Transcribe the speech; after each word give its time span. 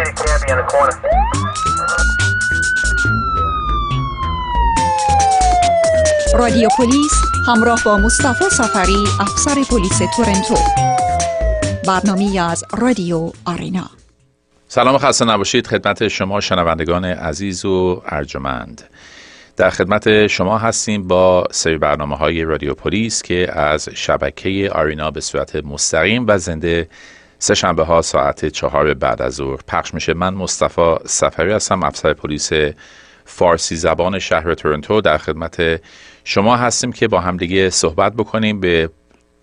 in 0.00 0.56
the 0.56 0.66
corner. 0.72 0.96
رادیو 6.38 6.68
پلیس 6.78 7.12
همراه 7.46 7.84
با 7.84 7.98
مصطفی 7.98 8.44
سفری 8.50 9.04
افسر 9.20 9.54
پلیس 9.70 9.98
تورنتو. 10.16 10.54
برنامه 11.86 12.40
از 12.40 12.64
رادیو 12.78 13.32
آرینا. 13.44 13.90
سلام 14.68 14.94
و 14.94 14.98
خسته 14.98 15.24
نباشید. 15.24 15.66
خدمت 15.66 16.08
شما 16.08 16.40
شنوندگان 16.40 17.04
عزیز 17.04 17.64
و 17.64 18.02
ارجمند. 18.06 18.82
در 19.56 19.70
خدمت 19.70 20.26
شما 20.26 20.58
هستیم 20.58 21.08
با 21.08 21.44
سری 21.50 21.78
برنامه 21.78 22.16
های 22.16 22.44
رادیو 22.44 22.74
پلیس 22.74 23.22
که 23.22 23.58
از 23.58 23.88
شبکه 23.94 24.70
آرینا 24.72 25.10
به 25.10 25.20
صورت 25.20 25.56
مستقیم 25.56 26.24
و 26.28 26.38
زنده 26.38 26.88
سه 27.38 27.54
شنبه 27.54 27.84
ها 27.84 28.02
ساعت 28.02 28.46
چهار 28.46 28.94
بعد 28.94 29.22
از 29.22 29.34
ظهر 29.34 29.60
پخش 29.68 29.94
میشه. 29.94 30.14
من 30.14 30.34
مصطفی 30.34 30.96
سفری 31.04 31.52
هستم 31.52 31.82
افسر 31.82 32.12
پلیس 32.12 32.50
فارسی 33.24 33.76
زبان 33.76 34.18
شهر 34.18 34.54
تورنتو. 34.54 35.00
در 35.00 35.18
خدمت 35.18 35.82
شما 36.24 36.56
هستیم 36.56 36.92
که 36.92 37.08
با 37.08 37.20
همدیگه 37.20 37.70
صحبت 37.70 38.12
بکنیم. 38.12 38.60
به 38.60 38.90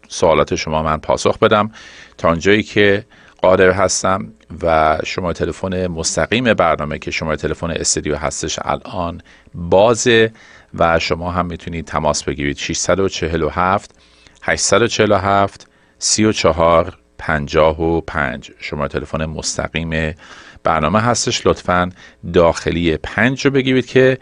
سوالات 0.09 0.55
شما 0.55 0.83
من 0.83 0.97
پاسخ 0.97 1.39
بدم. 1.39 1.71
تا 2.17 2.29
اونجایی 2.29 2.63
که 2.63 3.05
قادر 3.41 3.71
هستم 3.71 4.33
و 4.63 4.97
شما 5.05 5.33
تلفن 5.33 5.87
مستقیم 5.87 6.53
برنامه 6.53 6.99
که 6.99 7.11
شما 7.11 7.35
تلفن 7.35 7.71
استودیو 7.71 8.15
هستش 8.15 8.59
الان 8.61 9.21
بازه 9.53 10.31
و 10.73 10.99
شما 10.99 11.31
هم 11.31 11.45
می‌تونید 11.45 11.85
تماس 11.85 12.23
بگیرید. 12.23 12.57
647 12.57 13.95
847 14.43 15.67
34 15.99 17.02
55 17.17 18.51
شماره 18.59 18.87
تلفن 18.87 19.25
مستقیم 19.25 20.15
برنامه 20.63 20.99
هستش 20.99 21.47
لطفا 21.47 21.89
داخلی 22.33 22.97
پنج 22.97 23.45
رو 23.45 23.51
بگیرید 23.51 23.85
که 23.85 24.17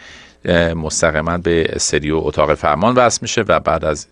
مستقیما 0.75 1.37
به 1.37 1.65
استدیو 1.69 2.17
اتاق 2.17 2.53
فرمان 2.53 2.95
وصل 2.95 3.19
میشه 3.21 3.41
و 3.41 3.59
بعد 3.59 3.85
از 3.85 4.07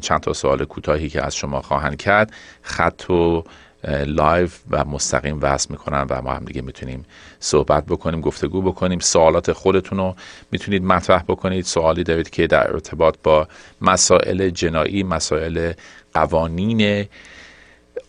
چند 0.00 0.20
تا 0.20 0.32
سوال 0.32 0.64
کوتاهی 0.64 1.08
که 1.08 1.26
از 1.26 1.36
شما 1.36 1.62
خواهند 1.62 1.96
کرد 1.96 2.32
خط 2.62 2.78
رو 2.78 2.89
live 2.89 3.10
و 3.10 4.84
مستقیم 4.84 5.38
وصل 5.42 5.66
می‌کنن 5.70 6.06
و 6.10 6.22
ما 6.22 6.34
هم 6.34 6.44
دیگه 6.44 6.62
می‌تونیم 6.62 7.04
صحبت 7.40 7.86
بکنیم 7.86 8.20
گفتگو 8.20 8.62
بکنیم. 8.62 8.98
سوالات 8.98 9.52
خودتون 9.52 9.98
رو 9.98 10.14
می‌تونید 10.50 10.84
مطرح 10.84 11.22
بکنید. 11.22 11.64
سوالی 11.64 12.04
دارید 12.04 12.30
که 12.30 12.46
در 12.46 12.72
ارتباط 12.72 13.14
با 13.22 13.48
مسائل 13.80 14.50
جنایی 14.50 15.02
مسائل 15.02 15.72
قوانین 16.14 17.06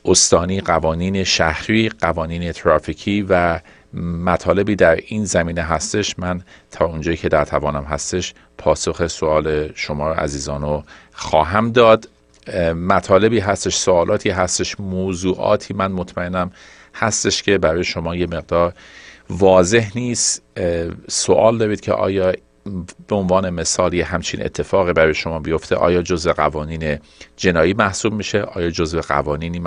استانی 0.05 0.61
قوانین 0.61 1.23
شهری 1.23 1.89
قوانین 1.89 2.52
ترافیکی 2.52 3.25
و 3.30 3.59
مطالبی 4.23 4.75
در 4.75 4.95
این 4.95 5.25
زمینه 5.25 5.61
هستش. 5.61 6.19
من 6.19 6.41
تا 6.72 6.86
اونجایی 6.86 7.17
که 7.17 7.30
در 7.30 7.45
توانم 7.45 7.83
هستش 7.83 8.33
پاسخ 8.58 9.08
سوال 9.08 9.72
شما 9.75 10.11
عزیزان 10.11 10.61
رو 10.61 10.83
خواهم 11.13 11.72
داد. 11.72 12.09
مطالبی 12.75 13.39
هستش 13.39 13.75
سوالاتی 13.75 14.30
هستش 14.30 14.80
موضوعاتی 14.80 15.73
من 15.73 15.91
مطمئنم 15.91 16.52
هستش 16.95 17.44
که 17.44 17.58
برای 17.58 17.83
شما 17.83 18.16
یه 18.16 18.28
مقدار 18.28 18.73
واضح 19.30 19.91
نیست. 19.95 20.41
سوال 21.08 21.58
دارید 21.58 21.81
که 21.81 21.94
آیا 21.94 22.33
به 23.08 23.16
عنوان 23.16 23.50
مثال 23.50 23.96
همچین 23.96 24.46
اتفاقی 24.46 24.94
برای 24.94 25.14
شما 25.14 25.40
بیفته. 25.40 25.76
آیا 25.76 26.02
جزء 26.02 26.34
قوانین 26.34 27.00
جنایی 27.38 27.74
محسوب 27.74 28.14
میشه؟ 28.14 28.42
آیا 28.42 28.70
جزء 28.70 29.02
قوانینی 29.02 29.62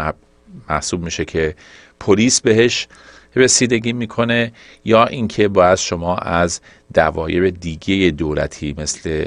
محسوب 0.68 1.04
میشه 1.04 1.24
که 1.24 1.54
پلیس 2.00 2.40
بهش 2.40 2.88
رسیدگی 3.36 3.92
می‌کنه؟ 3.92 4.52
یا 4.84 5.06
اینکه 5.06 5.48
باید 5.48 5.74
شما 5.74 6.16
از 6.16 6.60
دوایر 6.94 7.50
دیگه 7.50 8.10
دولتی 8.10 8.74
مثل 8.78 9.26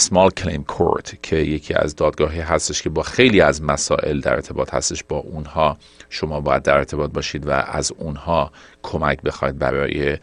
Small 0.00 0.30
Claim 0.40 0.64
Court 0.74 1.16
که 1.22 1.36
یکی 1.36 1.74
از 1.74 1.96
دادگاهی 1.96 2.40
هستش 2.40 2.82
که 2.82 2.90
با 2.90 3.02
خیلی 3.02 3.40
از 3.40 3.62
مسائل 3.62 4.20
در 4.20 4.34
ارتباط 4.34 4.74
هستش 4.74 5.04
با 5.04 5.16
اونها 5.16 5.76
شما 6.08 6.40
باید 6.40 6.62
در 6.62 6.76
ارتباط 6.76 7.10
باشید 7.12 7.46
و 7.46 7.50
از 7.50 7.92
اونها 7.98 8.52
کمک 8.82 9.22
بخواید 9.22 9.58
برای 9.58 10.18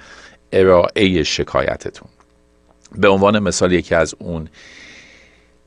ارائه 0.51 1.23
شکایتتون. 1.23 2.09
به 2.95 3.07
عنوان 3.07 3.39
مثال 3.39 3.71
یکی 3.71 3.95
از 3.95 4.15
اون 4.19 4.47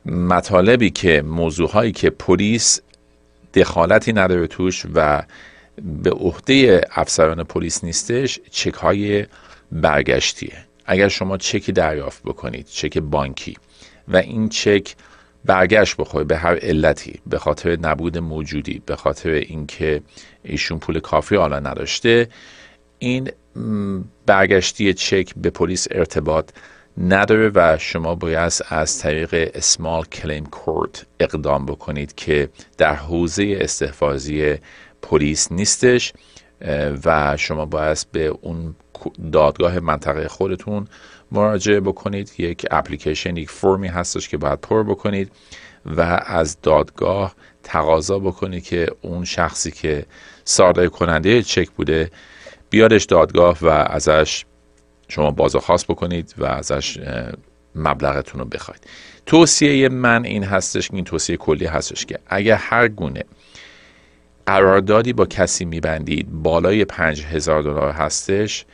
مطالبی 0.07 0.91
که 0.91 1.23
موضوعهایی 1.23 1.93
که 1.93 2.11
پلیس 2.11 2.81
دخالتی 3.55 4.13
نداره 4.13 4.47
توش 4.47 4.87
و 4.95 5.23
به 5.83 6.11
عهده 6.11 6.81
افسران 6.91 7.45
پلیس 7.45 7.85
نیستش 7.85 8.41
چک 8.51 8.75
های 8.75 9.27
برگشتیه. 9.73 10.57
اگر 10.87 11.09
شما 11.09 11.37
چکی 11.37 11.73
دریافت 11.73 12.23
بکنید 12.23 12.67
چک 12.67 12.99
بانکی 12.99 13.57
و 14.09 14.17
این 14.17 14.49
چک 14.49 14.95
برگشت 15.45 15.97
بخوره 15.97 16.25
به 16.25 16.37
هر 16.37 16.57
علتی 16.57 17.21
به 17.27 17.39
خاطر 17.39 17.79
نبود 17.81 18.19
موجودی 18.19 18.83
به 18.87 18.97
خاطر 18.97 19.31
اینکه 19.31 20.03
ایشون 20.43 20.79
پول 20.79 21.01
کافی 21.01 21.37
حالا 21.37 21.59
نداشته 21.59 22.29
این 22.99 23.31
برگشتی 24.27 24.95
چک 24.95 25.35
به 25.37 25.51
پلیس 25.51 25.89
ارتباط 25.91 26.51
نداره 27.01 27.51
و 27.55 27.77
شما 27.79 28.15
باید 28.15 28.53
از 28.69 28.99
طریق 28.99 29.51
اسمال 29.55 30.05
کلیم 30.05 30.47
کورت 30.47 31.07
اقدام 31.21 31.67
بکنید 31.67 32.15
که 32.15 32.49
در 32.79 32.95
حوزه 32.95 33.59
استحفاظی 33.61 34.55
پلیس 35.03 35.53
نیستش 35.53 36.13
و 37.05 37.37
شما 37.37 37.67
باید 37.67 38.07
به 38.13 38.27
اون 38.27 38.75
دادگاه 39.33 39.81
منطقه 39.81 40.29
خودتون 40.29 40.87
مراجعه 41.33 41.81
بکنید. 41.81 42.33
یک 42.39 42.67
اپلیکیشن 42.71 43.37
یک 43.37 43.51
فرمی 43.51 43.89
هستش 43.89 44.29
که 44.29 44.37
باید 44.37 44.61
پر 44.61 44.83
بکنید 44.83 45.33
و 45.87 46.01
از 46.27 46.61
دادگاه 46.63 47.35
تقاضا 47.63 48.19
بکنید 48.19 48.65
که 48.65 48.87
اون 49.03 49.25
شخصی 49.25 49.71
که 49.71 50.07
صادر 50.45 50.87
کننده 50.87 51.43
چک 51.43 51.71
بوده 51.71 52.11
بیادش 52.71 53.05
دادگاه 53.05 53.59
و 53.63 53.67
ازش 53.69 54.45
شما 55.11 55.31
بازخواست 55.31 55.87
بکنید 55.87 56.35
و 56.39 56.45
ازش 56.45 56.99
مبلغتون 57.75 58.41
رو 58.41 58.47
بخواید. 58.47 58.87
توصیه 59.27 59.89
من 59.89 60.25
این 60.25 60.45
هستش 60.45 60.91
این 60.93 61.05
توصیه 61.05 61.37
کلی 61.37 61.67
هستش 61.67 62.07
که 62.07 62.19
اگر 62.27 62.57
هر 62.57 62.89
گونه 62.89 63.25
قراردادی 64.47 65.13
با 65.13 65.27
کسی 65.27 65.65
میبندید 65.65 66.29
بالای 66.31 66.85
پنج 66.85 67.25
هزار 67.25 67.63
دلار 67.63 67.91
هستش 67.91 68.65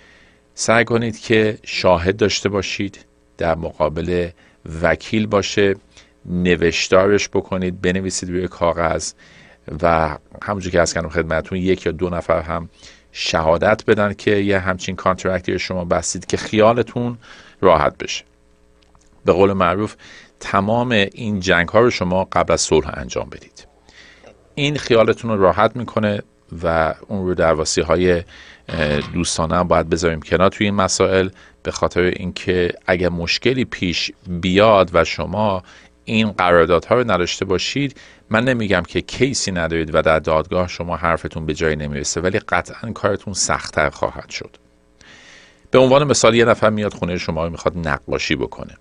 سعی 0.55 0.85
کنید 0.85 1.19
که 1.19 1.59
شاهد 1.65 2.17
داشته 2.17 2.49
باشید 2.49 3.05
در 3.39 3.55
مقابل 3.55 4.29
وکیل 4.83 5.27
باشه 5.27 5.75
نوشتارش 6.27 7.29
بکنید 7.29 7.81
بنویسید 7.81 8.31
روی 8.31 8.49
کاغذ 8.49 9.13
و 9.83 10.17
همونجور 10.43 10.73
که 10.73 10.81
از 10.81 10.95
کنم 10.95 11.09
خدمتون 11.09 11.59
یک 11.59 11.87
یا 11.87 11.93
دو 11.93 12.11
نفر 12.11 12.41
هم 12.41 12.69
شهادت 13.19 13.85
بدن 13.85 14.15
که 14.15 14.31
یه 14.31 14.59
همچین 14.59 14.97
کانترکتی 14.97 15.59
شما 15.59 15.85
بستید 15.85 16.27
که 16.27 16.37
خیالتون 16.37 17.19
راحت 17.61 17.99
بشه. 17.99 18.25
به 19.25 19.33
قول 19.33 19.53
معروف 19.53 19.97
تمام 20.41 20.91
این 20.91 21.41
جنگ 21.41 21.69
ها 21.69 21.81
رو 21.81 21.91
شما 21.91 22.25
قبل 22.25 22.53
از 22.53 22.61
صلح 22.61 22.91
انجام 22.95 23.29
بدید. 23.29 23.67
این 24.55 24.77
خیالتون 24.77 25.31
رو 25.31 25.43
راحت 25.43 25.77
می‌کنه 25.77 26.23
و 26.63 26.95
اون 27.09 27.27
رو 27.27 27.35
در 27.35 27.57
های 27.87 28.23
دوستانه 29.15 29.57
هم 29.57 29.69
باید 29.69 29.89
بذاریم 29.89 30.23
کنار 30.23 30.49
توی 30.49 30.67
این 30.67 30.75
مسائل 30.75 31.29
به 31.63 31.71
خاطر 31.71 32.01
اینکه 32.01 32.73
اگر 32.87 33.09
مشکلی 33.09 33.65
پیش 33.65 34.11
بیاد 34.27 34.91
و 34.93 35.05
شما 35.05 35.63
این 36.07 36.33
قراردادها 36.33 36.95
رو 36.95 37.11
نداشته 37.11 37.45
باشید. 37.45 38.01
من 38.31 38.45
نمیگم 38.45 38.83
که 38.83 39.01
کیسی 39.01 39.53
ندارید 39.53 39.95
و 39.95 40.03
در 40.03 40.19
دادگاه 40.19 40.69
شما 40.69 40.97
حرفتون 40.97 41.47
به 41.47 41.55
جایی 41.55 41.77
نمی‌رسه 41.77 42.21
ولی 42.21 42.39
قطعا 42.39 42.93
کارتون 42.93 43.35
سختتر 43.35 43.91
خواهد 43.91 44.31
شد. 44.31 44.57
به 45.71 45.79
عنوان 45.79 46.05
مثال 46.05 46.35
یه 46.35 46.45
نفر 46.45 46.71
میاد 46.71 46.95
خونه 46.95 47.19
شما 47.19 47.45
رو 47.45 47.51
می‌خواد 47.51 47.89
نقاشی 47.89 48.37
بکنه. 48.37 48.75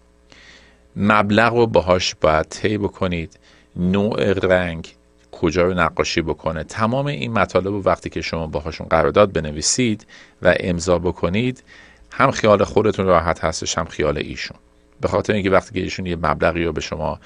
مبلغ 0.95 1.53
رو 1.53 1.67
باهاش 1.67 2.15
باید 2.15 2.45
طی 2.49 2.77
بکنید. 2.77 3.39
نوع 3.75 4.33
رنگ 4.33 4.87
کجا 5.31 5.63
رو 5.63 5.73
نقاشی 5.73 6.21
بکنه. 6.21 6.63
تمام 6.63 7.05
این 7.05 7.33
مطالب 7.33 7.67
رو 7.67 7.83
وقتی 7.83 8.09
که 8.09 8.21
شما 8.21 8.47
باهاشون 8.47 8.87
قرارداد 8.87 9.33
بنویسید 9.33 10.07
و 10.41 10.55
امضا 10.59 10.99
بکنید 10.99 11.63
هم 12.11 12.31
خیال 12.31 12.63
خودتون 12.63 13.05
راحت 13.05 13.43
هستش 13.43 13.77
هم 13.77 13.85
خیال 13.85 14.17
ایشون. 14.17 14.57
به 15.01 15.07
خاطر 15.07 15.33
اینکه 15.33 15.49
وقتی 15.49 15.73
که 15.73 15.81
ایشون 15.81 16.05
یه 16.05 16.15
مبلغی 16.15 16.63
رو 16.63 16.71
به 16.71 16.81
شما 16.81 17.19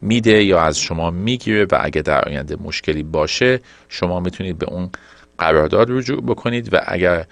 میده 0.00 0.44
یا 0.44 0.60
از 0.60 0.78
شما 0.78 1.10
می‌گیره 1.10 1.64
و 1.64 1.78
اگه 1.80 2.02
در 2.02 2.28
آینده 2.28 2.56
مشکلی 2.56 3.02
باشه 3.02 3.60
شما 3.88 4.20
می‌تونید 4.20 4.58
به 4.58 4.66
اون 4.66 4.90
قرارداد 5.38 5.90
رجوع 5.90 6.22
بکنید 6.22 6.74
و 6.74 6.80
اگر 6.86 7.26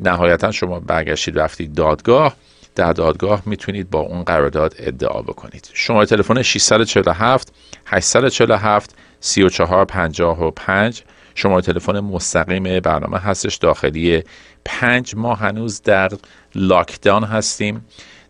نهایتا 0.00 0.50
شما 0.52 0.80
برگشتید 0.80 1.38
رفتید 1.38 1.74
دادگاه 1.74 2.36
در 2.74 2.92
دادگاه 2.92 3.42
می‌تونید 3.46 3.90
با 3.90 4.00
اون 4.00 4.22
قرارداد 4.22 4.74
ادعا 4.78 5.22
بکنید. 5.22 5.70
شما 5.72 6.04
تلفن 6.04 6.42
647 6.42 7.52
847 7.86 8.96
3455 9.20 11.04
شماره 11.34 11.62
تلفن 11.62 12.00
مستقیم 12.00 12.80
برنامه 12.80 13.18
هستش 13.18 13.56
داخلی 13.56 14.22
پنج. 14.64 15.14
ماه 15.16 15.38
هنوز 15.38 15.82
در 15.82 16.10
لاکدان 16.54 17.24
هستیم. 17.24 17.84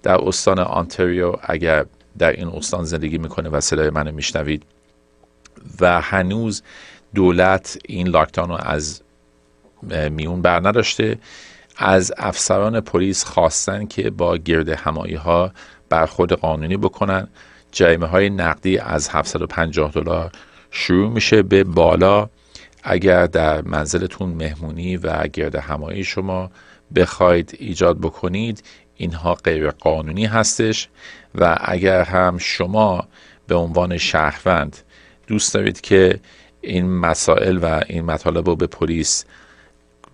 در 0.05 0.21
استان 0.21 0.59
آنتریو 0.59 1.33
اگر 1.43 1.87
در 2.19 2.33
این 2.33 2.49
استان 2.49 2.85
زندگی 2.85 3.19
می‌کنه 3.19 3.49
و 3.49 3.61
صدای 3.61 3.91
منو 3.91 4.13
میشنوید. 4.13 4.63
و 5.81 6.01
هنوز 6.01 6.63
دولت 7.15 7.79
این 7.89 8.09
لاکدان 8.09 8.49
رو 8.49 8.55
از 8.61 9.03
میون 10.11 10.43
بر 10.43 10.69
نداشته. 10.69 11.19
از 11.77 12.13
افسران 12.17 12.81
پلیس 12.81 13.25
خواستن 13.25 13.87
که 13.87 14.11
با 14.11 14.37
گرد 14.37 14.69
همایی 14.69 15.15
ها 15.15 15.53
برخورد 15.89 16.33
قانونی 16.33 16.77
بکنن. 16.77 17.29
جریمه 17.73 18.07
های 18.07 18.31
نقدی 18.31 18.79
از 18.79 19.09
750 19.09 19.91
دلار 19.91 20.33
شروع 20.71 21.11
میشه 21.11 21.43
به 21.43 21.65
بالا. 21.65 22.29
اگر 22.83 23.27
در 23.27 23.63
منزلتون 23.63 24.29
مهمونی 24.29 24.97
و 24.97 25.27
گرد 25.27 25.55
همایی 25.55 26.05
شما 26.05 26.51
بخواید 26.95 27.57
ایجاد 27.59 28.01
بکنید 28.01 28.63
اینها 28.97 29.35
غیر 29.35 29.71
قانونی 29.71 30.27
هستش 30.27 30.89
و 31.35 31.59
اگر 31.61 32.03
هم 32.03 32.39
شما 32.39 33.09
به 33.47 33.55
عنوان 33.55 33.99
شهروند 33.99 34.77
دوست 35.27 35.55
دارید 35.55 35.81
که 35.81 36.21
این 36.61 36.99
مسائل 36.99 37.59
و 37.63 37.81
این 37.89 38.05
مطالب 38.05 38.49
رو 38.49 38.57
به 38.57 38.67
پلیس 38.67 39.25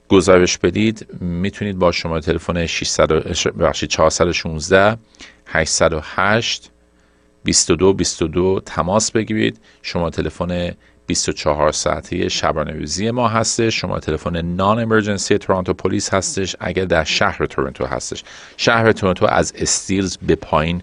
گزارش 0.09 0.59
بدید 0.59 1.07
می‌تونید 1.21 1.79
با 1.79 1.93
شما 1.93 2.21
تلفن 2.21 2.67
416 2.67 4.97
808 5.47 6.71
22 7.45 7.93
22 7.93 8.61
تماس 8.67 9.11
بگیرید. 9.11 9.61
شماره 9.83 10.11
تلفن 10.11 10.75
24 11.07 11.73
ساعته 11.73 12.29
شبانه 12.29 12.73
روزی 12.73 13.11
ما 13.11 13.29
هستش. 13.29 13.81
شماره 13.81 13.99
تلفن 13.99 14.43
non-emergency 14.43 15.39
Toronto 15.39 15.75
Police 15.75 16.15
هستش. 16.15 16.57
اگر 16.61 16.85
در 16.85 17.05
شهر 17.05 17.47
تورنتو 17.47 17.87
هستش. 17.87 18.25
شهر 18.57 18.93
تورنتو 18.93 19.27
از 19.27 19.53
استیلز 19.57 20.17
به 20.17 20.35
پایین 20.35 20.83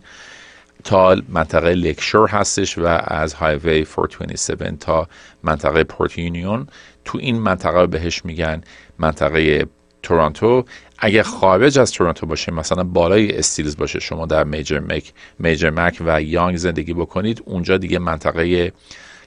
تا 0.84 1.16
منطقه 1.30 1.74
لکشور 1.74 2.30
هستش 2.30 2.78
و 2.78 2.86
از 3.04 3.34
highway 3.34 3.86
427 3.86 4.80
تا 4.80 5.08
منطقه 5.44 5.84
پورت 5.84 6.18
یونیون. 6.18 6.68
تو 7.06 7.18
این 7.18 7.40
منطقه 7.40 7.88
بهش 7.88 8.26
میگن 8.26 8.62
منطقه 9.00 9.68
تورنتو. 10.04 10.66
اگر 11.00 11.24
خارج 11.24 11.80
از 11.80 11.92
تورنتو 11.92 12.26
باشه 12.26 12.52
مثلا 12.52 12.84
بالای 12.84 13.38
استیلز 13.38 13.78
باشه 13.78 14.00
شما 14.00 14.26
در 14.26 14.44
میجر 14.44 14.80
مک 14.80 15.14
میجر 15.40 15.70
مک 15.70 16.02
و 16.06 16.22
یانگ 16.22 16.58
زندگی 16.58 16.94
بکنید 16.94 17.44
اونجا 17.46 17.78
دیگه 17.78 18.00
منطقه 18.00 18.72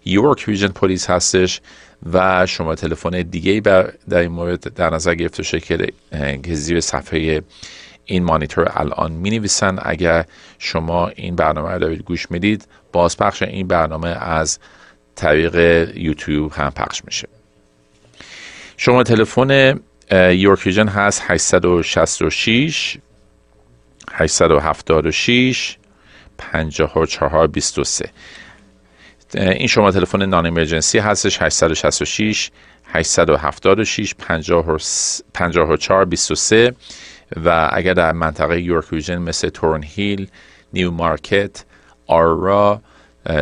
یورک 0.04 0.44
ریژن 0.44 0.68
پلیس 0.68 1.10
هستش 1.10 1.60
و 2.12 2.46
شما 2.46 2.74
تلفن 2.74 3.22
دیگه 3.22 3.60
بر 3.60 3.92
در 4.08 4.18
این 4.18 4.30
مورد 4.30 4.74
در 4.74 4.90
نظر 4.90 5.14
گرفته 5.14 5.42
شکل 5.42 5.86
که 6.42 6.54
زیر 6.54 6.80
صفحه 6.80 7.42
این 8.04 8.24
مانیتور 8.24 8.72
الان 8.74 9.12
می 9.12 9.30
نویسن 9.30 9.78
اگر 9.82 10.24
شما 10.58 11.08
این 11.08 11.36
برنامه 11.36 11.70
رو 11.70 11.78
دارید 11.78 12.02
گوش 12.02 12.30
می‌دید 12.30 12.66
بازپخش 12.92 13.42
این 13.42 13.66
برنامه 13.66 14.08
از 14.08 14.58
طریق 15.16 15.54
یوتیوب 15.96 16.52
هم 16.52 16.70
پخش 16.70 17.04
میشه. 17.04 17.28
شما 18.76 19.02
تلفن 19.02 19.80
یورک 20.12 20.60
ریژن 20.60 20.88
هست 20.88 21.22
866 21.26 22.98
876 24.12 25.76
54 26.38 27.46
23 27.46 28.10
این 29.34 29.66
شما 29.66 29.90
تلفن 29.90 30.26
نان 30.26 30.46
امرجنسی 30.46 30.98
هستش 30.98 31.42
866 31.42 32.50
876 32.84 34.14
54 35.34 36.04
23 36.04 36.74
و 37.44 37.70
اگر 37.72 37.94
در 37.94 38.12
منطقه 38.12 38.60
یورک 38.60 38.84
ریژن 38.92 39.18
مثل 39.18 39.48
تورن 39.48 39.82
هیل 39.82 40.28
نیو 40.72 40.90
مارکت 40.90 41.64
آرا 42.06 42.80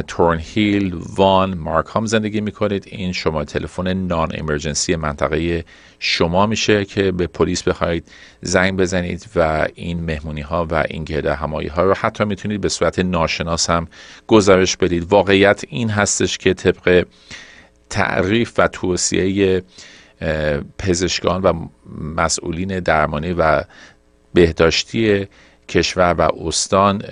تورن 0.07 0.39
هیل 0.39 0.97
وان 1.17 1.55
مارک 1.55 1.87
هم 1.95 2.07
زندگی 2.07 2.41
می‌کنید. 2.41 2.85
این 2.87 3.13
شما 3.13 3.45
تلفن 3.45 3.93
نان 3.93 4.29
امرجنسی 4.35 4.97
منطقه 4.97 5.65
شما 5.99 6.47
میشه 6.47 6.85
که 6.85 7.13
به 7.13 7.27
پلیس 7.27 7.63
بخواید 7.63 8.11
زنگ 8.41 8.77
بزنید 8.77 9.27
و 9.37 9.69
این 9.75 10.01
مهمونی 10.01 10.41
ها 10.41 10.67
و 10.71 10.85
این 10.89 11.05
گرده 11.05 11.35
همایی 11.35 11.69
ها 11.69 11.83
رو 11.83 11.95
حتی 11.95 12.25
می‌تونید 12.25 12.61
به 12.61 12.69
صورت 12.69 12.99
ناشناس 12.99 13.71
هم 13.71 13.89
گزارش 14.27 14.77
بدید. 14.77 15.13
واقعیت 15.13 15.65
این 15.69 15.91
هستش 15.91 16.39
که 16.39 16.55
طبق 16.55 17.07
تعریف 17.91 18.53
و 18.59 18.69
توصیه 18.69 19.63
پزشکان 20.79 21.43
و 21.43 21.69
مسئولین 22.01 22.81
درمانی 22.81 23.33
و 23.33 23.65
بهداشتی 24.35 25.27
کشور 25.69 26.15
و 26.19 26.47
استان 26.47 27.03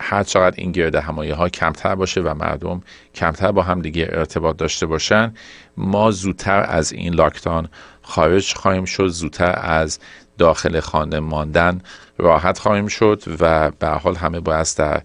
هر 0.00 0.22
چقدر 0.22 0.54
این 0.56 0.72
گرده 0.72 1.00
همایی 1.00 1.30
ها 1.30 1.48
کمتر 1.48 1.94
باشه 1.94 2.20
و 2.20 2.34
مردم 2.34 2.80
کمتر 3.14 3.52
با 3.52 3.62
هم 3.62 3.82
دیگه 3.82 4.08
ارتباط 4.12 4.56
داشته 4.56 4.86
باشن 4.86 5.34
ما 5.76 6.10
زودتر 6.10 6.64
از 6.68 6.92
این 6.92 7.14
لاکتان 7.14 7.68
خارج 8.02 8.54
خواهیم 8.54 8.84
شد 8.84 9.06
زودتر 9.06 9.58
از 9.62 9.98
داخل 10.38 10.80
خانه 10.80 11.20
ماندن 11.20 11.80
راحت 12.18 12.58
خواهیم 12.58 12.86
شد 12.86 13.22
و 13.40 13.70
به 13.70 13.88
حال 13.88 14.14
همه 14.16 14.40
باید 14.40 14.66
در 14.76 15.02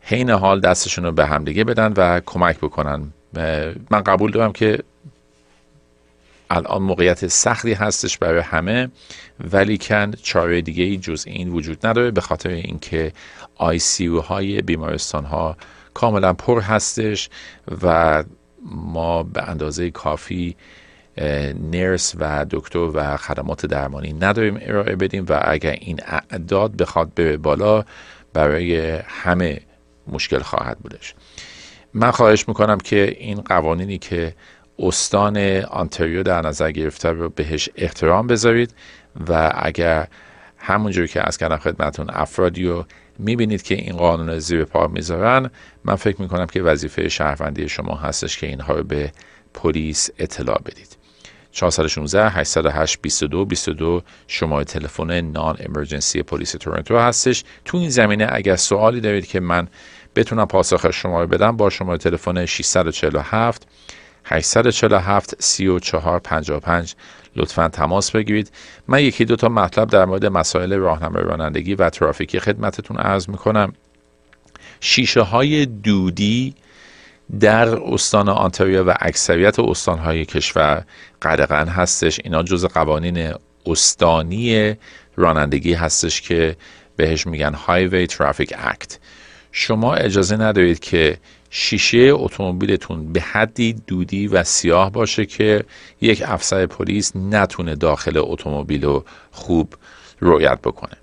حین 0.00 0.30
حال 0.30 0.60
دستشون 0.60 1.04
رو 1.04 1.12
به 1.12 1.26
هم 1.26 1.44
دیگه 1.44 1.64
بدن 1.64 1.92
و 1.96 2.20
کمک 2.26 2.58
بکنن. 2.58 3.12
من 3.90 4.00
قبول 4.06 4.30
دارم 4.30 4.52
که 4.52 4.78
الان 6.50 6.82
موقعیت 6.82 7.26
سختی 7.26 7.72
هستش 7.72 8.18
برای 8.18 8.40
همه 8.40 8.88
ولی 9.52 9.78
کن 9.78 10.12
چاره 10.22 10.60
دیگه 10.60 10.84
ای 10.84 10.96
جز 10.96 11.24
این 11.26 11.48
وجود 11.48 11.86
نداره 11.86 12.10
به 12.10 12.20
خاطر 12.20 12.48
اینکه 12.48 13.12
آی 13.56 13.78
سی 13.78 14.06
های 14.06 14.62
بیمارستان 14.62 15.24
ها 15.24 15.56
کاملا 15.94 16.32
پر 16.32 16.60
هستش 16.60 17.28
و 17.82 18.24
ما 18.70 19.22
به 19.22 19.48
اندازه 19.48 19.90
کافی 19.90 20.56
نرس 21.72 22.14
و 22.18 22.46
دکتر 22.50 22.78
و 22.78 23.16
خدمات 23.16 23.66
درمانی 23.66 24.12
نداریم 24.12 24.58
ارائه 24.60 24.96
بدیم 24.96 25.26
و 25.28 25.40
اگر 25.44 25.70
این 25.70 26.00
اعداد 26.06 26.76
بخواد 26.76 27.14
بره 27.14 27.36
بالا 27.36 27.84
برای 28.32 28.98
همه 29.06 29.60
مشکل 30.06 30.38
خواهد 30.38 30.78
بودش. 30.78 31.14
من 31.94 32.10
خواهش 32.10 32.48
می‌کنم 32.48 32.78
که 32.78 33.16
این 33.18 33.40
قوانینی 33.40 33.98
که 33.98 34.34
استان 34.80 35.36
آنتریو 35.64 36.22
در 36.22 36.42
نظر 36.42 36.70
گرفته 36.70 37.08
رو 37.08 37.28
بهش 37.28 37.68
احترام 37.76 38.26
بذارید 38.26 38.74
و 39.28 39.52
اگر 39.54 40.08
همونجور 40.58 41.06
که 41.06 41.26
از 41.26 41.38
کردم 41.38 41.56
خدمتون 41.56 42.10
افرادی 42.10 42.64
رو 42.64 42.84
می‌بینید 43.18 43.62
که 43.62 43.74
این 43.74 43.96
قانون 43.96 44.38
زیر 44.38 44.64
پا 44.64 44.86
می‌ذارن 44.86 45.50
من 45.84 45.94
فکر 45.94 46.22
می‌کنم 46.22 46.46
که 46.46 46.62
وظیفه 46.62 47.08
شهروندی 47.08 47.68
شما 47.68 47.94
هستش 47.94 48.38
که 48.38 48.46
اینها 48.46 48.74
رو 48.74 48.82
به 48.82 49.12
پلیس 49.54 50.10
اطلاع 50.18 50.60
بدید. 50.66 50.96
416 51.52 52.30
808 52.30 52.98
22 53.02 53.44
22 53.44 54.02
شماره 54.26 54.64
تلفن 54.64 55.20
نان 55.20 55.56
امرجنسی 55.60 56.22
پلیس 56.22 56.52
تورنتو 56.52 56.98
هستش. 56.98 57.44
تو 57.64 57.78
این 57.78 57.90
زمینه 57.90 58.28
اگر 58.30 58.56
سوالی 58.56 59.00
دارید 59.00 59.26
که 59.26 59.40
من 59.40 59.68
بتونم 60.16 60.46
پاسخ 60.46 60.90
شما 60.90 61.20
رو 61.20 61.26
بدم 61.26 61.56
با 61.56 61.70
شماره 61.70 61.98
تلفن 61.98 62.46
647 62.46 63.66
847 64.24 65.34
34 65.38 66.18
55 66.20 66.94
لطفا 67.36 67.68
تماس 67.68 68.10
بگیرید. 68.10 68.52
من 68.88 69.02
یکی 69.02 69.24
دو 69.24 69.36
تا 69.36 69.48
مطلب 69.48 69.88
در 69.90 70.04
مورد 70.04 70.26
مسائل 70.26 70.74
راهنمای 70.74 71.22
رانندگی 71.22 71.74
و 71.74 71.90
ترافیکی 71.90 72.40
خدمتتون 72.40 72.96
عرض 72.96 73.28
می‌کنم. 73.28 73.72
شیشه 74.80 75.20
های 75.20 75.66
دودی 75.66 76.54
در 77.40 77.68
استان 77.68 78.28
آنتاریو 78.28 78.84
و 78.84 78.94
اکثریت 79.00 79.58
استانهای 79.58 80.24
کشور 80.24 80.84
قدغن 81.22 81.68
هستش. 81.68 82.20
اینا 82.24 82.42
جز 82.42 82.64
قوانین 82.64 83.34
استانی 83.66 84.74
رانندگی 85.16 85.72
هستش 85.72 86.20
که 86.20 86.56
بهش 86.96 87.26
میگن 87.26 87.54
هایوی 87.54 88.06
ترافیک 88.06 88.54
اکت 88.58 88.98
شما 89.52 89.94
اجازه 89.94 90.36
ندارید 90.36 90.78
که 90.78 91.18
شیشه 91.50 92.10
اتومبیلتون 92.12 93.12
به 93.12 93.20
حدی 93.20 93.72
دودی 93.72 94.26
و 94.26 94.44
سیاه 94.44 94.92
باشه 94.92 95.26
که 95.26 95.64
یک 96.00 96.22
افسر 96.26 96.66
پلیس 96.66 97.16
نتونه 97.16 97.74
داخل 97.74 98.12
اتومبیل 98.16 98.84
رو 98.84 99.04
خوب 99.30 99.74
رویت 100.20 100.58
بکنه. 100.60 100.96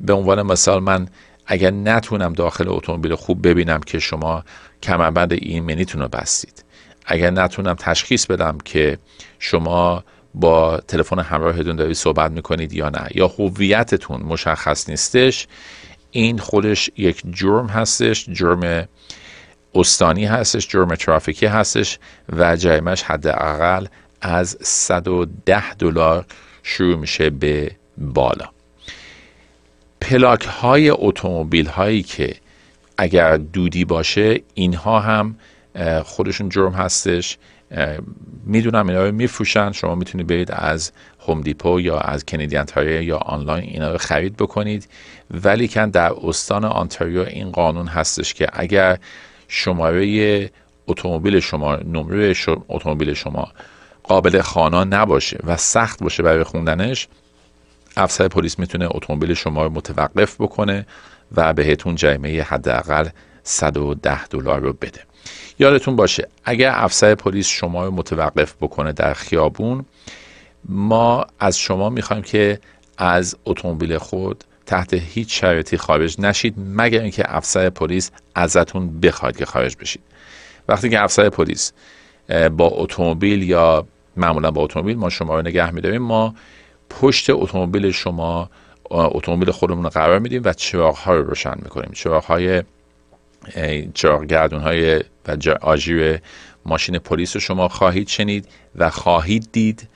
به 0.00 0.12
عنوان 0.12 0.42
مثال 0.42 0.82
من 0.82 1.08
اگر 1.46 1.70
نتونم 1.70 2.32
داخل 2.32 2.64
اتومبیل 2.68 3.14
خوب 3.14 3.48
ببینم 3.48 3.80
که 3.80 3.98
شما 3.98 4.44
کمربند 4.82 5.32
ایمنیتون 5.32 6.00
رو 6.02 6.08
بستید. 6.08 6.64
اگر 7.06 7.30
نتونم 7.30 7.74
تشخیص 7.74 8.26
بدم 8.26 8.58
که 8.64 8.98
شما 9.38 10.04
با 10.34 10.80
تلفن 10.88 11.18
همراهتون 11.18 11.76
دارید 11.76 11.96
صحبت 11.96 12.30
می‌کنید 12.30 12.72
یا 12.72 12.88
نه 12.88 13.08
یا 13.14 13.28
هویتتون 13.28 14.22
مشخص 14.22 14.88
نیستش 14.88 15.46
این 16.10 16.38
خودش 16.38 16.90
یک 16.96 17.22
جرم 17.30 17.66
هستش 17.66 18.28
جرم 18.30 18.88
استانی 19.74 20.24
هستش 20.24 20.68
جرم 20.68 20.94
ترافیکی 20.94 21.46
هستش 21.46 21.98
و 22.32 22.56
جریمش 22.56 23.02
حداقل 23.02 23.86
از 24.20 24.58
110 24.60 25.74
دلار 25.74 26.26
شروع 26.62 26.96
میشه 26.96 27.30
به 27.30 27.70
بالا. 27.98 28.48
پلاک 30.00 30.44
های 30.44 30.90
اتومبیل 30.90 31.66
هایی 31.66 32.02
که 32.02 32.34
اگر 32.98 33.36
دودی 33.36 33.84
باشه 33.84 34.40
اینها 34.54 35.00
هم 35.00 35.36
خودشون 36.04 36.48
جرم 36.48 36.72
هستش. 36.72 37.38
می‌دونم 38.46 38.88
اینا 38.88 39.04
رو 39.04 39.12
میفروشن. 39.12 39.72
شما 39.72 39.94
می‌تونید 39.94 40.26
برید 40.26 40.50
از 40.52 40.92
هوم 41.28 41.40
دیپو 41.40 41.80
یا 41.80 41.98
از 41.98 42.24
کندیان 42.24 42.66
یا 42.76 43.16
آنلاین 43.16 43.64
اینا 43.64 43.92
رو 43.92 43.98
خرید 43.98 44.36
بکنید. 44.36 44.88
ولی 45.30 45.68
کن 45.68 45.90
در 45.90 46.12
استان 46.22 46.64
آنتاریو 46.64 47.20
این 47.20 47.50
قانون 47.50 47.86
هستش 47.86 48.34
که 48.34 48.48
اگر 48.52 48.98
شماره 49.54 50.50
اتومبیل 50.86 51.40
شما 51.40 51.76
نمره 51.76 52.34
اتومبیل 52.68 53.14
شما 53.14 53.48
قابل 54.02 54.40
خانا 54.40 54.84
نباشه 54.84 55.38
و 55.44 55.56
سخت 55.56 56.02
باشه 56.02 56.22
برای 56.22 56.44
خوندنش. 56.44 57.08
افسر 57.96 58.28
پلیس 58.28 58.58
می‌تونه 58.58 58.88
اتومبیل 58.90 59.34
شما 59.34 59.64
رو 59.64 59.70
متوقف 59.70 60.40
بکنه 60.40 60.86
و 61.36 61.52
بهتون 61.52 61.94
جریمه 61.94 62.42
حداقل 62.42 63.08
110 63.42 64.26
دلار 64.26 64.60
رو 64.60 64.72
بده. 64.72 65.00
یادتون 65.58 65.96
باشه 65.96 66.28
اگر 66.44 66.72
افسر 66.74 67.14
پلیس 67.14 67.46
شما 67.46 67.84
رو 67.84 67.90
متوقف 67.90 68.54
بکنه 68.60 68.92
در 68.92 69.14
خیابون 69.14 69.84
ما 70.64 71.26
از 71.38 71.58
شما 71.58 71.90
می‌خوایم 71.90 72.22
که 72.22 72.60
از 72.98 73.36
اتومبیل 73.44 73.98
خود 73.98 74.44
تحت 74.66 74.94
هیچ 74.94 75.40
شرایطی 75.40 75.76
خارج 75.76 76.20
نشید 76.20 76.54
مگر 76.58 77.00
اینکه 77.00 77.36
افسر 77.36 77.70
پلیس 77.70 78.10
ازتون 78.34 79.00
بخواد 79.00 79.36
که 79.36 79.44
خارج 79.44 79.76
بشید. 79.76 80.02
وقتی 80.68 80.90
که 80.90 81.02
افسر 81.02 81.28
پلیس 81.28 81.72
با 82.28 82.66
اتومبیل 82.66 83.42
یا 83.42 83.86
معمولا 84.16 84.50
با 84.50 84.62
اتومبیل 84.62 84.96
ما 84.96 85.10
شما 85.10 85.36
رو 85.36 85.42
نگه 85.42 85.70
میداریم 85.70 86.02
ما 86.02 86.34
پشت 86.90 87.30
اتومبیل 87.30 87.90
شما 87.90 88.50
اتومبیل 88.90 89.50
خودمون 89.50 89.84
رو 89.84 89.90
قرار 89.90 90.18
میدیم 90.18 90.42
و 90.44 90.52
چراغ 90.52 90.96
ها 90.96 91.14
رو 91.14 91.22
روشن 91.22 91.54
می‌کنیم. 91.62 91.90
چراغ 91.92 92.24
های 92.24 92.62
چراغ 93.94 94.24
گردون 94.24 94.60
های 94.60 95.00
و 95.28 95.36
آژیر 95.60 96.18
ماشین 96.66 96.98
پلیس 96.98 97.36
رو 97.36 97.40
شما 97.40 97.68
خواهید 97.68 98.08
شنید 98.08 98.48
و 98.76 98.90
خواهید 98.90 99.48
دید. 99.52 99.88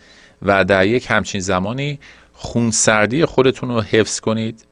و 0.43 0.65
در 0.65 0.87
یک 0.87 1.07
همچین 1.11 1.41
زمانی 1.41 1.99
خونسردی 2.41 3.25
خودتون 3.25 3.69
رو 3.69 3.81
حفظ 3.81 4.21
کنید 4.21 4.65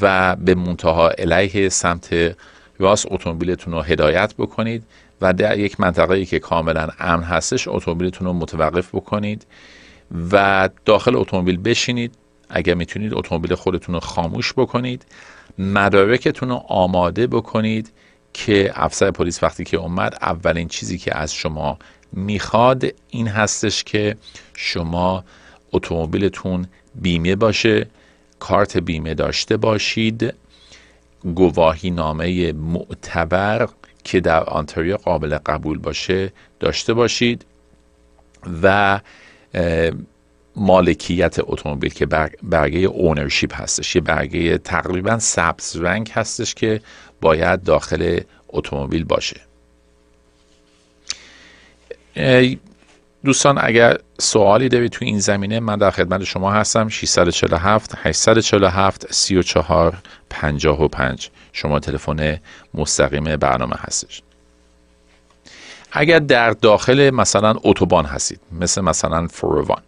و 0.00 0.36
به 0.36 0.54
منتها 0.54 1.08
علیه 1.08 1.68
سمت 1.68 2.36
راست 2.78 3.06
اتومبیلتون 3.10 3.74
رو 3.74 3.82
هدایت 3.82 4.34
بکنید 4.38 4.84
و 5.20 5.32
در 5.32 5.58
یک 5.58 5.80
منطقه 5.80 6.24
که 6.24 6.38
کاملا 6.38 6.88
امن 6.98 7.22
هستش 7.22 7.68
اتومبیلتون 7.68 8.26
رو 8.26 8.32
متوقف 8.32 8.94
بکنید 8.94 9.46
و 10.32 10.68
داخل 10.84 11.16
اتومبیل 11.16 11.56
بشینید. 11.56 12.14
اگر 12.50 12.74
می‌تونید 12.74 13.14
اتومبیل 13.14 13.54
خودتون 13.54 13.94
رو 13.94 14.00
خاموش 14.00 14.52
بکنید 14.52 15.04
مدارکتون 15.58 16.48
رو 16.48 16.54
آماده 16.68 17.26
بکنید 17.26 17.92
که 18.32 18.72
افسر 18.74 19.10
پلیس 19.10 19.42
وقتی 19.42 19.64
که 19.64 19.76
اومد 19.76 20.14
اولین 20.22 20.68
چیزی 20.68 20.98
که 20.98 21.16
از 21.18 21.34
شما 21.34 21.78
می‌خواد 22.12 22.84
این 23.08 23.28
هستش 23.28 23.84
که 23.84 24.16
شما 24.54 25.24
اتومبیلتون 25.72 26.66
بیمه 26.94 27.36
باشه 27.36 27.86
کارت 28.38 28.76
بیمه 28.76 29.14
داشته 29.14 29.56
باشید. 29.56 30.34
گواهی 31.34 31.90
نامه 31.90 32.52
معتبر 32.52 33.68
که 34.04 34.20
در 34.20 34.44
آنتاریو 34.44 34.96
قابل 34.96 35.38
قبول 35.46 35.78
باشه 35.78 36.32
داشته 36.60 36.94
باشید 36.94 37.44
و 38.62 39.00
مالکیت 40.56 41.36
اتومبیل 41.38 41.92
که 41.92 42.06
برگه 42.42 42.78
اونرشیپ 42.78 43.60
هستش. 43.60 43.96
یه 43.96 44.02
برگه 44.02 44.58
تقریبا 44.58 45.18
سبز 45.18 45.76
رنگ 45.76 46.10
هستش 46.14 46.54
که 46.54 46.80
باید 47.20 47.62
داخل 47.62 48.20
اتومبیل 48.48 49.04
باشه. 49.04 49.40
دوستان 53.24 53.58
اگر 53.60 53.98
سوالی 54.18 54.68
دارید 54.68 54.90
تو 54.92 55.04
این 55.04 55.18
زمینه 55.18 55.60
من 55.60 55.76
در 55.76 55.90
خدمت 55.90 56.24
شما 56.24 56.52
هستم. 56.52 56.88
647 56.88 57.94
847 58.02 59.12
34 59.12 59.96
55 60.30 61.30
شما 61.52 61.80
تلفن 61.80 62.40
مستقیم 62.74 63.36
برنامه 63.36 63.76
هستش. 63.78 64.22
اگر 65.92 66.18
در 66.18 66.50
داخل 66.50 67.10
مثلا 67.10 67.54
اتوبان 67.62 68.04
هستید 68.04 68.40
مثل 68.60 68.80
مثلا 68.80 69.26
فروان 69.26 69.82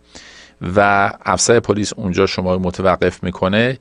و 0.76 1.12
افسر 1.24 1.60
پلیس 1.60 1.92
اونجا 1.92 2.26
شما 2.26 2.54
رو 2.54 2.60
متوقف 2.60 3.24
می‌کنه 3.24 3.78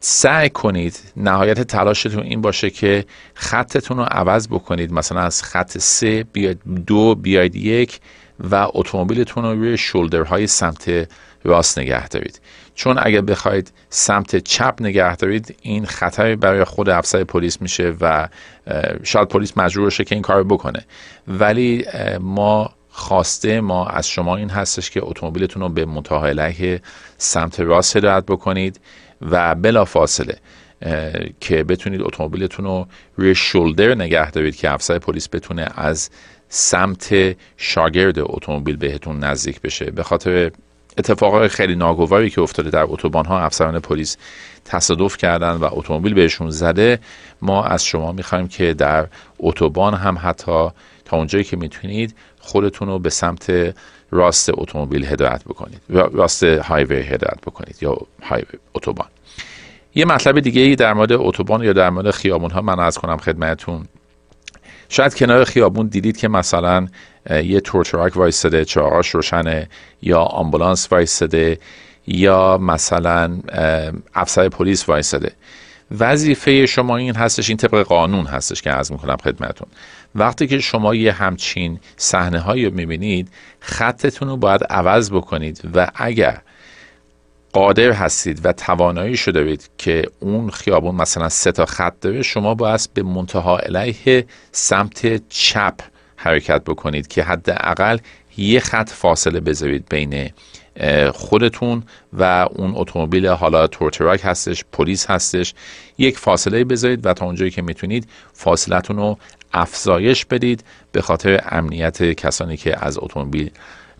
سعی 0.00 0.50
کنید 0.50 1.00
نهایت 1.16 1.60
تلاشتون 1.60 2.22
این 2.22 2.40
باشه 2.40 2.70
که 2.70 3.04
خطتون 3.34 3.96
رو 3.96 4.02
عوض 4.02 4.48
بکنید. 4.48 4.92
مثلا 4.92 5.20
از 5.20 5.42
خط 5.42 5.78
سه 5.78 6.24
بیاید 6.32 6.60
دو 6.86 7.14
بیاید 7.14 7.56
یک. 7.56 8.00
و 8.40 8.66
اتومبیلتون 8.74 9.44
رو 9.44 9.54
روی 9.54 9.76
شولدرهای 9.76 10.46
سمت 10.46 11.08
راست 11.44 11.78
نگه 11.78 12.08
دارید. 12.08 12.40
چون 12.74 12.98
اگر 13.02 13.20
بخواید 13.20 13.72
سمت 13.90 14.36
چپ 14.36 14.74
نگه 14.80 15.16
دارید 15.16 15.56
این 15.62 15.86
خطری 15.86 16.36
برای 16.36 16.64
خود 16.64 16.88
افسر 16.88 17.24
پلیس 17.24 17.62
میشه 17.62 17.94
و 18.00 18.28
شاید 19.02 19.28
پلیس 19.28 19.56
مجبور 19.56 19.84
باشه 19.84 20.04
که 20.04 20.14
این 20.14 20.22
کار 20.22 20.44
بکنه. 20.44 20.84
ولی 21.28 21.84
ما 22.20 22.70
خواسته 22.90 23.60
ما 23.60 23.86
از 23.86 24.08
شما 24.08 24.36
این 24.36 24.50
هستش 24.50 24.90
که 24.90 25.00
اتومبیلتون 25.04 25.62
رو 25.62 25.68
به 25.68 25.84
منتهای 25.84 26.30
علیه 26.30 26.80
سمت 27.18 27.60
راست 27.60 27.96
هدایت 27.96 28.24
بکنید 28.26 28.80
و 29.30 29.54
بلا 29.54 29.84
فاصله 29.84 30.36
که 31.40 31.64
بتونید 31.64 32.02
اتومبیلتون 32.02 32.64
رو 32.64 32.86
روی 33.16 33.34
شولدر 33.34 33.94
نگه 33.94 34.30
دارید 34.30 34.56
که 34.56 34.70
افسر 34.70 34.98
پلیس 34.98 35.28
بتونه 35.28 35.68
از 35.74 36.10
سمت 36.48 37.36
شاگرد 37.56 38.18
اتومبیل 38.18 38.76
بهتون 38.76 39.18
نزدیک 39.18 39.60
بشه. 39.60 39.90
به 39.90 40.02
خاطر 40.02 40.50
اتفاقات 40.98 41.50
خیلی 41.50 41.76
ناگواری 41.76 42.30
که 42.30 42.40
افتاده 42.40 42.70
در 42.70 42.84
اتوبان 42.88 43.24
ها 43.24 43.40
افسران 43.40 43.80
پلیس 43.80 44.16
تصادف 44.64 45.16
کردن 45.16 45.52
و 45.52 45.68
اتومبیل 45.72 46.14
بهشون 46.14 46.50
زده 46.50 46.98
ما 47.42 47.64
از 47.64 47.84
شما 47.84 48.12
می‌خوایم 48.12 48.48
که 48.48 48.74
در 48.74 49.06
اتوبان 49.38 49.94
هم 49.94 50.18
حتی 50.22 50.68
تا 51.04 51.16
اونجایی 51.16 51.44
که 51.44 51.56
می‌تونید 51.56 52.14
خودتون 52.40 52.88
رو 52.88 52.98
به 52.98 53.10
سمت 53.10 53.74
راست 54.10 54.50
اتومبیل 54.52 55.04
هدایت 55.04 55.44
بکنید. 55.44 55.80
راست 55.90 56.44
highway 56.44 56.96
هدایت 56.96 57.40
بکنید 57.46 57.76
یا 57.80 57.98
highway 58.22 58.58
اتوبان. 58.74 59.06
یه 59.94 60.04
مطلب 60.04 60.40
دیگه 60.40 60.62
ای 60.62 60.76
در 60.76 60.92
مورد 60.92 61.12
اتوبان 61.12 61.62
یا 61.62 61.72
در 61.72 61.90
مورد 61.90 62.10
خیابون 62.10 62.50
ها 62.50 62.62
من 62.62 62.80
عرض 62.80 62.98
کنم 62.98 63.16
خدمتون 63.16 63.84
شاید 64.88 65.14
کنار 65.14 65.44
خیابون 65.44 65.86
دیدید 65.86 66.16
که 66.16 66.28
مثلا 66.28 66.86
یه 67.30 67.60
tow 67.60 67.81
truck 67.81 68.16
وایستده 68.16 68.64
چراغاش 68.64 69.08
روشنه 69.08 69.68
یا 70.02 70.20
آمبولانس 70.20 70.92
وایستده 70.92 71.58
یا 72.06 72.58
مثلا 72.58 73.38
افسر 74.14 74.48
پلیس 74.48 74.88
وایستده 74.88 75.32
وظیفه 75.98 76.66
شما 76.66 76.96
این 76.96 77.14
هستش 77.14 77.48
این 77.48 77.56
طبق 77.56 77.82
قانون 77.82 78.26
هستش 78.26 78.62
که 78.62 78.70
عرض 78.70 78.92
می‌کنم 78.92 79.16
خدمتون 79.16 79.68
وقتی 80.14 80.46
که 80.46 80.58
شما 80.58 80.94
یه 80.94 81.12
همچین 81.12 81.80
صحنه 81.96 82.38
هایی 82.38 82.64
رو 82.64 82.74
می‌بینید 82.74 83.28
خطتون 83.60 84.28
رو 84.28 84.36
باید 84.36 84.64
عوض 84.70 85.10
بکنید 85.10 85.60
و 85.74 85.90
اگر 85.94 86.38
قادر 87.52 87.92
هستید 87.92 88.46
و 88.46 88.52
توانایی 88.52 89.16
شده 89.16 89.38
دارید 89.40 89.70
که 89.78 90.02
اون 90.20 90.50
خیابون 90.50 90.94
مثلا 90.94 91.28
سه 91.28 91.52
تا 91.52 91.66
خط 91.66 92.00
داره 92.00 92.22
شما 92.22 92.54
باید 92.54 92.88
به 92.94 93.02
منتها 93.02 93.58
علیه 93.58 94.26
سمت 94.52 95.28
چپ 95.28 95.74
حرکت 96.16 96.64
بکنید 96.64 97.06
که 97.06 97.22
حداقل 97.22 97.98
یه 98.36 98.60
خط 98.60 98.90
فاصله 98.90 99.40
بذارید 99.40 99.84
بین 99.90 100.30
خودتون 101.12 101.82
و 102.12 102.48
اون 102.50 102.72
اتومبیل 102.76 103.26
حالا 103.26 103.66
تورتراک 103.66 104.20
هستش 104.24 104.64
پلیس 104.72 105.10
هستش. 105.10 105.54
یک 105.98 106.18
فاصله 106.18 106.64
بذارید 106.64 107.06
و 107.06 107.12
تا 107.12 107.26
اونجایی 107.26 107.50
که 107.50 107.62
می‌تونید 107.62 108.08
فاصلتون 108.32 108.96
رو 108.96 109.18
افزایش 109.52 110.24
بدید 110.24 110.64
به 110.92 111.02
خاطر 111.02 111.40
امنیت 111.50 112.02
کسانی 112.02 112.56
که 112.56 112.84
از 112.84 112.98
اتومبیل 112.98 113.50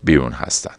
بیرون 0.04 0.32
هستن. 0.32 0.74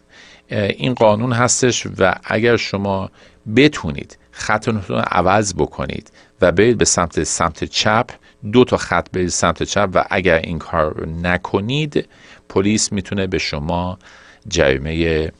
این 0.50 0.94
قانون 0.94 1.32
هستش 1.32 1.86
و 1.98 2.14
اگر 2.24 2.56
شما 2.56 3.10
بتونید 3.56 4.18
خطتون 4.32 4.82
رو 4.88 4.96
عوض 4.96 5.54
بکنید 5.54 6.12
و 6.40 6.52
برید 6.52 6.78
به 6.78 6.84
سمت 6.84 7.22
سمت 7.24 7.64
چپ 7.64 8.10
دو 8.52 8.64
تا 8.64 8.76
خط 8.76 9.08
برید 9.12 9.28
سمت 9.28 9.62
چپ 9.62 9.88
و 9.94 10.04
اگر 10.10 10.36
این 10.36 10.58
کار 10.58 11.06
نکنید 11.22 12.08
پلیس 12.48 12.92
می‌تونه 12.92 13.26
به 13.26 13.38
شما 13.38 13.98
جریمه 14.48 15.32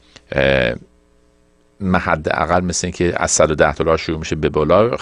محد 1.81 2.29
اقل 2.31 2.61
مثل 2.61 2.87
اینکه 2.87 3.13
از 3.17 3.31
110 3.31 3.75
دلار 3.75 3.99
شروع 3.99 4.19
میشه 4.19 4.37
به 4.37 4.49
بالا 4.49 4.97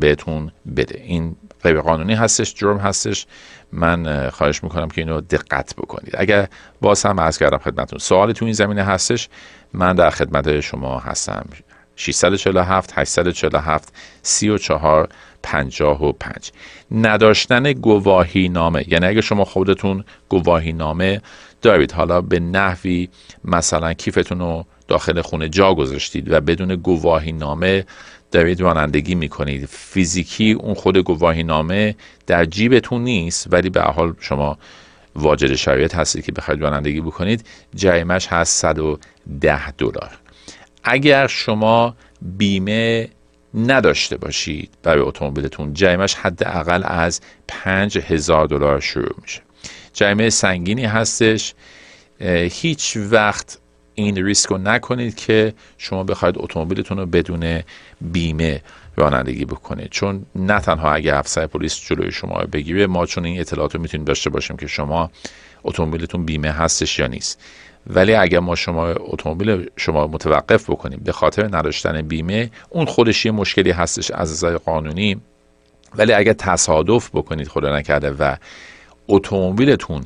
بهتون 0.00 0.52
بده. 0.76 1.00
این 1.00 1.36
غیر 1.62 1.80
قانونی 1.80 2.14
هستش 2.14 2.54
جرم 2.54 2.78
هستش 2.78 3.26
من 3.74 4.30
خواهش 4.30 4.64
می‌کنم 4.64 4.88
که 4.88 5.00
اینو 5.00 5.20
دقت 5.20 5.74
بکنید. 5.76 6.14
اگر 6.18 6.48
باز 6.80 7.02
هم 7.02 7.20
عرض 7.20 7.38
کردم 7.38 7.58
خدمتون 7.58 7.98
سوالی 7.98 8.32
تو 8.32 8.44
این 8.44 8.54
زمینه 8.54 8.82
هستش 8.82 9.28
من 9.72 9.94
در 9.94 10.10
خدمت 10.10 10.60
شما 10.60 10.98
هستم. 10.98 11.46
647 11.96 12.92
847 12.98 13.92
34 14.22 15.08
55 15.42 16.52
نداشتن 16.90 17.72
گواهی 17.72 18.48
نامه. 18.48 18.84
یعنی 18.88 19.06
اگه 19.06 19.20
شما 19.20 19.44
خودتون 19.44 20.04
گواهی 20.28 20.72
نامه 20.72 21.20
دارید 21.62 21.92
حالا 21.92 22.20
به 22.20 22.40
نحوی 22.40 23.08
مثلا 23.44 23.92
کیفتون 23.92 24.38
رو 24.38 24.64
داخل 24.88 25.20
خونه 25.20 25.48
جا 25.48 25.74
گذاشتید 25.74 26.32
و 26.32 26.40
بدون 26.40 26.76
گواهی 26.76 27.32
نامه 27.32 27.84
دارید 28.34 28.60
رانندگی 28.60 29.14
می‌کنید. 29.14 29.66
فیزیکی 29.66 30.52
اون 30.52 30.74
خود 30.74 30.96
گواهی 30.96 31.42
نامه 31.42 31.94
در 32.26 32.44
جیبتون 32.44 33.04
نیست 33.04 33.46
ولی 33.50 33.70
به 33.70 33.82
حال 33.82 34.14
شما 34.20 34.58
واجد 35.16 35.54
شرایط 35.54 35.94
هستید 35.94 36.24
که 36.24 36.32
بخواید 36.32 36.62
رانندگی 36.62 37.00
بکنید. 37.00 37.46
جریمش 37.74 38.26
هست 38.26 38.60
110 38.60 39.70
دلار. 39.70 40.18
اگر 40.84 41.26
شما 41.26 41.96
بیمه 42.22 43.08
نداشته 43.54 44.16
باشید 44.16 44.70
برای 44.82 45.02
اتومبیلتون 45.02 45.72
جریمش 45.74 46.14
حداقل 46.14 46.82
از 46.84 47.20
5000 47.48 48.46
دلار 48.46 48.80
شروع 48.80 49.14
میشه. 49.22 49.40
جریمه 49.92 50.30
سنگینی 50.30 50.84
هستش. 50.84 51.54
هیچ 52.50 52.96
وقت 52.96 53.58
این 53.94 54.24
ریسک 54.24 54.50
رو 54.50 54.58
نکنید 54.58 55.16
که 55.16 55.54
شما 55.78 56.04
بخواید 56.04 56.34
اتومبیلتون 56.38 56.98
رو 56.98 57.06
بدون 57.06 57.62
بیمه 58.00 58.62
رانندگی 58.96 59.44
بکنید. 59.44 59.90
چون 59.90 60.26
نه 60.36 60.60
تنها 60.60 60.92
اگر 60.92 61.14
افسر 61.14 61.46
پلیس 61.46 61.80
جلوی 61.80 62.10
شما 62.10 62.44
بگیره 62.52 62.86
ما 62.86 63.06
چون 63.06 63.24
این 63.24 63.40
اطلاعات 63.40 63.74
رو 63.74 63.80
می‌تونیم 63.80 64.04
داشته 64.04 64.30
باشیم 64.30 64.56
که 64.56 64.66
شما 64.66 65.10
اتومبیلتون 65.64 66.24
بیمه 66.24 66.50
هستش 66.50 66.98
یا 66.98 67.06
نیست. 67.06 67.40
ولی 67.86 68.14
اگر 68.14 68.38
ما 68.38 68.54
شما 68.54 68.86
اتومبیل 68.88 69.70
شما 69.76 70.06
متوقف 70.06 70.70
بکنیم 70.70 71.00
به 71.04 71.12
خاطر 71.12 71.56
نداشتن 71.56 72.02
بیمه 72.02 72.50
اون 72.70 72.86
خودش 72.86 73.26
یه 73.26 73.32
مشکلی 73.32 73.70
هستش 73.70 74.10
از 74.10 74.30
نظر 74.32 74.56
قانونی. 74.56 75.20
ولی 75.96 76.12
اگر 76.12 76.32
تصادف 76.32 77.10
بکنید 77.14 77.48
خدا 77.48 77.76
نکرده 77.76 78.10
و 78.10 78.36
اتومبیلتون 79.08 80.04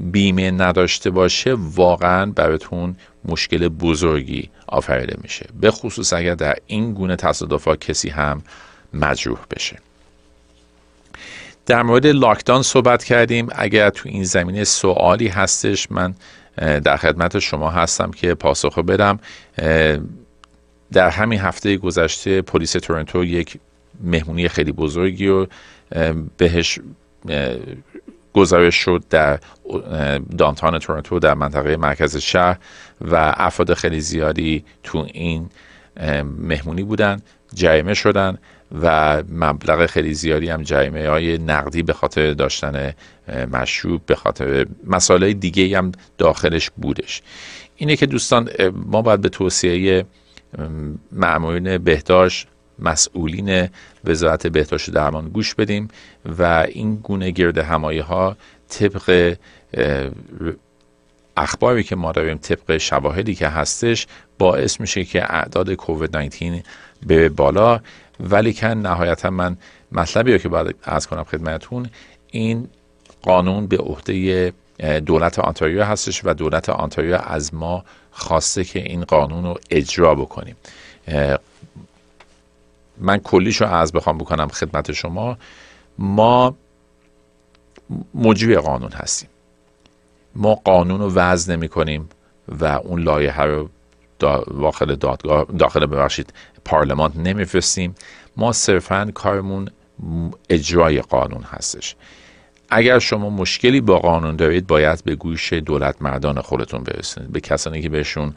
بیمه 0.00 0.50
نداشته 0.50 1.10
باشه 1.10 1.56
واقعا 1.58 2.26
براتون 2.26 2.96
مشکل 3.24 3.68
بزرگی 3.68 4.50
آفریده 4.66 5.16
میشه. 5.22 5.46
به 5.60 5.70
خصوص 5.70 6.12
اگر 6.12 6.34
در 6.34 6.56
این 6.66 6.92
گونه 6.92 7.16
تصادفات 7.16 7.80
کسی 7.80 8.08
هم 8.08 8.42
مجروح 8.94 9.38
بشه. 9.56 9.76
در 11.66 11.82
مورد 11.82 12.06
لاکدان 12.06 12.62
صحبت 12.62 13.04
کردیم. 13.04 13.48
اگر 13.54 13.90
تو 13.90 14.08
این 14.08 14.24
زمینه 14.24 14.64
سوالی 14.64 15.28
هستش 15.28 15.90
من 15.90 16.14
در 16.56 16.96
خدمت 16.96 17.38
شما 17.38 17.70
هستم 17.70 18.10
که 18.10 18.34
پاسخ 18.34 18.78
بدم. 18.78 19.18
در 20.92 21.10
همین 21.10 21.40
هفته 21.40 21.76
گذشته 21.76 22.42
پلیس 22.42 22.72
تورنتو 22.72 23.24
یک 23.24 23.58
مهمونی 24.00 24.48
خیلی 24.48 24.72
بزرگی 24.72 25.26
رو 25.26 25.46
بهش 26.36 26.78
گزارش 28.36 28.74
شد 28.74 29.04
در 29.10 29.38
دانتان 30.38 30.78
تورنتو 30.78 31.18
در 31.18 31.34
منطقه 31.34 31.76
مرکز 31.76 32.16
شهر 32.16 32.58
و 33.00 33.34
افراد 33.36 33.74
خیلی 33.74 34.00
زیادی 34.00 34.64
تو 34.82 35.06
این 35.12 35.50
مهمونی 36.38 36.82
بودن 36.82 37.20
جریمه 37.54 37.94
شدن 37.94 38.38
و 38.82 39.22
مبلغ 39.32 39.86
خیلی 39.86 40.14
زیادی 40.14 40.48
هم 40.48 40.62
جریمه 40.62 41.08
های 41.08 41.38
نقدی 41.38 41.82
به 41.82 41.92
خاطر 41.92 42.32
داشتن 42.32 42.92
مشروب 43.52 44.06
به 44.06 44.14
خاطر 44.14 44.66
مسائل 44.86 45.32
دیگه 45.32 45.78
هم 45.78 45.92
داخلش 46.18 46.70
بودش. 46.76 47.22
اینه 47.76 47.96
که 47.96 48.06
دوستان 48.06 48.50
ما 48.74 49.02
باید 49.02 49.20
به 49.20 49.28
توصیه 49.28 50.04
معمولین 51.12 51.78
بهداشت 51.78 52.48
مسئولین 52.78 53.68
وزارت 54.04 54.46
بهداشت 54.46 54.90
درمان 54.90 55.28
گوش 55.28 55.54
بدیم 55.54 55.88
و 56.38 56.66
این 56.68 56.96
گونه 56.96 57.30
گرد 57.30 57.58
همایی 57.58 57.98
ها 57.98 58.36
طبق 58.68 59.36
اخباری 61.36 61.82
که 61.82 61.96
ما 61.96 62.12
داریم 62.12 62.38
طبق 62.38 62.76
شواهدی 62.76 63.34
که 63.34 63.48
هستش 63.48 64.06
باعث 64.38 64.80
میشه 64.80 65.04
که 65.04 65.34
اعداد 65.34 65.72
کووید 65.72 66.16
19 66.16 66.62
به 67.06 67.28
بالا. 67.28 67.80
ولی 68.20 68.52
که 68.52 68.66
نهایتا 68.66 69.30
من 69.30 69.56
مطلبی 69.92 70.32
رو 70.32 70.38
که 70.38 70.48
باید 70.48 70.76
از 70.82 71.06
کنم 71.06 71.24
خدمتون 71.24 71.90
این 72.30 72.68
قانون 73.22 73.66
به 73.66 73.76
عهده 73.76 74.52
دولت 75.06 75.38
آنتاریو 75.38 75.84
هستش 75.84 76.20
و 76.24 76.34
دولت 76.34 76.68
آنتاریو 76.68 77.18
از 77.24 77.54
ما 77.54 77.84
خواسته 78.10 78.64
که 78.64 78.78
این 78.78 79.04
قانون 79.04 79.44
رو 79.44 79.58
اجرا 79.70 80.14
بکنیم. 80.14 80.56
من 82.98 83.18
کلیش 83.18 83.60
رو 83.60 83.66
از 83.66 83.92
بخوام 83.92 84.18
بکنم 84.18 84.48
خدمت 84.48 84.92
شما. 84.92 85.38
ما 85.98 86.56
مجری 88.14 88.56
قانون 88.56 88.92
هستیم. 88.92 89.28
ما 90.34 90.54
قانون 90.54 91.00
رو 91.00 91.10
وضع 91.10 91.52
نمی 91.52 91.68
کنیم 91.68 92.08
و 92.48 92.64
اون 92.64 93.02
لایحه 93.02 93.42
رو 93.42 93.68
داخل 94.18 94.94
دادگاه 94.94 95.44
داخل 95.44 95.86
ببخشید 95.86 96.32
پارلمان 96.64 97.12
نمیفرستیم. 97.16 97.94
ما 98.36 98.52
صرفا 98.52 99.10
کارمون 99.14 99.68
اجرای 100.48 101.00
قانون 101.00 101.42
هستش. 101.42 101.96
اگر 102.70 102.98
شما 102.98 103.30
مشکلی 103.30 103.80
با 103.80 103.98
قانون 103.98 104.36
دارید 104.36 104.66
باید 104.66 105.04
به 105.04 105.14
گوش 105.14 105.52
دولت 105.52 106.02
مردان 106.02 106.40
خودتون 106.40 106.82
برسونید. 106.82 107.32
به 107.32 107.40
کسانی 107.40 107.82
که 107.82 107.88
بهشون 107.88 108.34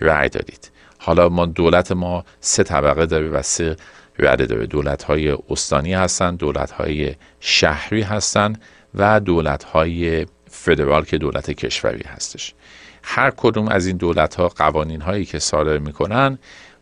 رأی 0.00 0.28
دادید. 0.28 0.70
حالا 0.98 1.28
ما 1.28 1.46
دولت 1.46 1.92
ما 1.92 2.24
سه 2.40 2.62
طبقه 2.62 3.06
داره 3.06 3.28
و 3.28 3.42
سه 3.42 3.76
رده 4.20 4.46
داره 4.46 4.66
دولت 4.66 5.02
های 5.02 5.36
استانی 5.50 5.94
هستند 5.94 6.38
دولت 6.38 6.70
های 6.70 7.14
شهری 7.40 8.02
هستند 8.02 8.62
و 8.94 9.20
دولت 9.20 9.64
های 9.64 10.26
فدرال 10.50 11.04
که 11.04 11.18
دولت 11.18 11.50
کشوری 11.50 12.04
هستش. 12.06 12.54
هر 13.02 13.32
کدوم 13.36 13.68
از 13.68 13.86
این 13.86 13.96
دولت 13.96 14.34
ها 14.34 14.48
قوانین 14.48 15.00
هایی 15.00 15.24
که 15.24 15.38
صادر 15.38 15.78
می‌کنن 15.78 16.38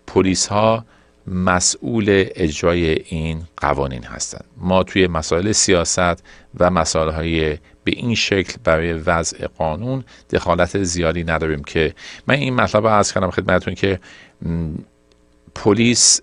پلیس 0.06 0.46
ها 0.46 0.84
مسئول 1.26 2.24
اجرای 2.34 2.90
این 2.90 3.42
قوانین 3.56 4.04
هستند 4.04 4.44
ما 4.56 4.82
توی 4.82 5.06
مسائل 5.06 5.52
سیاست 5.52 6.24
و 6.60 6.70
مسائل 6.70 7.08
های 7.08 7.58
به 7.84 7.92
این 7.92 8.14
شکل 8.14 8.54
برای 8.64 8.92
وضع 8.92 9.46
قانون 9.46 10.04
دخالت 10.30 10.82
زیادی 10.82 11.24
نداریم 11.24 11.64
که 11.64 11.94
من 12.26 12.34
این 12.34 12.54
مطلب 12.54 12.86
رو 12.86 12.92
از 12.92 13.12
کردم 13.12 13.30
خدمتتون 13.30 13.74
که 13.74 14.00
پلیس 15.64 16.20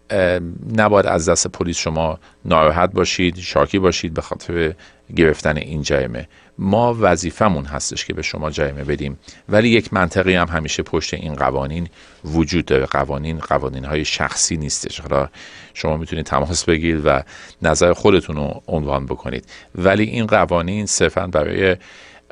نباید 0.76 1.06
از 1.06 1.30
دست 1.30 1.48
پلیس 1.48 1.78
شما 1.78 2.19
ناراحت 2.45 2.91
باشید 2.91 3.36
شاکی 3.38 3.80
باشید 3.80 4.13
به 4.13 4.21
خاطر 4.21 4.74
گرفتن 5.15 5.58
این 5.58 5.82
جریمه. 5.82 6.28
ما 6.58 6.95
وظیفمون 7.00 7.65
هستش 7.65 8.06
که 8.06 8.13
به 8.13 8.21
شما 8.21 8.50
جریمه 8.50 8.84
بدیم 8.84 9.19
ولی 9.50 9.69
یک 9.69 9.93
منطقی 9.93 10.36
هم 10.36 10.48
همیشه 10.48 10.84
پشت 10.84 11.13
این 11.13 11.36
قوانین 11.36 11.88
وجود 12.26 12.65
داره. 12.65 12.86
قوانین 12.86 13.38
قوانین 13.39 13.86
های 13.86 14.06
شخصی 14.06 14.58
نیستش. 14.58 15.00
حالا 15.00 15.30
شما 15.74 15.98
می‌تونید 15.98 16.26
تماس 16.26 16.65
بگیرید 16.65 17.02
و 17.06 17.24
نظر 17.62 17.93
خودتون 17.93 18.36
رو 18.36 18.63
عنوان 18.67 19.06
بکنید. 19.06 19.45
ولی 19.76 20.04
این 20.04 20.26
قوانین 20.26 20.86
صرفا 20.86 21.28
برای 21.28 21.78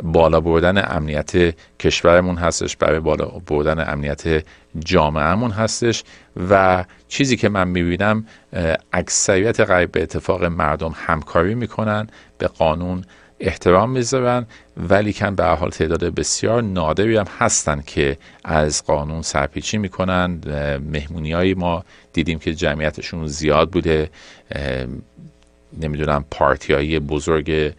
بالا 0.03 0.39
بردن 0.39 0.95
امنیت 0.95 1.55
کشورمون 1.79 2.37
هستش 2.37 2.77
برای 2.77 2.99
بالا 2.99 3.25
بردن 3.25 3.89
امنیت 3.91 4.45
جامعهمون 4.79 5.51
هستش 5.51 6.03
و 6.49 6.85
چیزی 7.07 7.37
که 7.37 7.49
من 7.49 7.67
می‌بینم 7.67 8.25
اکثریت 8.93 9.59
غریب 9.59 9.91
به 9.91 10.03
اتفاق 10.03 10.43
مردم 10.43 10.95
همکاری 10.95 11.55
می‌کنن 11.55 12.07
به 12.37 12.47
قانون 12.47 13.03
احترام 13.39 13.89
می‌ذارن 13.91 14.45
ولی 14.77 15.13
کن 15.13 15.35
به 15.35 15.45
حال 15.45 15.69
تعداد 15.69 16.03
بسیار 16.03 16.61
نادری 16.61 17.17
هم 17.17 17.25
هستن 17.39 17.83
که 17.85 18.17
از 18.43 18.83
قانون 18.85 19.21
سرپیچی 19.21 19.77
می‌کنن. 19.77 20.39
مهمونی 20.91 21.53
ما 21.53 21.83
دیدیم 22.13 22.39
که 22.39 22.53
جمعیتشون 22.53 23.27
زیاد 23.27 23.69
بوده. 23.69 24.09
نمی‌دونم 25.81 26.25
پارتی 26.31 26.99
بزرگ 26.99 27.73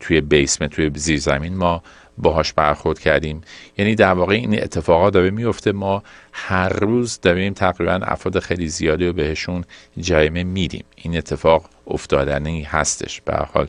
توی 0.00 0.20
بیسمنت 0.20 0.70
توی 0.70 0.90
زیرزمین 0.94 1.56
ما 1.56 1.82
باهاش 2.18 2.52
برخورد 2.52 2.98
کردیم. 2.98 3.40
یعنی 3.78 3.94
در 3.94 4.12
واقع 4.12 4.34
این 4.34 4.62
اتفاقات 4.62 5.12
داره 5.12 5.30
میفته. 5.30 5.72
ما 5.72 6.02
هر 6.32 6.68
روز 6.68 7.20
داریم 7.20 7.52
تقریبا 7.52 7.92
افراد 7.92 8.38
خیلی 8.38 8.68
زیادی 8.68 9.06
رو 9.06 9.12
بهشون 9.12 9.64
جریمه 9.98 10.44
میدیم. 10.44 10.84
این 10.96 11.16
اتفاق 11.18 11.70
افتادنی 11.86 12.62
هستش. 12.62 13.20
به 13.20 13.36
حال 13.36 13.68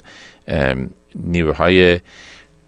نیروهای 1.16 2.00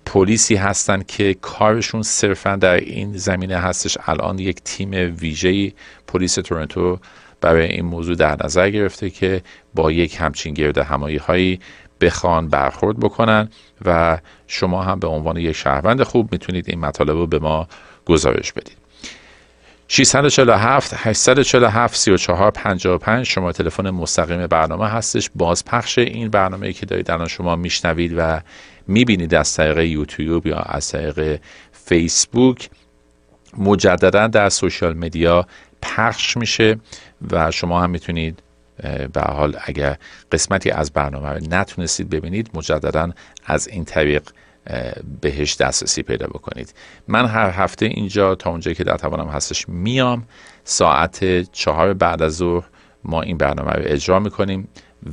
پلیسی 0.05 0.55
هستن 0.55 1.03
که 1.07 1.33
کارشون 1.33 2.01
صرفا 2.01 2.55
در 2.55 2.75
این 2.75 3.17
زمینه 3.17 3.57
هستش. 3.57 3.97
الان 4.05 4.39
یک 4.39 4.61
تیم 4.63 5.15
ویژه 5.19 5.73
پلیس 6.07 6.33
تورنتو 6.35 6.99
برای 7.41 7.65
این 7.65 7.85
موضوع 7.85 8.15
در 8.15 8.37
نظر 8.45 8.69
گرفته 8.69 9.09
که 9.09 9.41
با 9.73 9.91
یک 9.91 10.17
همچین 10.19 10.53
گرد 10.53 10.77
همایی 10.77 11.17
هایی 11.17 11.59
بخوان 12.01 12.47
برخورد 12.47 12.99
بکنن 12.99 13.49
و 13.85 14.17
شما 14.47 14.83
هم 14.83 14.99
به 14.99 15.07
عنوان 15.07 15.37
یک 15.37 15.55
شهروند 15.55 16.03
خوب 16.03 16.31
می‌تونید 16.31 16.69
این 16.69 16.79
مطالب 16.79 17.09
رو 17.09 17.27
به 17.27 17.39
ما 17.39 17.67
گزارش 18.05 18.53
بدید. 18.53 18.77
647 19.87 20.93
847 20.97 21.95
34 21.95 22.51
55 22.51 23.25
شما 23.25 23.51
تلفن 23.51 23.89
مستقیم 23.89 24.47
برنامه 24.47 24.87
هستش. 24.87 25.29
بازپخش 25.35 25.97
این 25.97 26.29
برنامه 26.29 26.73
که 26.73 26.85
دارید 26.85 27.11
الان 27.11 27.27
شما 27.27 27.55
میشنوید 27.55 28.13
و 28.17 28.41
می‌بینید 28.87 29.35
از 29.35 29.53
طریق 29.53 29.77
یوتیوب 29.79 30.47
یا 30.47 30.57
از 30.57 30.91
طریق 30.91 31.39
فیسبوک 31.71 32.69
مجددا 33.57 34.27
در 34.27 34.49
سوشال 34.49 34.93
مدیا 34.97 35.47
پخش 35.81 36.37
میشه 36.37 36.79
و 37.31 37.51
شما 37.51 37.81
هم 37.81 37.89
می‌تونید 37.89 38.39
به 39.13 39.21
حال 39.21 39.57
اگر 39.65 39.97
قسمتی 40.31 40.71
از 40.71 40.91
برنامه 40.91 41.39
نتونستید 41.49 42.09
ببینید 42.09 42.49
مجددا 42.53 43.09
از 43.45 43.67
این 43.67 43.85
طریق 43.85 44.23
بهش 45.21 45.55
دسترسی 45.55 46.03
پیدا 46.03 46.27
بکنید. 46.27 46.73
من 47.07 47.25
هر 47.25 47.49
هفته 47.49 47.85
اینجا 47.85 48.35
تا 48.35 48.49
اونجایی 48.49 48.75
که 48.75 48.83
در 48.83 48.97
توانم 48.97 49.27
هستش 49.27 49.69
میام. 49.69 50.27
ساعت 50.63 51.51
چهار 51.51 51.93
بعد 51.93 52.21
از 52.21 52.35
ظهر 52.35 52.65
ما 53.03 53.21
این 53.21 53.37
برنامه 53.37 53.71
رو 53.71 53.81
اجرا 53.85 54.19
می‌کنیم 54.19 54.67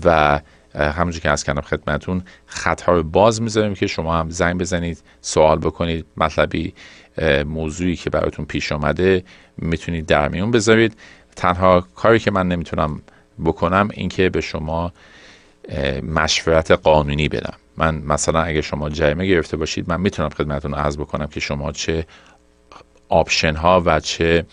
و 0.04 0.40
همونجور 0.74 1.22
که 1.22 1.30
از 1.30 1.44
کردم 1.44 1.60
خدمتون 1.60 2.22
خطها 2.46 2.92
رو 2.92 3.02
باز 3.02 3.42
می‌ذاریم 3.42 3.74
که 3.74 3.86
شما 3.86 4.16
هم 4.16 4.30
زنگ 4.30 4.60
بزنید 4.60 5.02
سوال 5.20 5.58
بکنید 5.58 6.06
مطلبی 6.16 6.74
موضوعی 7.46 7.96
که 7.96 8.10
براتون 8.10 8.44
پیش 8.44 8.72
آمده 8.72 9.24
می‌تونید 9.56 10.06
در 10.06 10.28
میون 10.28 10.50
بذارید. 10.50 10.96
تنها 11.36 11.80
کاری 11.80 12.18
که 12.18 12.30
من 12.30 12.48
نمی‌تونم 12.48 13.02
بکنم 13.44 13.88
اینکه 13.92 14.28
به 14.28 14.40
شما 14.40 14.92
مشورت 16.02 16.70
قانونی 16.70 17.28
بدم. 17.28 17.54
من 17.76 17.94
مثلا 17.94 18.42
اگه 18.42 18.60
شما 18.60 18.90
جریمه 18.90 19.26
گرفته 19.26 19.56
باشید 19.56 19.88
من 19.88 20.00
می‌تونم 20.00 20.28
خدمتتون 20.28 20.74
عرض 20.74 20.96
بکنم 20.96 21.26
که 21.26 21.40
شما 21.40 21.72
چه 21.72 22.06
آپشن 23.08 23.54
ها 23.54 23.82
و 23.86 24.00
چه 24.00 24.46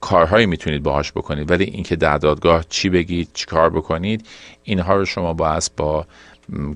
کارهایی 0.00 0.46
می‌تونید 0.46 0.82
باهاش 0.82 1.12
بکنید. 1.12 1.50
ولی 1.50 1.64
اینکه 1.64 1.96
در 1.96 2.18
دادگاه 2.18 2.64
چی 2.68 2.88
بگید 2.88 3.28
چی 3.34 3.46
کار 3.46 3.70
بکنید 3.70 4.26
اینها 4.62 4.96
رو 4.96 5.04
شما 5.04 5.32
باید 5.32 5.70
با 5.76 6.06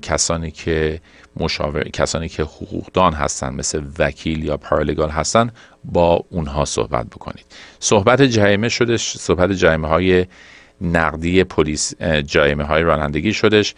کسانی 0.01 0.51
که 0.51 1.01
مشاور 1.37 1.83
کسانی 1.83 2.29
که 2.29 2.43
حقوقدان 2.43 3.13
هستن 3.13 3.53
مثل 3.53 3.83
وکیل 3.99 4.43
یا 4.43 4.57
پارالگال 4.57 5.09
هستن 5.09 5.51
با 5.83 6.25
اونها 6.29 6.65
صحبت 6.65 7.05
بکنید. 7.07 7.45
صحبت 7.79 8.21
جریمه 8.21 8.69
شدش 8.69 9.17
صحبت 9.17 9.51
جریمه 9.51 9.87
های 9.87 10.25
نقدی 10.81 11.43
پلیس 11.43 11.95
جریمه 12.25 12.63
های 12.63 12.83
رانندگی 12.83 13.33
شدش. 13.33 13.75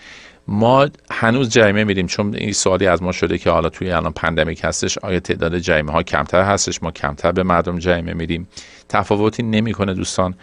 ما 0.47 0.88
هنوز 1.12 1.49
جریمه 1.49 1.84
میدیم 1.84 2.08
چون 2.08 2.36
این 2.36 2.53
سوالی 2.53 2.88
از 2.88 3.03
ما 3.03 3.12
شده 3.12 3.38
که 3.38 3.49
حالا 3.49 3.69
توی 3.69 3.91
الان 3.91 4.12
pandemic 4.11 4.61
هستش 4.63 4.97
آیا 4.97 5.19
تعداد 5.19 5.58
جریمه 5.58 5.91
ها 5.91 6.03
کمتر 6.03 6.41
هستش؟ 6.43 6.84
ما 6.84 6.91
کمتر 6.91 7.31
به 7.31 7.43
مردم 7.43 7.79
جریمه 7.79 8.13
میدیم. 8.13 8.47
تفاوتی 8.89 9.43
نمی‌کنه 9.43 9.93
دوستان. 9.93 10.36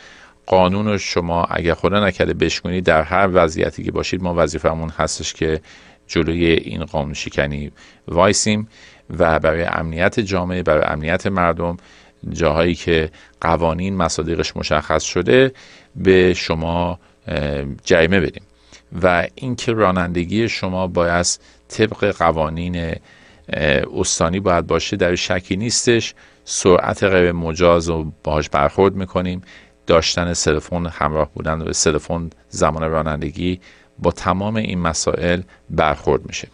قانون 0.46 0.86
رو 0.86 0.98
شما 0.98 1.44
اگر 1.44 1.74
خدا 1.74 2.06
نکرده 2.06 2.34
بشکنید 2.34 2.84
در 2.84 3.02
هر 3.02 3.28
وضعیتی 3.32 3.84
که 3.84 3.92
باشید 3.92 4.22
ما 4.22 4.34
وظیفمون 4.36 4.88
هستش 4.88 5.32
که 5.32 5.60
جلوی 6.06 6.46
این 6.46 6.84
قانون 6.84 7.14
شکنی 7.14 7.72
وایسیم 8.08 8.68
و 9.18 9.38
برای 9.38 9.62
امنیت 9.62 10.20
جامعه 10.20 10.62
برای 10.62 10.84
امنیت 10.84 11.26
مردم 11.26 11.76
جاهایی 12.30 12.74
که 12.74 13.10
قوانین 13.40 13.96
مصادیقش 13.96 14.56
مشخص 14.56 15.02
شده 15.02 15.52
به 15.96 16.34
شما 16.34 16.98
جریمه 17.84 18.20
بدیم. 18.20 18.42
و 19.02 19.26
اینکه 19.34 19.72
رانندگی 19.72 20.48
شما 20.48 20.86
باید 20.86 21.26
طبق 21.68 22.16
قوانین 22.18 22.94
استانی 23.96 24.40
باید 24.40 24.66
باشه 24.66 24.96
در 24.96 25.14
شکی 25.14 25.56
نیستش. 25.56 26.14
سرعت 26.44 27.04
غیر 27.04 27.32
مجاز 27.32 27.88
رو 27.88 28.12
باهاش 28.24 28.48
برخورد 28.48 28.94
می‌کنیم. 28.94 29.42
داشتن 29.86 30.34
cell 30.34 30.57
phone 30.57 30.86
همراه 30.86 31.30
بودن 31.34 31.62
و 31.62 31.72
cell 31.72 31.98
phone 31.98 32.30
زمان 32.48 32.90
رانندگی 32.90 33.60
با 33.98 34.10
تمام 34.10 34.56
این 34.56 34.78
مسائل 34.78 35.42
برخورد 35.70 36.26
میشه. 36.26 36.48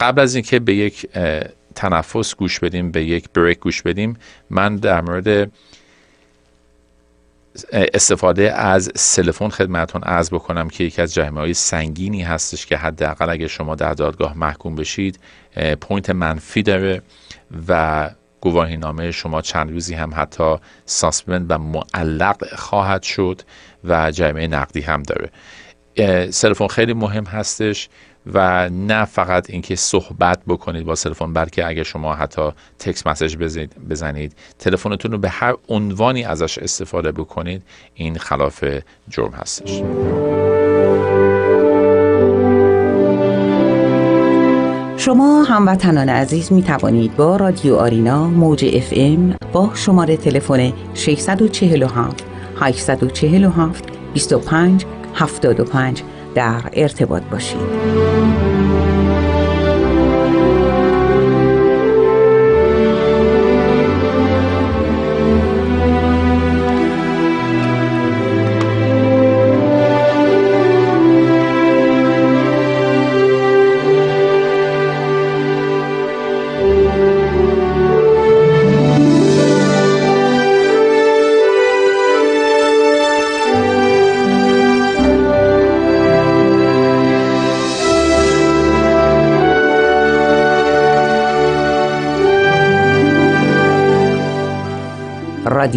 قبل 0.00 0.20
از 0.20 0.34
اینکه 0.34 0.58
به 0.58 0.74
یک 0.74 1.06
تنفس 1.74 2.36
گوش 2.36 2.60
بدیم 2.60 2.90
به 2.90 3.04
یک 3.04 3.28
break 3.34 3.58
گوش 3.58 3.82
بدیم 3.82 4.16
من 4.50 4.76
در 4.76 5.00
مورد 5.00 5.50
استفاده 7.72 8.52
از 8.52 8.92
cell 8.96 9.20
phone 9.20 9.50
خدمتون 9.50 10.02
عرض 10.02 10.30
بکنم 10.30 10.68
که 10.68 10.84
یکی 10.84 11.02
از 11.02 11.14
جریمه 11.14 11.40
های 11.40 11.54
سنگینی 11.54 12.22
هستش 12.22 12.66
که 12.66 12.76
حداقل 12.76 13.30
اگه 13.30 13.48
شما 13.48 13.74
در 13.74 13.94
دادگاه 13.94 14.38
محکوم 14.38 14.74
بشید 14.74 15.18
point 15.80 16.10
منفی 16.10 16.62
داره 16.62 17.02
و 17.68 18.10
گواهی 18.40 18.76
نامه 18.76 19.10
شما 19.10 19.42
چند 19.42 19.70
روزی 19.70 19.94
هم 19.94 20.12
حتی 20.16 20.56
suspend 20.84 21.46
و 21.50 21.58
معلق 21.58 22.54
خواهد 22.54 23.02
شد 23.02 23.42
و 23.84 24.10
جریمه 24.10 24.46
نقدی 24.46 24.80
هم 24.80 25.02
داره. 25.02 25.30
cell 26.30 26.47
phone 26.47 26.68
خیلی 26.68 26.92
مهم 26.92 27.24
هستش 27.24 27.88
و 28.34 28.68
نه 28.68 29.04
فقط 29.04 29.50
اینکه 29.50 29.76
صحبت 29.76 30.40
بکنید 30.46 30.84
با 30.84 30.94
تلفن 30.94 31.32
بلکه 31.32 31.66
اگر 31.66 31.82
شما 31.82 32.14
حتی 32.14 32.50
text 32.78 33.06
message 33.06 33.36
بزنید 33.90 34.36
تلفنتون 34.58 35.12
رو 35.12 35.18
به 35.18 35.28
هر 35.28 35.54
عنوانی 35.68 36.24
ازش 36.24 36.58
استفاده 36.58 37.12
بکنید. 37.12 37.62
این 37.94 38.18
خلاف 38.18 38.64
جرم 39.08 39.32
هستش. 39.32 39.82
شما 45.08 45.42
هموطنان 45.42 46.08
عزیز 46.08 46.52
می 46.52 46.62
توانید 46.62 47.16
با 47.16 47.36
رادیو 47.36 47.76
آرینا 47.76 48.26
موج 48.26 48.64
اف 48.74 48.92
ام 48.96 49.34
با 49.52 49.70
شماره 49.74 50.16
تلفن 50.16 50.72
647 50.94 52.24
847 52.56 53.84
25 54.12 54.84
75 55.14 56.02
در 56.34 56.60
ارتباط 56.72 57.22
باشید. 57.22 58.47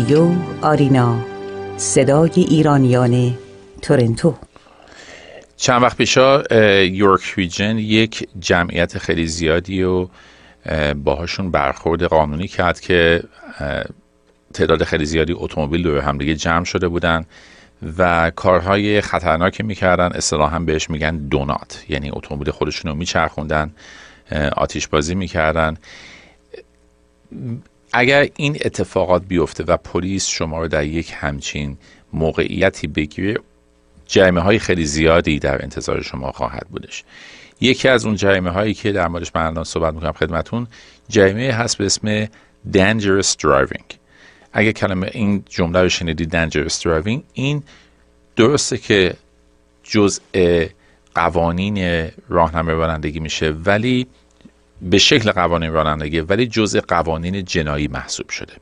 رادیو 0.02 0.32
آرینا 0.62 1.26
صدای 1.78 2.32
ایرانیان 2.36 3.38
تورنتو. 3.82 4.36
چند 5.58 5.84
وقت 5.84 5.98
پیشا 5.98 6.44
یورک 6.84 7.22
ریجن 7.38 7.78
یک 7.78 8.28
جمعیت 8.40 8.98
خیلی 8.98 9.28
زیادی 9.28 9.84
و 9.84 10.08
باهاشون 11.04 11.52
برخورد 11.52 12.04
قانونی 12.04 12.48
کرد 12.48 12.80
که 12.80 13.24
تعداد 14.54 14.84
خیلی 14.84 15.06
زیادی 15.06 15.34
اتومبیل 15.34 15.84
دور 15.84 16.00
همدیگه 16.00 16.36
جمع 16.36 16.64
شده 16.64 16.88
بودن 16.88 17.26
و 17.98 18.32
کارهای 18.36 19.02
خطرناکی 19.02 19.64
می‌کردن. 19.64 20.12
اصطلاحا 20.16 20.60
بهش 20.60 20.90
میگن 20.90 21.18
دونات. 21.18 21.84
یعنی 21.90 22.12
اتومبیل 22.14 22.52
خودشون 22.52 22.92
رو 22.92 22.98
میچرخوندن 22.98 23.72
آتیش 24.58 24.88
بازی 24.88 25.16
می‌کردن. 25.16 25.78
اگر 27.94 28.28
این 28.36 28.58
اتفاقات 28.66 29.24
بیفته 29.28 29.64
و 29.64 29.78
پلیس 29.78 30.28
شما 30.28 30.60
رو 30.60 30.68
در 30.68 30.86
یک 30.86 31.14
همچین 31.16 31.78
موقعیتی 32.14 32.88
بگیره 32.88 33.36
جریمه 34.06 34.42
های 34.42 34.60
خیلی 34.60 34.86
زیادی 34.86 35.40
در 35.40 35.64
انتظار 35.64 36.02
شما 36.02 36.32
خواهد 36.32 36.68
بودش. 36.70 37.04
یکی 37.62 37.88
از 37.88 38.06
اون 38.06 38.16
جریمه 38.16 38.50
هایی 38.50 38.74
که 38.74 38.92
در 38.92 39.08
موردش 39.08 39.32
من 39.36 39.46
الان 39.46 39.64
صحبت 39.64 39.94
می‌کنم 39.94 40.12
خدمتون 40.12 40.68
جریمه 41.10 41.52
هست 41.52 41.78
به 41.78 41.86
اسم 41.86 42.26
dangerous 42.74 43.36
driving. 43.44 43.96
اگه 44.54 44.74
کلمه 44.74 45.10
این 45.14 45.44
جمله 45.50 45.82
رو 45.82 45.90
شنیدی 45.90 46.26
dangerous 46.26 46.74
driving 46.74 47.20
این 47.34 47.64
درسته 48.36 48.78
که 48.78 49.14
جزء 49.84 50.22
قوانین 51.16 52.08
راهنمای 52.30 52.76
رانندگی 52.76 53.20
میشه 53.20 53.52
ولی 53.52 54.08
به 54.82 54.98
شکل 54.98 55.32
قوانین 55.32 55.72
رانندگی 55.72 56.20
ولی 56.20 56.48
جزء 56.48 56.80
قوانین 56.88 57.46
جنایی 57.46 57.88
محسوب 57.88 58.30
شده. 58.30 58.54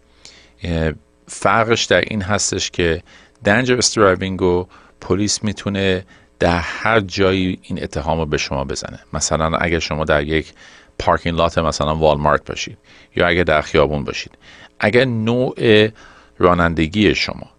فرقش 1.27 1.85
در 1.85 2.01
این 2.01 2.21
هستش 2.21 2.71
که 2.71 3.03
dangerous 3.45 3.93
driving 3.93 4.39
رو 4.39 4.67
پلیس 5.01 5.43
می‌تونه 5.43 6.05
در 6.39 6.59
هر 6.59 6.99
جایی 6.99 7.59
این 7.61 7.83
اتهام 7.83 8.19
رو 8.19 8.25
به 8.25 8.37
شما 8.37 8.63
بزنه. 8.63 8.99
مثلا 9.13 9.57
اگر 9.57 9.79
شما 9.79 10.05
در 10.05 10.23
یک 10.23 10.53
پارکینگ 10.99 11.37
لات 11.37 11.57
مثلا 11.57 11.95
والمارت 11.95 12.45
باشید 12.45 12.77
یا 13.15 13.27
اگر 13.27 13.43
در 13.43 13.61
خیابون 13.61 14.03
باشید. 14.03 14.37
اگر 14.79 15.05
نوع 15.05 15.89
رانندگی 16.37 17.15
شما 17.15 17.49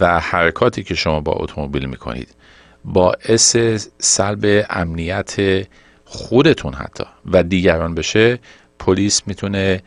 و 0.00 0.20
حرکاتی 0.20 0.82
که 0.82 0.94
شما 0.94 1.20
با 1.20 1.32
اتومبیل 1.32 1.86
می‌کنید 1.86 2.28
باعث 2.84 3.56
سلب 3.98 4.66
امنیت 4.70 5.36
خودتون 6.12 6.74
حتی 6.74 7.04
و 7.32 7.42
دیگران 7.42 7.94
بشه 7.94 8.38
پلیس 8.78 9.22
می‌تونه 9.26 9.82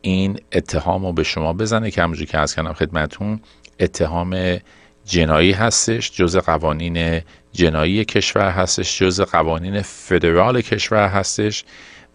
این 0.00 0.40
اتهام 0.52 1.06
رو 1.06 1.12
به 1.12 1.22
شما 1.22 1.52
بزنه 1.52 1.90
که 1.90 2.02
همونجور 2.02 2.26
که 2.26 2.38
از 2.38 2.54
کردم 2.54 2.72
خدمتون 2.72 3.40
اتهام 3.80 4.58
جنایی 5.04 5.52
هستش 5.52 6.10
جز 6.10 6.36
قوانین 6.36 7.20
جنایی 7.52 8.04
کشور 8.04 8.50
هستش 8.50 8.98
جز 8.98 9.20
قوانین 9.20 9.82
فدرال 9.82 10.60
کشور 10.60 11.08
هستش 11.08 11.64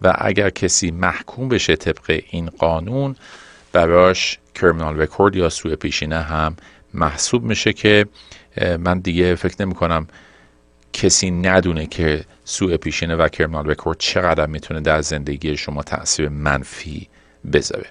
و 0.02 0.13
اگر 0.17 0.50
کسی 0.50 0.91
محکوم 0.91 1.50
بشه 1.50 1.76
طبق 1.76 2.22
این 2.30 2.50
قانون 2.50 3.15
براش 3.74 4.39
کرمینال 4.56 5.02
رکورد 5.02 5.36
یا 5.36 5.50
سوء 5.50 5.76
پیشینه 5.76 6.22
هم 6.22 6.56
محسوب 6.93 7.43
میشه 7.43 7.74
که 7.74 8.06
من 8.80 9.00
دیگه 9.00 9.36
فکر 9.36 9.56
نمی 9.65 9.74
کنم 9.74 10.08
کسی 10.98 11.32
ندونه 11.32 11.86
که 11.86 12.24
سوء 12.44 12.78
پیشینه 12.78 13.16
و 13.16 13.28
کرمینال 13.28 13.70
رکورد 13.70 13.98
چقدر 13.98 14.46
می‌تونه 14.46 14.82
در 14.82 15.02
زندگی 15.02 15.58
شما 15.58 15.84
تاثیر 15.84 16.30
منفی 16.30 17.08
بذاره. 17.54 17.86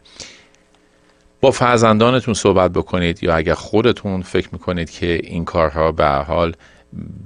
با 1.40 1.50
فرزندانتون 1.50 2.34
صحبت 2.34 2.70
بکنید 2.70 3.24
یا 3.24 3.36
اگر 3.36 3.54
خودتون 3.54 4.22
فکر 4.22 4.48
می‌کنید 4.52 4.90
که 4.90 5.20
این 5.24 5.44
کارها 5.44 5.92
به 5.92 6.06
حال 6.06 6.52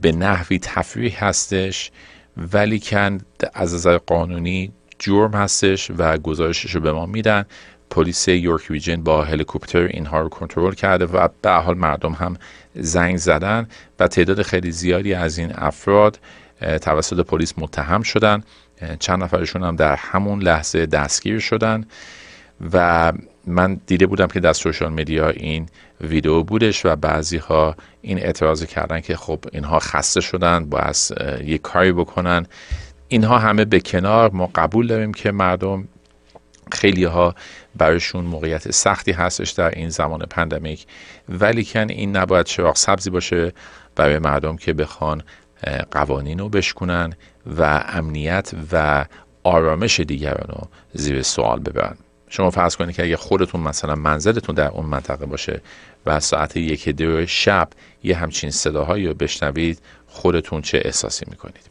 به 0.02 0.12
نحوی 0.12 0.58
تفریح 0.58 1.24
هستش 1.24 1.90
ولی 2.36 2.80
کن 2.80 3.18
از 3.54 3.74
نظر 3.74 3.98
قانونی 3.98 4.72
جرم 4.98 5.34
هستش 5.34 5.90
و 5.98 6.18
گزارشش 6.18 6.74
رو 6.74 6.80
به 6.80 6.92
ما 6.92 7.06
میدن 7.06 7.44
پلیس 7.90 8.28
یورک 8.28 8.66
ریجن 8.70 9.02
با 9.02 9.24
هلیکوپتر 9.24 9.78
اینها 9.78 10.20
رو 10.20 10.28
کنترل 10.28 10.74
کرده 10.74 11.06
و 11.06 11.28
به 11.42 11.50
حال 11.50 11.76
مردم 11.76 12.12
هم 12.12 12.36
زنگ 12.74 13.16
زدن 13.16 13.68
و 14.00 14.08
تعداد 14.08 14.42
خیلی 14.42 14.72
زیادی 14.72 15.14
از 15.14 15.38
این 15.38 15.52
افراد 15.54 16.18
توسط 16.60 17.20
پلیس 17.20 17.54
متهم 17.58 18.02
شدن. 18.02 18.42
چند 18.98 19.22
نفرشون 19.22 19.62
هم 19.62 19.76
در 19.76 19.96
همون 19.96 20.42
لحظه 20.42 20.86
دستگیر 20.86 21.38
شدن 21.38 21.84
و 22.72 23.12
من 23.46 23.80
دیده 23.86 24.06
بودم 24.06 24.26
که 24.26 24.40
در 24.40 24.52
سوشال 24.52 24.92
مدیا 24.92 25.28
این 25.28 25.68
ویدیو 26.00 26.42
بودش 26.42 26.86
و 26.86 26.96
بعضی 26.96 27.36
ها 27.36 27.76
این 28.02 28.18
اعتراض 28.18 28.64
کردن 28.64 29.00
که 29.00 29.16
خب 29.16 29.44
اینها 29.52 29.78
خسته 29.78 30.20
شدن 30.20 30.64
باید 30.64 30.96
یک 31.44 31.62
کاری 31.62 31.92
بکنن. 31.92 32.46
اینها 33.08 33.38
همه 33.38 33.64
به 33.64 33.80
کنار 33.80 34.30
ما 34.30 34.50
قبول 34.54 34.86
داریم 34.86 35.12
که 35.12 35.32
مردم 35.32 35.88
خیلی 36.72 37.04
ها 37.04 37.34
برایشون 37.76 38.24
موقعیت 38.24 38.70
سختی 38.70 39.12
هستش 39.12 39.50
در 39.50 39.70
این 39.70 39.88
زمان 39.88 40.20
پندمیک. 40.30 40.86
ولی 41.28 41.64
کن 41.64 41.90
این 41.90 42.16
نباید 42.16 42.46
چراغ 42.46 42.76
سبزی 42.76 43.10
باشه 43.10 43.52
برای 43.96 44.18
مردم 44.18 44.56
که 44.56 44.72
بخوان 44.72 45.22
قوانین 45.90 46.38
رو 46.38 46.48
بشکنن 46.48 47.12
و 47.58 47.84
امنیت 47.88 48.50
و 48.72 49.04
آرامش 49.44 50.00
دیگران 50.00 50.46
رو 50.48 50.68
زیر 50.92 51.22
سوال 51.22 51.60
ببرن. 51.60 51.96
شما 52.28 52.50
فرض 52.50 52.76
کنید 52.76 52.96
که 52.96 53.04
اگه 53.04 53.16
خودتون 53.16 53.60
مثلا 53.60 53.94
منزلتون 53.94 54.54
در 54.54 54.68
اون 54.68 54.86
منطقه 54.86 55.26
باشه 55.26 55.60
و 56.06 56.20
ساعت 56.20 56.56
یک 56.56 56.88
دو 56.88 57.26
شب 57.26 57.68
یه 58.02 58.16
همچین 58.16 58.50
صداهایی 58.50 59.06
رو 59.06 59.14
بشنوید 59.14 59.78
خودتون 60.06 60.62
چه 60.62 60.82
احساسی 60.84 61.24
می‌کنید؟ 61.30 61.70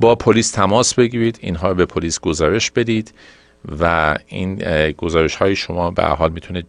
با 0.00 0.14
پلیس 0.14 0.50
تماس 0.50 0.94
بگیرید 0.94 1.38
اینها 1.40 1.68
رو 1.68 1.74
به 1.74 1.86
پلیس 1.86 2.20
گزارش 2.20 2.70
بدید. 2.70 3.14
و 3.80 4.16
این 4.26 4.56
گزارش 4.90 5.36
های 5.36 5.56
شما 5.56 5.90
به 5.90 6.04
حال 6.04 6.32
می‌تونه 6.32 6.64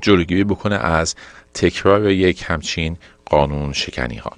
جلوگیری 0.00 0.44
بکنه 0.44 0.74
از 0.76 1.14
تکرار 1.54 2.10
یک 2.10 2.44
همچین 2.46 2.96
قانون 3.26 3.72
شکنی 3.72 4.16
ها 4.16 4.32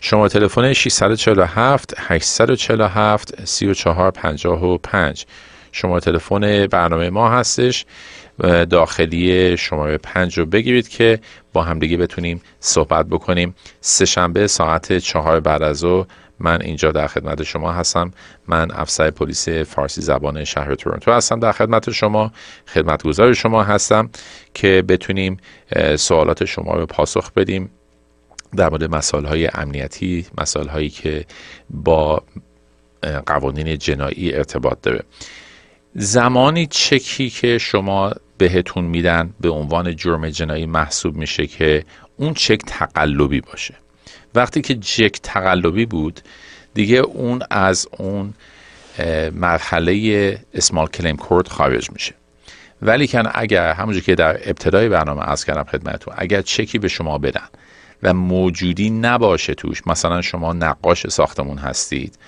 شما 0.00 0.28
تلفن 0.28 0.72
647 0.72 1.94
847 1.98 3.44
3455 3.44 5.26
شما 5.72 6.00
تلفن 6.00 6.66
برنامه 6.66 7.10
ما 7.10 7.30
هستش. 7.30 7.84
داخلی 8.70 9.56
شماره 9.56 9.98
پنج 9.98 10.38
رو 10.38 10.46
بگیرید 10.46 10.88
که 10.88 11.20
با 11.52 11.62
همدیگه 11.62 11.96
بتونیم 11.96 12.40
صحبت 12.60 13.06
بکنیم. 13.06 13.54
سه 13.80 14.04
شنبه 14.04 14.46
ساعت 14.46 14.98
چهار 14.98 15.40
بعد 15.40 15.62
از 15.62 15.84
او 15.84 16.06
من 16.40 16.62
اینجا 16.62 16.92
در 16.92 17.06
خدمت 17.06 17.42
شما 17.42 17.72
هستم. 17.72 18.10
من 18.48 18.70
افسر 18.70 19.10
پلیس 19.10 19.48
فارسی 19.48 20.00
زبان 20.00 20.44
شهر 20.44 20.74
تورنتو 20.74 21.12
هستم. 21.12 21.40
در 21.40 21.52
خدمت 21.52 21.90
شما 21.90 22.32
خدمتگزار 22.66 23.34
شما 23.34 23.62
هستم 23.62 24.10
که 24.54 24.84
بتونیم 24.88 25.36
سوالات 25.96 26.44
شما 26.44 26.74
رو 26.74 26.86
پاسخ 26.86 27.32
بدیم. 27.32 27.70
در 28.56 28.70
مورد 28.70 28.94
مسائل 28.94 29.24
های 29.24 29.50
امنیتی 29.54 30.26
مسائل 30.38 30.68
هایی 30.68 30.88
که 30.88 31.24
با 31.70 32.22
قوانین 33.26 33.78
جنایی 33.78 34.34
ارتباط 34.34 34.78
داره. 34.82 35.04
زمانی 35.94 36.66
چکی 36.66 37.30
که 37.30 37.58
شما 37.58 38.12
بهتون 38.38 38.84
میدن 38.84 39.34
به 39.40 39.48
عنوان 39.48 39.96
جرم 39.96 40.28
جنایی 40.28 40.66
محسوب 40.66 41.16
میشه 41.16 41.46
که 41.46 41.84
اون 42.16 42.34
چک 42.34 42.60
تقلبی 42.66 43.40
باشه. 43.40 43.74
وقتی 44.36 44.60
که 44.60 44.74
چک 44.74 45.18
تقلبی 45.22 45.86
بود 45.86 46.20
دیگه 46.74 46.96
اون 46.96 47.42
از 47.50 47.88
اون 47.98 48.34
مرحله 49.32 50.38
اسمال 50.54 50.86
کلیم 50.86 51.16
کورد 51.16 51.48
خارج 51.48 51.90
میشه. 51.90 52.14
ولی 52.82 53.08
کن 53.08 53.30
اگر 53.34 53.72
همونجور 53.72 54.02
که 54.02 54.14
در 54.14 54.48
ابتدای 54.48 54.88
برنامه 54.88 55.30
از 55.30 55.44
کردم 55.44 55.64
خدمتتون 55.64 56.14
اگر 56.16 56.42
چکی 56.42 56.78
به 56.78 56.88
شما 56.88 57.18
بدن 57.18 57.48
و 58.02 58.14
موجودی 58.14 58.90
نباشه 58.90 59.54
توش 59.54 59.86
مثلا 59.86 60.22
شما 60.22 60.52
نقاش 60.52 61.06
ساختمون 61.06 61.58
هستید 61.58 62.18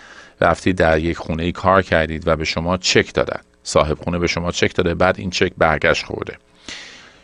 رفتید 0.41 0.77
در 0.77 0.99
یک 0.99 1.17
خونه 1.17 1.43
ای 1.43 1.53
کار 1.53 1.83
کردید 1.83 2.29
و 2.29 2.37
به 2.37 2.45
شما 2.45 2.77
چک 2.77 3.15
دادن 3.15 3.41
صاحب 3.63 3.99
خونه 3.99 4.19
به 4.19 4.27
شما 4.27 4.51
چک 4.51 4.75
داده 4.75 4.95
بعد 4.95 5.19
این 5.19 5.31
چک 5.31 5.53
برگشت 5.59 6.05
خورده. 6.05 6.37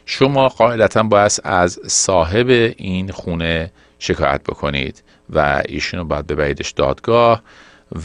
شما 0.07 0.49
قاعدتا 0.49 1.03
باید 1.03 1.33
از 1.45 1.81
صاحب 1.87 2.47
این 2.77 3.11
خونه 3.11 3.71
شکایت 4.05 4.43
بکنید 4.43 5.03
و 5.31 5.63
ایشون 5.69 6.01
رو 6.01 6.07
باید 6.07 6.27
ببریدش 6.27 6.71
دادگاه 6.71 7.43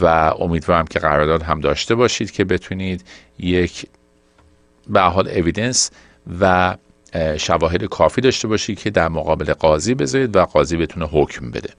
و 0.02 0.06
امیدوارم 0.40 0.88
که 0.88 1.00
قرارداد 1.00 1.42
هم 1.42 1.60
داشته 1.60 1.96
باشید 1.96 2.32
که 2.32 2.44
بتونید 2.44 3.06
یک 3.40 3.86
به 4.88 5.02
حال 5.02 5.28
اویدنس 5.28 5.92
و 6.40 6.78
شواهد 7.38 7.84
کافی 7.84 8.22
داشته 8.22 8.48
باشید 8.48 8.80
که 8.80 8.90
در 8.90 9.08
مقابل 9.08 9.54
قاضی 9.54 9.94
بذارید 9.94 10.36
و 10.36 10.46
قاضی 10.46 10.78
بتونه 10.78 11.06
حکم 11.06 11.52
بده. 11.52 11.70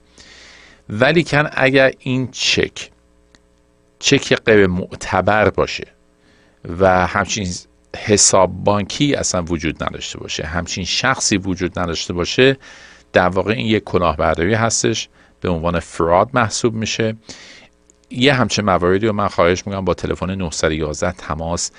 ولی 0.89 1.23
کن 1.23 1.49
اگر 1.51 1.91
این 1.99 2.31
چک 2.31 2.89
چک 3.99 4.35
غیر 4.35 4.67
معتبر 4.67 5.49
باشه 5.49 5.87
و 6.79 7.07
همچین 7.07 7.47
حساب 7.97 8.63
بانکی 8.63 9.15
اصلا 9.15 9.43
وجود 9.43 9.83
نداشته 9.83 10.19
باشه 10.19 10.43
همچین 10.43 10.83
شخصی 10.83 11.37
وجود 11.37 11.79
نداشته 11.79 12.13
باشه 12.13 12.57
در 13.13 13.29
واقع 13.29 13.51
این 13.51 13.65
یک 13.65 13.83
کلاهبرداری 13.83 14.53
هستش 14.53 15.09
به 15.41 15.49
عنوان 15.49 15.79
فراد 15.79 16.29
محسوب 16.33 16.73
میشه. 16.73 17.15
یه 18.09 18.33
همچین 18.33 18.65
مواردی 18.65 19.07
رو 19.07 19.13
من 19.13 19.27
خواهش 19.27 19.67
می‌کنم 19.67 19.85
با 19.85 19.93
تلفن 19.93 20.35
911 20.35 21.11
تماس 21.11 21.71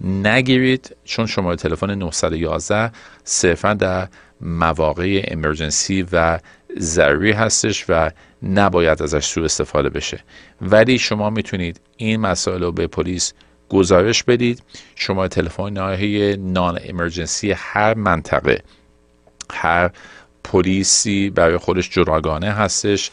نگیرید 0.00 0.96
چون 1.04 1.26
شماره 1.26 1.56
تلفن 1.56 1.94
911 1.94 2.92
صرفا 3.24 3.74
در 3.74 4.08
مواقع 4.40 5.24
امرجنسی 5.28 6.06
و 6.12 6.38
ضروری 6.78 7.32
هستش 7.32 7.84
و 7.88 8.10
نباید 8.42 9.02
ازش 9.02 9.26
سوء 9.26 9.44
استفاده 9.44 9.88
بشه. 9.88 10.20
ولی 10.62 10.98
شما 10.98 11.30
می‌تونید 11.30 11.80
این 11.96 12.20
مسائل 12.20 12.62
رو 12.62 12.72
به 12.72 12.86
پلیس 12.86 13.32
گزارش 13.68 14.22
بدید. 14.22 14.62
شما 14.96 15.28
تلفن 15.28 15.70
ناحیه 15.70 16.36
نان 16.36 16.78
امرجنسی 16.84 17.52
هر 17.52 17.94
منطقه 17.94 18.62
هر 19.52 19.90
پلیسی 20.44 21.30
برای 21.30 21.56
خودش 21.56 21.90
جداگانه 21.90 22.50
هستش. 22.50 23.10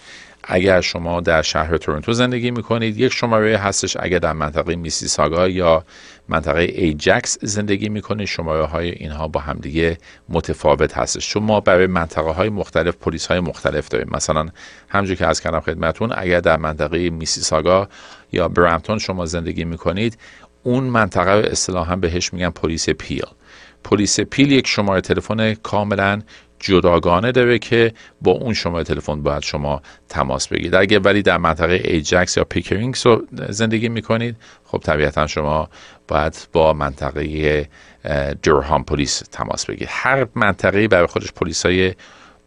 اگر 0.49 0.81
شما 0.81 1.21
در 1.21 1.41
شهر 1.41 1.77
تورنتو 1.77 2.13
زندگی 2.13 2.51
می‌کنید 2.51 2.99
یک 2.99 3.13
شماره 3.13 3.57
هستش 3.57 3.97
اگر 3.99 4.19
در 4.19 4.33
منطقه 4.33 4.75
میسیساگا 4.75 5.47
یا 5.47 5.83
منطقه 6.29 6.59
ایجکس 6.59 7.37
زندگی 7.41 7.89
می‌کنید 7.89 8.27
شماره 8.27 8.65
های 8.65 8.89
اینها 8.89 9.27
با 9.27 9.39
همدیگه 9.39 9.97
متفاوت 10.29 10.97
هستش. 10.97 11.29
چون 11.29 11.43
ما 11.43 11.59
برای 11.59 11.87
منطقه 11.87 12.31
های 12.31 12.49
مختلف 12.49 12.95
پلیس 12.95 13.27
های 13.27 13.39
مختلف 13.39 13.87
داریم. 13.87 14.07
مثلا 14.11 14.49
همجور 14.89 15.15
که 15.15 15.27
عرض 15.27 15.41
کردم 15.41 15.59
خدمتون 15.59 16.13
اگر 16.15 16.39
در 16.39 16.57
منطقه 16.57 17.09
میسیساگا 17.09 17.89
یا 18.31 18.47
برامتون 18.47 18.99
شما 18.99 19.25
زندگی 19.25 19.65
می‌کنید 19.65 20.17
اون 20.63 20.83
منطقه 20.83 21.31
رو 21.31 21.45
اصطلاحا 21.45 21.95
بهش 21.95 22.33
میگن 22.33 22.49
پلیس 22.49 22.89
پیل. 22.89 23.23
پلیس 23.83 24.19
پیل 24.19 24.51
یک 24.51 24.67
شماره 24.67 25.01
تلفن 25.01 25.53
کاملا 25.53 26.21
جداگانه 26.59 27.31
داره 27.31 27.59
که 27.59 27.93
با 28.21 28.31
اون 28.31 28.53
شماره 28.53 28.83
تلفن 28.83 29.23
باید 29.23 29.43
شما 29.43 29.81
تماس 30.09 30.47
بگیرید. 30.47 30.75
اگه 30.75 30.99
ولی 30.99 31.21
در 31.21 31.37
منطقه 31.37 31.81
ایجکس 31.83 32.37
یا 32.37 32.43
پیکرینگ 32.43 33.05
رو 33.05 33.27
زندگی 33.49 33.89
می‌کنید 33.89 34.35
خب 34.65 34.77
طبیعتا 34.77 35.27
شما 35.27 35.69
باید 36.07 36.47
با 36.53 36.73
منطقه 36.73 37.69
Durham 38.43 38.83
Police 38.83 39.23
تماس 39.31 39.65
بگیرید. 39.65 39.89
هر 39.91 40.27
منطقه 40.35 40.87
برای 40.87 41.07
خودش 41.07 41.31
پلیس 41.31 41.65
های 41.65 41.93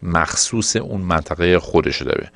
مخصوص 0.03 0.75
اون 0.75 1.01
منطقه 1.01 1.59
خودش 1.59 2.01
داره. 2.01 2.31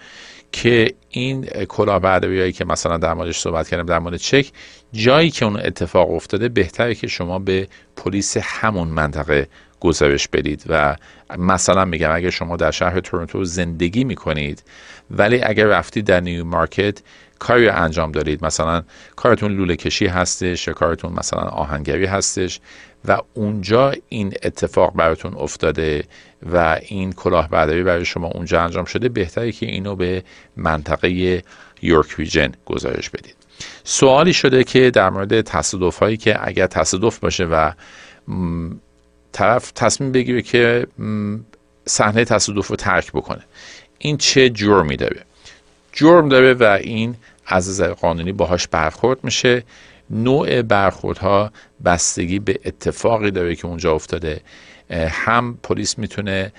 که 0.52 0.94
این 1.10 1.46
کلاهبرداریایی 1.46 2.52
که 2.52 2.66
مثلا 2.66 2.98
در 2.98 3.14
موردش 3.14 3.40
صحبت 3.40 3.70
کردیم 3.70 3.86
در 3.86 4.00
مورد 4.00 4.16
چک 4.16 4.52
جایی 4.94 5.32
که 5.32 5.46
اون 5.46 5.60
اتفاق 5.60 6.12
افتاده 6.12 6.50
بهتره 6.50 6.96
که 6.96 7.08
شما 7.08 7.40
به 7.40 7.68
پلیس 7.96 8.38
همون 8.38 8.88
منطقه 8.88 9.48
گزارش 9.80 10.28
بدید. 10.28 10.64
و 10.68 10.96
مثلا 11.38 11.86
میگم 11.86 12.12
اگر 12.12 12.30
شما 12.30 12.58
در 12.58 12.72
شهر 12.72 13.00
تورنتو 13.00 13.44
زندگی 13.44 14.04
می‌کنید 14.04 14.64
ولی 15.12 15.42
اگر 15.44 15.66
رفتید 15.66 16.06
در 16.06 16.20
نیو 16.20 16.46
مارکت 16.46 17.02
کاری 17.40 17.70
انجام 17.70 18.12
دارید. 18.12 18.46
مثلا 18.46 18.84
کارتون 19.16 19.52
لوله 19.52 19.76
کشی 19.76 20.08
هستش 20.08 20.68
یا 20.68 20.74
کارتون 20.74 21.14
مثلا 21.14 21.40
آهنگری 21.40 22.06
هستش. 22.06 22.60
و 23.08 23.18
اونجا 23.34 23.94
این 24.10 24.34
اتفاق 24.44 24.94
براتون 24.96 25.34
افتاده 25.34 26.04
و 26.52 26.80
این 26.88 27.14
کلاهبرداری 27.14 27.84
برای 27.84 28.06
شما 28.06 28.28
اونجا 28.28 28.62
انجام 28.62 28.86
شده 28.86 29.10
بهتره 29.10 29.52
که 29.52 29.66
اینو 29.66 29.96
به 29.96 30.24
منطقه 30.58 31.44
یورک 31.82 32.12
ریجن 32.18 32.52
گزارش 32.66 33.10
بدید. 33.10 33.36
سوالی 33.84 34.34
شده 34.34 34.64
که 34.64 34.92
در 34.92 35.10
مورد 35.10 35.42
تصادف 35.42 36.00
هایی 36.00 36.18
که 36.18 36.48
اگر 36.48 36.68
تصادف 36.68 37.20
باشه 37.20 37.46
و 37.46 37.72
طرف 39.32 39.72
تصمیم 39.72 40.12
بگیره 40.12 40.42
که 40.42 40.88
صحنه 41.86 42.26
تصادف 42.26 42.68
رو 42.68 42.76
ترک 42.76 43.12
بکنه 43.12 43.44
این 43.98 44.18
چه 44.18 44.50
جرمی 44.50 44.96
داره؟ 44.96 45.22
جرم 45.94 46.30
داره 46.30 46.54
و 46.54 46.64
این 46.64 47.16
از 47.46 47.70
نظر 47.70 47.94
قانونی 47.94 48.32
باهاش 48.32 48.68
برخورد 48.68 49.24
میشه. 49.24 49.64
نوع 50.10 50.62
برخوردها 50.62 51.52
بستگی 51.86 52.40
به 52.40 52.60
اتفاقی 52.66 53.32
داره 53.32 53.56
که 53.56 53.68
اونجا 53.68 53.94
افتاده. 53.94 54.42
هم 55.10 55.58
پلیس 55.64 56.00
می‌تونه 56.00 56.52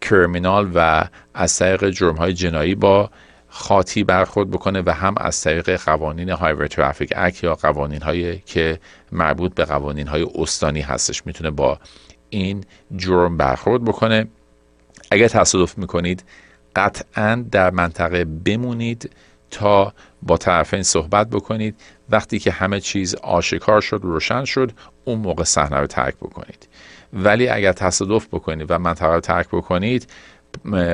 کرمینال 0.00 0.70
و 0.74 1.04
از 1.34 1.58
طریق 1.58 1.90
جرم 1.90 2.16
های 2.16 2.32
جنایی 2.32 2.74
با 2.74 3.10
خاطی 3.48 4.04
برخورد 4.04 4.50
بکنه 4.50 4.82
و 4.86 4.90
هم 4.90 5.14
از 5.16 5.42
طریق 5.42 5.76
قوانین 5.76 6.30
هایور 6.30 6.66
ترافیک 6.66 7.12
اک 7.16 7.44
یا 7.44 7.54
قوانین 7.54 8.02
هایی 8.02 8.42
که 8.46 8.80
مربوط 9.12 9.54
به 9.54 9.64
قوانین 9.64 10.06
های 10.06 10.26
استانی 10.34 10.80
هستش 10.80 11.26
می‌تونه 11.26 11.50
با 11.50 11.78
این 12.30 12.64
جرم 12.96 13.36
برخورد 13.36 13.84
بکنه. 13.84 14.26
اگر 15.10 15.28
تصادف 15.28 15.78
می‌کنید 15.78 16.24
قطعا 16.76 17.44
در 17.50 17.70
منطقه 17.70 18.24
بمونید. 18.24 19.10
تا 19.52 19.92
با 20.22 20.36
طرفین 20.36 20.82
صحبت 20.82 21.30
بکنید. 21.30 21.76
وقتی 22.10 22.38
که 22.38 22.50
همه 22.50 22.80
چیز 22.80 23.14
آشکار 23.14 23.80
شد 23.80 24.00
روشن 24.02 24.44
شد 24.44 24.72
اون 25.04 25.18
موقع 25.18 25.44
صحنه 25.44 25.76
رو 25.76 25.86
ترک 25.86 26.14
بکنید. 26.16 26.68
ولی 27.12 27.48
اگر 27.48 27.72
تصادف 27.72 28.26
بکنید 28.26 28.70
و 28.70 28.78
منطقه 28.78 29.14
رو 29.14 29.20
ترک 29.20 29.48
بکنید 29.48 30.06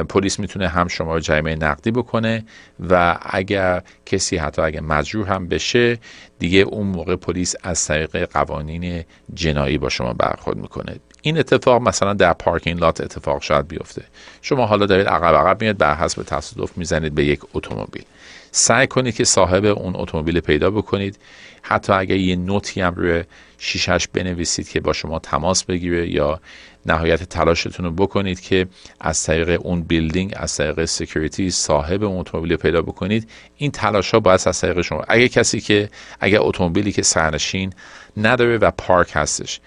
پلیس 0.08 0.38
می‌تونه 0.38 0.68
هم 0.68 0.88
شما 0.88 1.14
رو 1.14 1.20
جریمه 1.20 1.54
نقدی 1.54 1.90
بکنه 1.90 2.44
و 2.90 3.18
اگر 3.22 3.82
کسی 4.06 4.36
حتی 4.36 4.62
اگر 4.62 4.80
مجروح 4.80 5.32
هم 5.32 5.48
بشه 5.48 5.98
دیگه 6.38 6.58
اون 6.58 6.86
موقع 6.86 7.16
پلیس 7.16 7.54
از 7.62 7.86
طریق 7.86 8.28
قوانین 8.32 9.04
جنایی 9.34 9.78
با 9.78 9.88
شما 9.88 10.12
برخورد 10.12 10.56
می‌کنه. 10.56 10.96
این 11.22 11.38
اتفاق 11.38 11.82
مثلا 11.82 12.14
در 12.14 12.32
پارکینگ 12.32 12.80
لات 12.80 13.00
اتفاق 13.00 13.42
شاید 13.42 13.68
بیفته. 13.68 14.02
شما 14.42 14.66
حالا 14.66 14.86
دارید 14.86 15.06
عقب 15.06 15.34
عقب 15.34 15.62
میاد 15.62 15.76
بر 15.76 15.94
حسب 15.94 16.22
تصادف 16.22 16.78
می‌زنید 16.78 17.14
به 17.14 17.24
یک 17.24 17.40
اتومبیل. 17.54 18.04
سعی 18.50 18.86
کنید 18.86 19.14
که 19.14 19.24
صاحب 19.24 19.64
اون 19.64 19.96
اتومبیل 19.96 20.40
پیدا 20.40 20.70
بکنید. 20.70 21.18
حتی 21.62 21.92
اگر 21.92 22.16
یه 22.16 22.36
note 22.36 22.72
ی 22.72 22.80
هم 22.80 22.94
روی 22.94 23.24
شیشش 23.58 24.08
بنویسید 24.08 24.68
که 24.68 24.80
با 24.80 24.92
شما 24.92 25.18
تماس 25.18 25.64
بگیره 25.64 26.10
یا 26.10 26.40
نهایت 26.86 27.22
تلاشتون 27.22 27.86
رو 27.86 27.92
بکنید 27.92 28.40
که 28.40 28.66
از 29.00 29.22
طریق 29.22 29.60
اون 29.66 29.82
building 29.82 30.34
از 30.36 30.56
طریق 30.56 30.84
security 30.84 31.50
صاحب 31.50 32.04
اون 32.04 32.20
اتومبیل 32.20 32.56
پیدا 32.56 32.82
بکنید 32.82 33.28
این 33.56 33.70
تلاش 33.70 34.10
ها 34.10 34.20
باید 34.20 34.40
از 34.46 34.60
طریق 34.60 34.80
شما. 34.80 35.04
اگر 35.08 35.26
کسی 35.26 35.60
که 35.60 35.88
اگر 36.20 36.38
اتومبیلی 36.40 36.92
که 36.92 37.02
سرنشین 37.02 37.72
نداره 38.16 38.58
و 38.58 38.70
پارک 38.70 39.10
هستش 39.14 39.60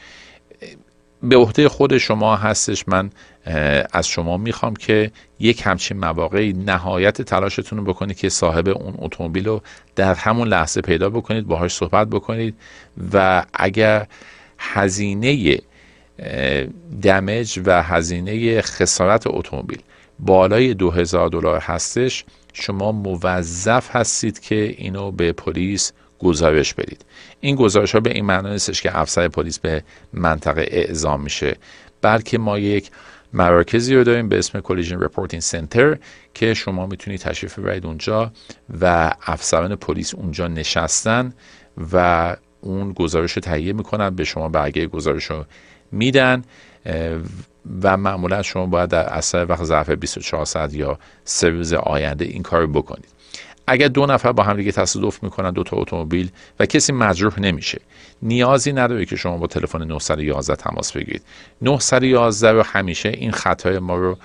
به 1.24 1.36
عهده 1.36 1.70
خود 1.70 1.98
شما 1.98 2.36
هستش 2.36 2.88
من 2.88 3.10
از 3.94 4.08
شما 4.08 4.38
می‌خوام 4.38 4.76
که 4.76 5.12
یک 5.40 5.62
همچین 5.66 5.98
مواقعی 5.98 6.54
نهایت 6.54 7.22
تلاشتون 7.22 7.80
رو 7.80 7.86
بکنید 7.86 8.18
که 8.18 8.30
صاحب 8.30 8.70
اون 8.70 8.94
اتومبیل 8.98 9.46
رو 9.46 9.62
در 9.96 10.14
همون 10.14 10.48
لحظه 10.48 10.82
پیدا 10.82 11.10
بکنید 11.10 11.48
باهاش 11.48 11.74
صحبت 11.74 12.08
بکنید 12.08 12.56
و 13.14 13.46
اگر 13.54 14.08
هزینه 14.60 15.60
دمج 17.02 17.60
و 17.66 17.84
هزینه 17.84 18.62
خسارت 18.62 19.24
اتومبیل 19.28 19.82
بالای 20.20 20.74
دو 20.74 20.92
هزار 20.92 21.30
دلار 21.30 21.60
هستش 21.60 22.26
شما 22.54 22.92
موظف 22.92 23.96
هستید 23.96 24.40
که 24.40 24.76
اینو 24.78 25.12
به 25.12 25.32
پلیس 25.32 25.92
گزارش 26.20 26.74
بدید. 26.74 27.06
این 27.40 27.56
گزارش 27.56 27.92
ها 27.92 28.00
به 28.00 28.12
این 28.12 28.26
معنی 28.26 28.50
نیستش 28.50 28.82
که 28.82 29.00
افسر 29.00 29.28
پلیس 29.28 29.60
به 29.60 29.84
منطقه 30.14 30.66
اعزام 30.68 31.22
میشه 31.22 31.58
بلکه 32.02 32.38
ما 32.38 32.60
یک 32.60 32.92
مراکزی 33.34 33.96
رو 33.96 34.04
داریم 34.04 34.30
به 34.30 34.40
اسم 34.40 34.60
collision 34.60 35.00
reporting 35.00 35.42
center 35.42 35.98
که 36.34 36.54
شما 36.54 36.86
می‌تونید 36.86 37.20
تشریف 37.20 37.60
ببرید 37.60 37.86
اونجا 37.86 38.32
و 38.82 39.14
افسران 39.26 39.76
پلیس 39.76 40.16
اونجا 40.16 40.48
نشستن 40.48 41.34
و 41.94 42.36
اون 42.62 42.94
گزارش 42.94 43.32
رو 43.32 43.42
تهیه 43.42 43.74
می‌کنن 43.74 44.10
به 44.10 44.24
شما 44.24 44.50
برگه 44.50 44.88
گزارش 44.88 45.26
رو 45.26 45.46
میدن 45.92 46.44
و 47.84 47.98
معمولا 47.98 48.42
شما 48.42 48.66
باید 48.66 48.90
در 48.90 49.14
اسرع 49.14 49.46
وقت 49.50 49.64
ظرف 49.64 49.90
24 49.90 50.46
ساعت 50.46 50.74
یا 50.74 51.00
سه 51.24 51.50
روز 51.50 51.74
آینده 51.74 52.26
این 52.26 52.44
کار 52.44 52.68
بکنید. 52.68 53.21
اگر 53.68 53.88
دو 53.88 54.06
نفر 54.06 54.32
با 54.32 54.44
هم 54.44 54.58
دیگه 54.58 54.72
تصادف 54.72 55.24
می‌کنن 55.24 55.52
دو 55.52 55.64
تا 55.64 55.78
اتومبیل 55.78 56.30
و 56.60 56.66
کسی 56.66 56.94
مجروح 56.94 57.40
نمیشه 57.40 57.82
نیازی 58.22 58.74
نداره 58.74 59.06
که 59.06 59.16
شما 59.16 59.38
با 59.38 59.48
تلفن 59.48 59.84
911 59.84 60.56
تماس 60.56 60.92
بگیرید. 60.92 61.22
911 61.62 62.52
رو 62.52 62.64
همیشه 62.64 63.10
این 63.10 63.32
خطای 63.32 63.80
ما 63.80 63.96
رو 63.96 64.18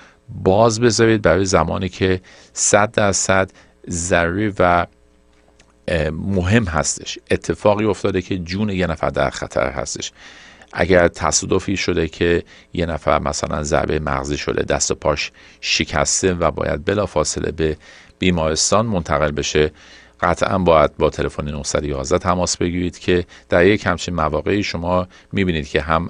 باز 0.43 0.81
بذارید 0.81 1.21
برای 1.21 1.45
زمانی 1.45 1.89
که 1.89 2.21
100 2.53 2.91
درصد 2.91 3.51
ضروری 3.89 4.53
و 4.59 4.85
مهم 6.11 6.63
هستش. 6.63 7.19
اتفاقی 7.31 7.85
افتاده 7.85 8.21
که 8.21 8.37
جون 8.37 8.69
یه 8.69 8.87
نفر 8.87 9.09
در 9.09 9.29
خطر 9.29 9.69
هستش. 9.71 10.11
اگر 10.73 11.07
تصادفی 11.07 11.77
شده 11.77 12.07
که 12.07 12.43
یه 12.73 12.85
نفر 12.85 13.19
مثلا 13.19 13.63
ضربه 13.63 13.99
مغزی 13.99 14.37
شده 14.37 14.63
دست 14.63 14.91
و 14.91 14.95
پاش 14.95 15.31
شکسته 15.61 16.33
و 16.33 16.51
باید 16.51 16.85
بلافاصله 16.85 17.51
به 17.51 17.77
بیمارستان 18.19 18.85
منتقل 18.85 19.31
بشه 19.31 19.71
قطعا 20.21 20.57
باید 20.57 20.97
با 20.97 21.09
تلفن 21.09 21.47
911 21.47 22.17
تماس 22.17 22.57
بگیرید 22.57 22.99
که 22.99 23.25
در 23.49 23.65
یک 23.65 23.85
همچین 23.85 24.15
مواقعی 24.15 24.63
شما 24.63 25.07
می‌بینید 25.31 25.67
که 25.67 25.81
هم 25.81 26.09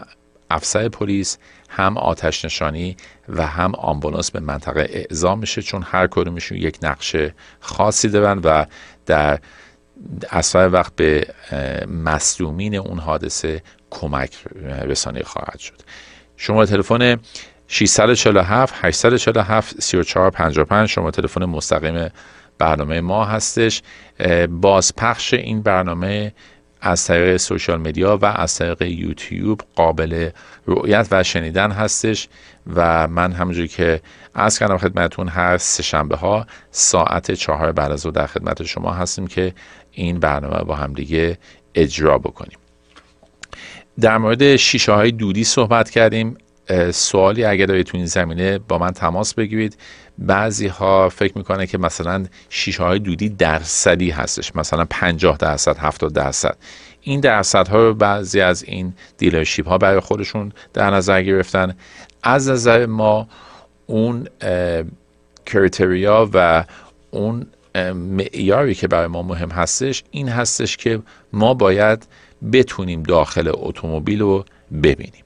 افسر 0.50 0.90
پلیس 0.90 1.38
هم 1.70 1.98
آتش 1.98 2.46
نشانی 2.46 2.98
و 3.30 3.48
هم 3.48 3.76
آمبولانس 3.76 4.32
به 4.32 4.40
منطقه 4.40 4.88
اعزام 4.90 5.40
میشه 5.40 5.62
چون 5.62 5.84
هر 5.86 6.08
کدومشون 6.08 6.58
یک 6.58 6.80
نقش 6.82 7.16
خاصی 7.60 8.10
دارن 8.10 8.40
و 8.44 8.66
در 9.06 9.40
اصفر 10.30 10.70
وقت 10.74 10.96
به 10.96 11.28
مصدومین 11.88 12.76
اون 12.76 13.00
حادثه 13.00 13.62
کمک 13.90 14.38
رسانی 14.66 15.24
خواهد 15.24 15.60
شد. 15.60 15.82
شما 16.38 16.66
تلفن 16.66 17.18
647 17.68 18.74
847 18.82 19.82
3455 19.82 20.90
شما 20.90 21.12
تلفن 21.12 21.46
مستقیم 21.46 22.10
برنامه 22.58 23.02
ما 23.02 23.26
هستش. 23.26 23.82
بازپخش 24.50 25.34
این 25.34 25.62
برنامه 25.62 26.34
از 26.82 27.06
طریق 27.06 27.38
سوشال 27.38 27.82
میدیا 27.82 28.18
و 28.22 28.26
از 28.26 28.56
طریق 28.56 28.82
یوتیوب 28.82 29.62
قابل 29.76 30.30
رؤیت 30.68 31.08
و 31.12 31.24
شنیدن 31.24 31.72
هستش 31.72 32.28
و 32.76 33.08
من 33.08 33.32
همونجوری 33.32 33.68
که 33.68 34.02
از 34.34 34.60
کردم 34.60 34.78
خدمتون 34.78 35.28
هر 35.28 35.58
سه 35.58 35.84
شنبه 35.84 36.16
ها 36.16 36.48
ساعت 36.72 37.32
چهار 37.32 37.72
بعد 37.72 37.92
از 37.92 38.04
در 38.06 38.28
خدمت 38.28 38.64
شما 38.64 38.92
هستیم 38.92 39.28
که 39.28 39.54
این 39.92 40.20
برنامه 40.20 40.64
با 40.64 40.76
همدیگه 40.76 41.38
اجرا 41.76 42.18
بکنیم. 42.18 42.58
در 44.00 44.18
مورد 44.18 44.56
شیشه 44.56 44.92
های 44.92 45.12
دودی 45.12 45.44
صحبت 45.44 45.90
کردیم. 45.90 46.38
سوالی 46.92 47.44
اگر 47.46 47.66
دارید 47.66 47.86
تو 47.86 47.98
این 47.98 48.06
زمینه 48.06 48.58
با 48.58 48.78
من 48.78 48.92
تماس 48.92 49.34
بگیرید. 49.34 49.78
بعضی 50.18 50.68
ها 50.68 51.10
فکر 51.10 51.38
می‌کنه 51.38 51.68
که 51.68 51.78
مثلا 51.78 52.26
شیشه 52.50 52.84
های 52.84 53.00
دودی 53.00 53.30
درصدی 53.30 54.10
هستش. 54.10 54.56
مثلا 54.56 54.86
50 54.90 55.38
درصد 55.38 55.78
70 55.78 56.14
درصد. 56.14 56.58
این 57.02 57.20
درصدها 57.20 57.84
رو 57.84 57.94
بعضی 57.94 58.42
از 58.42 58.64
این 58.64 58.94
دیلرشیپ 59.18 59.68
ها 59.68 59.78
برای 59.78 60.00
خودشون 60.00 60.52
در 60.74 60.90
نظر 60.90 61.24
گرفتن. 61.24 61.76
از 62.24 62.50
نظر 62.50 62.86
ما 62.86 63.28
اون 63.86 64.28
کریتریا 65.46 66.30
و 66.34 66.66
اون 67.12 67.46
معیاری 67.94 68.76
که 68.76 68.88
برای 68.88 69.08
ما 69.08 69.22
مهم 69.22 69.50
هستش 69.52 70.04
این 70.12 70.30
هستش 70.30 70.78
که 70.78 71.00
ما 71.34 71.54
باید 71.54 72.08
بتونیم 72.54 73.04
داخل 73.04 73.52
اتومبیل 73.54 74.20
رو 74.22 74.46
ببینیم. 74.84 75.24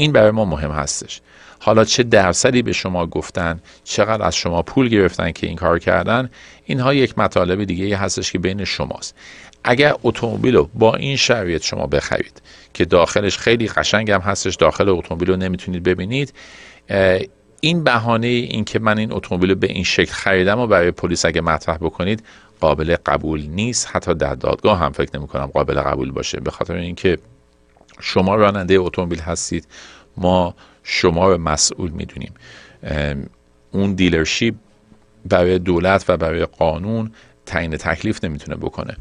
این 0.00 0.12
برای 0.12 0.30
ما 0.30 0.44
مهم 0.44 0.70
هستش. 0.70 1.20
حالا 1.58 1.84
چه 1.84 2.02
درصدی 2.02 2.62
به 2.62 2.72
شما 2.72 3.06
گفتن 3.06 3.60
چقدر 3.84 4.22
از 4.22 4.36
شما 4.36 4.62
پول 4.62 4.88
گرفتن 4.88 5.32
که 5.32 5.46
این 5.46 5.56
کار 5.56 5.78
کردن 5.78 6.30
اینها 6.64 6.94
یک 6.94 7.18
مطالب 7.18 7.64
دیگه 7.64 7.96
هستش 7.96 8.32
که 8.32 8.38
بین 8.38 8.64
شماست. 8.64 9.14
اگر 9.64 9.94
اتومبیل 10.02 10.56
رو 10.56 10.68
با 10.74 10.94
این 10.94 11.16
شرایط 11.16 11.64
شما 11.64 11.86
بخرید 11.86 12.42
که 12.74 12.84
داخلش 12.84 13.38
خیلی 13.38 13.68
قشنگ 13.68 14.10
هم 14.10 14.20
هستش 14.20 14.54
داخل 14.54 14.88
اتومبیل 14.88 15.30
رو 15.30 15.36
نمی‌تونید 15.36 15.82
ببینید 15.82 16.32
این 17.60 17.84
بهانه 17.84 18.26
این 18.26 18.64
که 18.64 18.78
من 18.78 18.98
این 18.98 19.12
اتومبیل 19.12 19.54
به 19.54 19.66
این 19.66 19.84
شکل 19.84 20.12
خریدم 20.12 20.58
و 20.58 20.66
برای 20.66 20.90
پلیس 20.90 21.24
اگه 21.24 21.40
مطرح 21.40 21.76
بکنید 21.76 22.24
قابل 22.60 22.96
قبول 23.06 23.46
نیست. 23.46 23.88
حتی 23.92 24.14
در 24.14 24.34
دادگاه 24.34 24.78
هم 24.78 24.92
فکر 24.92 25.18
نمی 25.18 25.26
کنم 25.26 25.46
قابل 25.46 25.80
قبول 25.80 26.10
باشه. 26.10 26.40
به 26.40 26.50
خاطر 26.50 26.74
اینکه 26.74 27.18
شما 28.00 28.34
راننده 28.34 28.74
اتومبیل 28.78 29.20
هستید 29.20 29.66
ما 30.16 30.54
شما 30.82 31.28
رو 31.28 31.38
مسئول 31.38 31.90
می‌دونیم. 31.90 32.34
اون 33.70 33.94
دیلرشیپ 33.94 34.54
برای 35.28 35.58
دولت 35.58 36.04
و 36.08 36.16
برای 36.16 36.46
قانون 36.46 37.12
تعیین 37.46 37.76
تکلیف 37.76 38.24
نمی‌تونه 38.24 38.56
بکنه. 38.56 38.96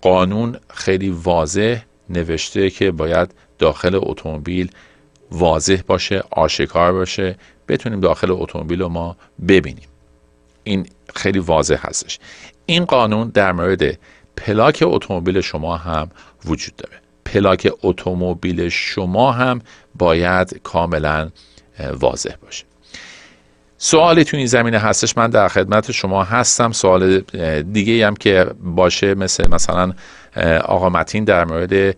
قانون 0.00 0.56
خیلی 0.70 1.10
واضح 1.10 1.82
نوشته 2.10 2.70
که 2.70 2.90
باید 2.90 3.34
داخل 3.58 4.00
اتومبیل 4.02 4.70
واضح 5.30 5.80
باشه 5.86 6.24
آشکار 6.30 6.92
باشه 6.92 7.36
بتونیم 7.68 8.00
داخل 8.00 8.30
اتومبیل 8.30 8.82
رو 8.82 8.88
ما 8.88 9.16
ببینیم. 9.48 9.88
این 10.64 10.86
خیلی 11.14 11.38
واضح 11.38 11.78
هستش. 11.80 12.18
این 12.66 12.84
قانون 12.84 13.28
در 13.28 13.52
مورد 13.52 13.98
پلاک 14.36 14.84
اتومبیل 14.86 15.40
شما 15.40 15.76
هم 15.76 16.10
وجود 16.44 16.76
داره. 16.76 17.01
پلاک 17.24 17.72
اتومبیل 17.82 18.68
شما 18.68 19.32
هم 19.32 19.60
باید 19.94 20.60
کاملا 20.62 21.30
واضح 22.00 22.34
باشه. 22.42 22.64
سوالی 23.78 24.24
تو 24.24 24.36
این 24.36 24.46
زمینه 24.46 24.78
هستش. 24.78 25.18
من 25.18 25.30
در 25.30 25.48
خدمت 25.48 25.92
شما 25.92 26.24
هستم. 26.24 26.72
سوال 26.72 27.20
دیگه 27.72 28.06
هم 28.06 28.14
که 28.14 28.46
باشه 28.60 29.14
مثل 29.14 29.48
مثلا 29.50 29.92
آقا 30.64 30.88
متین 30.88 31.24
در 31.24 31.44
مورد 31.44 31.96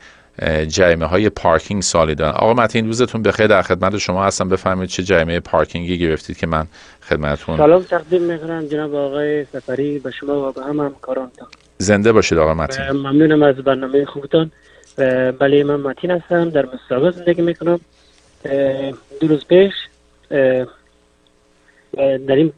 جریمه 0.68 1.06
های 1.06 1.28
پارکینگ 1.28 1.82
سوالی 1.82 2.14
دارن. 2.14 2.32
آقا 2.32 2.54
متین 2.54 2.86
روزتون 2.86 3.22
بخیر. 3.22 3.46
در 3.46 3.62
خدمت 3.62 3.98
شما 3.98 4.24
هستم. 4.24 4.48
بفرمایید 4.48 4.90
چه 4.90 5.02
جریمه 5.02 5.40
پارکینگی 5.40 5.98
گرفتید 5.98 6.36
که 6.36 6.46
من 6.46 6.66
خدمتتون 7.08 7.56
سلام 7.56 7.82
تقدیم 7.82 8.22
می‌کنم 8.22 8.66
جناب 8.66 8.94
آقای 8.94 9.44
سفری. 9.44 9.98
به 9.98 10.10
شما 10.10 10.48
و 10.48 10.52
به 10.52 10.64
هم 10.64 10.80
همکارانتان. 10.80 11.48
زنده 11.78 12.12
باشید 12.12 12.38
آقا 12.38 12.54
متین. 12.54 12.90
ممنونم 12.90 13.42
از 13.42 13.56
برنامه 13.56 14.04
خوبتان. 14.04 14.50
بله 15.38 15.64
من 15.64 15.76
متین 15.76 16.10
هستم 16.10 16.50
در 16.50 16.66
میسیساگا 16.66 17.10
زندگی 17.10 17.42
می‌کنم. 17.42 17.80
دو 19.20 19.28
روز 19.28 19.44
پیش 19.46 19.72
در 21.96 22.34
این 22.36 22.52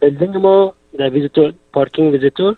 building 0.00 0.36
ما 0.36 0.74
در 0.98 1.10
visitor 1.10 1.52
parking 1.72 2.12
visitor 2.12 2.56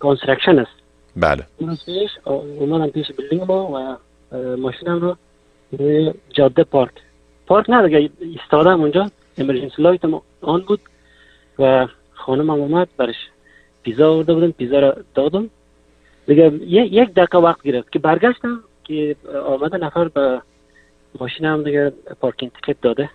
construction 0.00 0.58
است. 0.58 0.72
بله. 1.16 1.46
دو 1.58 1.66
روز 1.66 1.84
پیش 1.84 2.10
اومدم 2.24 2.90
پیش 2.90 3.06
building 3.12 3.42
ما 3.42 3.70
و 3.72 4.56
ماشینم 4.56 5.00
رو 5.00 5.16
جاده 6.30 6.64
پارک. 6.64 6.92
پارک 7.46 7.70
نه 7.70 7.88
دیگه 7.88 8.10
ایستادم 8.20 8.80
اونجا. 8.80 9.10
emergency 9.38 9.82
light 9.82 10.00
on 10.40 10.60
بود 10.60 10.80
و 11.58 11.86
خانم 12.12 12.50
هم 12.50 12.60
اومد 12.60 12.88
برش 12.96 13.16
پیزا 13.82 14.12
آورده 14.12 14.34
بودم 14.34 14.50
پیزا 14.50 14.78
رو 14.78 14.92
دادم. 15.14 15.50
دیگه 16.26 16.52
یک 16.68 17.14
دقیقه 17.14 17.38
وقت 17.38 17.62
گرفت 17.62 17.92
که 17.92 17.98
برگشتم 17.98 18.60
که 18.84 19.16
آمده 19.46 19.76
نفر 19.76 20.08
به 20.08 20.42
ماشین 21.20 21.46
هم 21.46 21.62
دیگه 21.62 21.92
parking 22.20 22.52
ticket 22.52 22.80
داده. 22.82 23.10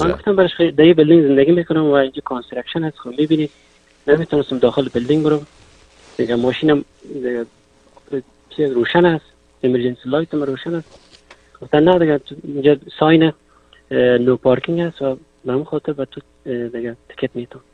من 0.00 0.12
گفتم 0.12 0.36
برش 0.36 0.54
خیلی 0.54 0.72
دیگه 0.72 0.94
building 0.94 1.28
زندگی 1.28 1.52
می‌کنم 1.52 1.84
و 1.84 1.92
اینجا 1.92 2.22
construction 2.24 2.84
هست 2.84 2.98
خب 2.98 3.10
می‌بینید 3.10 3.50
نمی‌تونستم 4.06 4.58
داخل 4.58 4.88
building 4.88 5.24
برم. 5.24 5.46
دیگه 6.16 6.34
ماشینم 6.34 6.84
دیگه 7.14 7.46
روشن 8.58 9.04
است 9.04 9.24
emergency 9.62 10.00
light 10.04 10.34
هم 10.34 10.42
روشن 10.42 10.74
است 10.74 10.88
گفتن 11.62 11.88
نه 11.88 11.98
دیگه 11.98 12.20
اینجا 12.42 12.76
sign 12.98 13.32
no 13.90 14.36
parking 14.36 14.80
هست 14.80 15.02
و 15.02 15.16
اون 15.44 15.64
خاطر 15.64 15.92
به 15.92 16.04
تو 16.04 16.20
دیگه 16.44 16.96
ticket 17.08 17.36
می‌تونم 17.36 17.64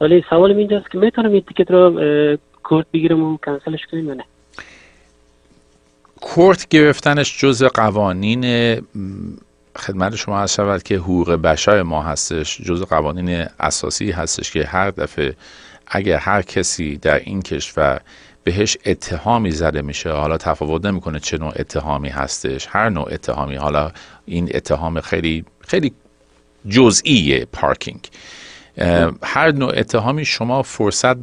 ولی 0.00 0.24
سوال 0.30 0.52
اینجاست 0.52 0.90
که 0.90 0.98
می‌تونم 0.98 1.32
این 1.32 1.40
ticket 1.40 1.70
رو 1.70 1.90
court 2.68 2.86
بگیرم 2.92 3.22
و 3.24 3.36
کنسلش 3.36 3.80
کنیم 3.90 4.10
نه؟ 4.10 4.24
court 6.20 6.68
گرفتنش 6.68 7.40
جز 7.40 7.62
قوانین 7.62 8.74
خدمت 9.76 10.16
شما 10.16 10.40
هست 10.40 10.54
شود 10.54 10.82
که 10.82 10.96
حقوق 10.96 11.30
بشر 11.30 11.82
ما 11.82 12.02
هستش 12.02 12.60
جز 12.60 12.82
قوانین 12.82 13.46
اساسی 13.60 14.10
هستش 14.10 14.50
که 14.50 14.64
هر 14.64 14.90
دفعه 14.90 15.36
اگر 15.86 16.16
هر 16.16 16.42
کسی 16.42 16.96
در 16.96 17.18
این 17.18 17.42
کشور 17.42 18.00
بهش 18.44 18.76
اتهامی 18.86 19.50
زده 19.50 19.82
میشه 19.82 20.12
حالا 20.12 20.36
تفاوت 20.36 20.84
نمی‌کنه 20.84 21.20
چه 21.20 21.38
نوع 21.38 21.52
اتهامی 21.56 22.08
هستش 22.08 22.66
هر 22.70 22.88
نوع 22.88 23.08
اتهامی 23.12 23.56
حالا 23.56 23.92
این 24.26 24.50
اتهام 24.54 25.00
خیلی 25.00 25.44
خیلی 25.60 25.92
جزئی 26.68 27.44
پارکینگ. 27.44 28.00
هر 29.22 29.52
نوع 29.52 29.72
اتهامی 29.76 30.24
شما 30.24 30.62
فرصت 30.62 31.16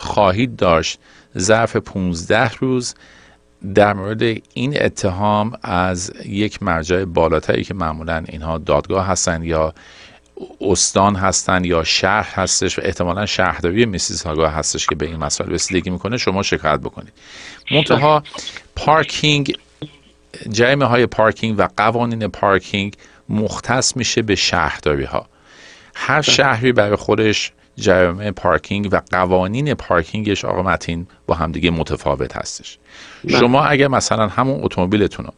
خواهید 0.00 0.56
داشت. 0.56 0.98
ظرف 1.38 1.76
15 1.76 2.50
روز 2.50 2.94
در 3.74 3.92
مورد 3.92 4.22
این 4.54 4.82
اتهام 4.82 5.52
از 5.62 6.12
یک 6.26 6.62
مرجع 6.62 7.04
بالاتری 7.04 7.64
که 7.64 7.74
معمولا 7.74 8.24
اینها 8.28 8.58
دادگاه 8.58 9.06
هستند 9.06 9.44
یا 9.44 9.74
استان 10.60 11.16
هستند 11.16 11.66
یا 11.66 11.84
شهر 11.84 12.34
هستش 12.34 12.78
و 12.78 12.82
احتمالا 12.84 13.26
شهرداری 13.26 13.86
میسیساگا 13.86 14.52
هستش 14.52 14.86
که 14.86 14.94
به 14.94 15.06
این 15.06 15.16
مسائل 15.16 15.50
رسیدگی 15.50 15.90
می‌کنه 15.90 16.16
شما 16.16 16.42
شکایت 16.42 16.80
بکنید. 16.80 17.12
منتها 17.70 18.22
پارکینگ 18.76 19.58
جریمه 20.50 20.84
های 20.84 21.06
پارکینگ 21.06 21.58
و 21.58 21.68
قوانین 21.76 22.28
پارکینگ 22.28 22.94
مختص 23.28 23.96
میشه 23.96 24.22
به 24.22 24.34
شهرداری 24.34 25.04
ها 25.04 25.26
هر 25.94 26.22
شهری 26.22 26.72
برای 26.72 26.96
خودش 26.96 27.52
جریمه 27.80 28.30
پارکینگ 28.30 28.88
و 28.92 29.00
قوانین 29.10 29.74
پارکینگش 29.74 30.44
آقا 30.44 30.62
متین 30.62 31.06
با 31.26 31.34
همدیگه 31.34 31.70
متفاوت 31.70 32.36
هستش. 32.36 32.78
شما 33.28 33.64
اگر 33.64 33.88
مثلا 33.88 34.28
همون 34.28 34.60
اتومبیلتون 34.64 35.24
رو 35.26 35.32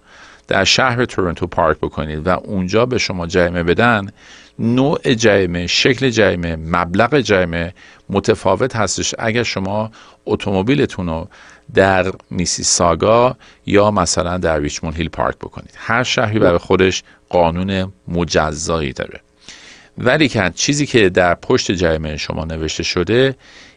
در 0.49 0.65
شهر 0.65 1.05
تورنتو 1.05 1.47
پارک 1.47 1.79
بکنید 1.79 2.27
و 2.27 2.31
اونجا 2.31 2.87
به 2.87 2.99
شما 2.99 3.27
جریمه 3.27 3.63
بدن 3.63 4.11
نوع 4.59 5.15
جریمه 5.15 5.67
شکل 5.67 6.11
جریمه 6.11 6.57
مبلغ 6.57 7.21
جریمه 7.21 7.75
متفاوت 8.09 8.77
هستش. 8.77 9.15
اگر 9.19 9.43
شما 9.43 9.91
اتومبیلتون 10.27 11.07
رو 11.07 11.29
در 11.75 12.13
میسیساگا 12.31 13.37
یا 13.67 13.91
مثلا 13.91 14.39
در 14.39 14.59
ریچموند 14.59 14.97
هیل 14.97 15.09
پارک 15.09 15.37
بکنید. 15.37 15.75
هر 15.77 16.03
شهری 16.03 16.39
برای 16.39 16.59
خودش 16.59 17.03
قانون 17.29 17.93
مجزایی 18.09 18.93
داره. 18.93 19.21
ولی 19.99 20.29
که 20.29 20.53
چیزی 20.55 20.87
که 20.87 21.09
در 21.09 21.35
پشت 21.35 21.73
جریمه 21.73 22.17
شما 22.17 22.45
نوشته 22.45 22.83
شده 22.83 23.37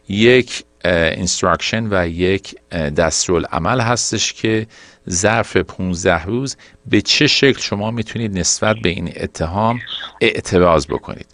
یک 0.09 0.63
instruction 0.85 1.87
و 1.91 2.07
یک 2.07 2.55
دستورالعمل 2.71 3.81
هستش 3.81 4.33
که 4.33 4.67
ظرف 5.09 5.57
15 5.57 6.23
روز 6.23 6.57
به 6.85 7.01
چه 7.01 7.27
شکل 7.27 7.61
شما 7.61 7.91
می‌تونید 7.91 8.39
نسبت 8.39 8.75
به 8.83 8.89
این 8.89 9.13
اتهام 9.15 9.79
اعتراض 10.21 10.87
بکنید. 10.87 11.25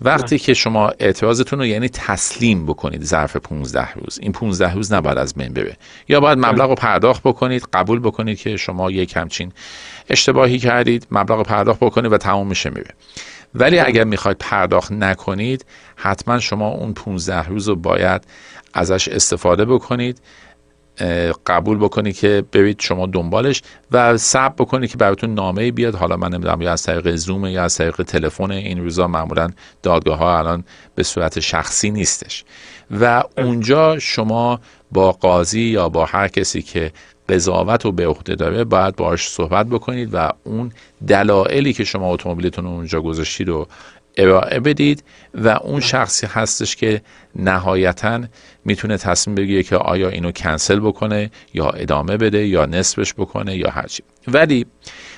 وقتی 0.00 0.38
که 0.38 0.54
شما 0.54 0.92
اعتراضتون 1.00 1.58
رو 1.58 1.66
یعنی 1.66 1.88
تسلیم 1.88 2.66
بکنید 2.66 3.02
ظرف 3.04 3.36
15 3.36 3.92
روز 3.92 4.18
این 4.18 4.32
15 4.32 4.74
روز 4.74 4.92
نباید 4.92 5.18
از 5.18 5.34
بین 5.34 5.52
بره. 5.52 5.76
یا 6.08 6.20
باید 6.20 6.38
مبلغ 6.38 6.68
رو 6.68 6.74
پرداخت 6.74 7.22
بکنید 7.22 7.68
قبول 7.72 8.00
بکنید 8.00 8.38
که 8.38 8.56
شما 8.56 8.90
یک 8.90 9.16
همچین 9.16 9.52
اشتباهی 10.08 10.58
کردید 10.58 11.06
مبلغ 11.10 11.38
رو 11.38 11.44
پرداخت 11.44 11.80
بکنید 11.80 12.12
و 12.12 12.18
تمام 12.18 12.46
میشه 12.46 12.70
میره. 12.70 12.90
ولی 13.54 13.78
اگر 13.78 14.04
می‌خواید 14.04 14.38
پرداخت 14.38 14.92
نکنید 14.92 15.66
حتما 15.96 16.38
شما 16.38 16.68
اون 16.68 16.94
15 16.94 17.42
روز 17.42 17.68
رو 17.68 17.76
باید 17.76 18.22
ازش 18.74 19.08
استفاده 19.08 19.64
بکنید 19.64 20.20
قبول 21.46 21.78
بکنی 21.78 22.12
که 22.12 22.44
برید 22.52 22.80
شما 22.80 23.06
دنبالش 23.06 23.62
و 23.92 24.16
صبر 24.16 24.54
بکنی 24.58 24.88
که 24.88 24.96
براتون 24.96 25.34
نامه 25.34 25.70
بیاد. 25.70 25.94
حالا 25.94 26.16
من 26.16 26.28
نمی‌دونم 26.28 26.62
یا 26.62 26.72
از 26.72 26.82
طریق 26.82 27.14
زوم 27.14 27.46
یا 27.46 27.62
از 27.64 27.76
طریق 27.76 28.02
تلفن 28.02 28.50
این 28.50 28.82
روزا 28.82 29.08
معمولا 29.08 29.50
دادگاه 29.82 30.18
ها 30.18 30.38
الان 30.38 30.64
به 30.94 31.02
صورت 31.02 31.40
شخصی 31.40 31.90
نیستش. 31.90 32.44
و 33.00 33.22
اونجا 33.38 33.98
شما 33.98 34.60
با 34.92 35.12
قاضی 35.12 35.60
یا 35.60 35.88
با 35.88 36.04
هر 36.04 36.28
کسی 36.28 36.62
که 36.62 36.92
قضاوت 37.28 37.84
رو 37.84 37.92
به 37.92 38.06
عهده 38.06 38.34
داره 38.34 38.64
باید 38.64 38.96
باهاش 38.96 39.28
صحبت 39.28 39.66
بکنید 39.66 40.10
و 40.12 40.30
اون 40.44 40.72
دلایلی 41.06 41.72
که 41.72 41.84
شما 41.84 42.12
اتومبیلتون 42.12 42.66
اونجا 42.66 43.00
گذاشتید 43.00 43.48
رو 43.48 43.68
ارائه 44.16 44.60
بدید 44.60 45.04
و 45.34 45.48
اون 45.48 45.80
شخصی 45.80 46.26
هستش 46.26 46.76
که 46.76 47.02
نهایتا 47.36 48.20
می‌تونه 48.64 48.96
تصمیم 48.96 49.34
بگیره 49.34 49.62
که 49.62 49.76
آیا 49.76 50.08
اینو 50.08 50.32
کنسل 50.32 50.80
بکنه 50.80 51.30
یا 51.54 51.70
ادامه 51.70 52.16
بده 52.16 52.46
یا 52.46 52.66
نصفش 52.66 53.14
بکنه 53.14 53.56
یا 53.56 53.70
هرچی 53.70 54.02
ولی 54.28 54.66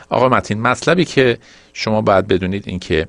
آقا 0.08 0.28
متین 0.28 0.60
مطلبی 0.60 1.04
که 1.04 1.38
شما 1.72 2.00
باید 2.00 2.26
بدونید 2.26 2.64
این 2.66 2.78
که 2.78 3.08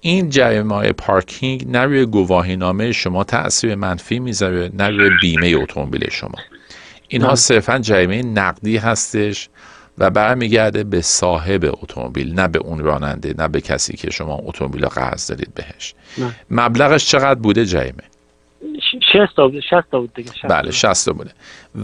این 0.00 0.30
جریمه 0.30 0.92
پارکینگ 0.92 1.70
نه 1.70 1.84
روی 1.84 2.06
گواهی 2.06 2.56
نامه 2.56 2.92
شما 2.92 3.24
تاثیر 3.24 3.74
منفی 3.74 4.18
می‌ذاره 4.18 4.70
نه 4.74 4.88
روی 4.88 5.10
بیمه 5.20 5.54
اتومبیل 5.62 6.10
شما. 6.10 6.38
اینها 7.08 7.34
صرفا 7.34 7.78
جریمه 7.78 8.22
نقدی 8.22 8.76
هستش 8.76 9.48
و 9.98 10.10
برمیگرده 10.10 10.84
به 10.84 11.00
صاحب 11.00 11.64
اتومبیل 11.82 12.34
نه 12.34 12.48
به 12.48 12.58
اون 12.58 12.78
راننده 12.78 13.34
نه 13.38 13.48
به 13.48 13.60
کسی 13.60 13.96
که 13.96 14.10
شما 14.10 14.40
اتومبیل 14.44 14.82
رو 14.82 14.88
قرض 14.88 15.26
دارید 15.26 15.54
بهش. 15.54 15.94
مبلغش 16.50 17.06
چقدر 17.10 17.40
بوده 17.40 17.64
جریمه؟ 17.64 18.02
60 19.70 19.90
بود 19.90 20.14
دیگه 20.14 20.30
بله 20.48 20.70
60 20.70 21.10
بوده. 21.10 21.30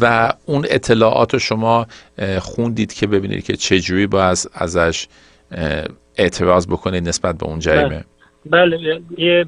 و 0.00 0.32
اون 0.46 0.66
اطلاعات 0.70 1.32
رو 1.32 1.38
شما 1.38 1.86
خوندید 2.38 2.92
که 2.92 3.06
ببینید 3.06 3.44
که 3.44 3.56
چجوری 3.56 4.06
با 4.06 4.24
از 4.24 4.48
ازش 4.54 5.06
اعتراض 6.16 6.66
بکنید 6.66 7.08
نسبت 7.08 7.38
به 7.38 7.46
اون 7.46 7.58
جریمه؟ 7.58 8.04
بله, 8.46 9.00
یه 9.18 9.46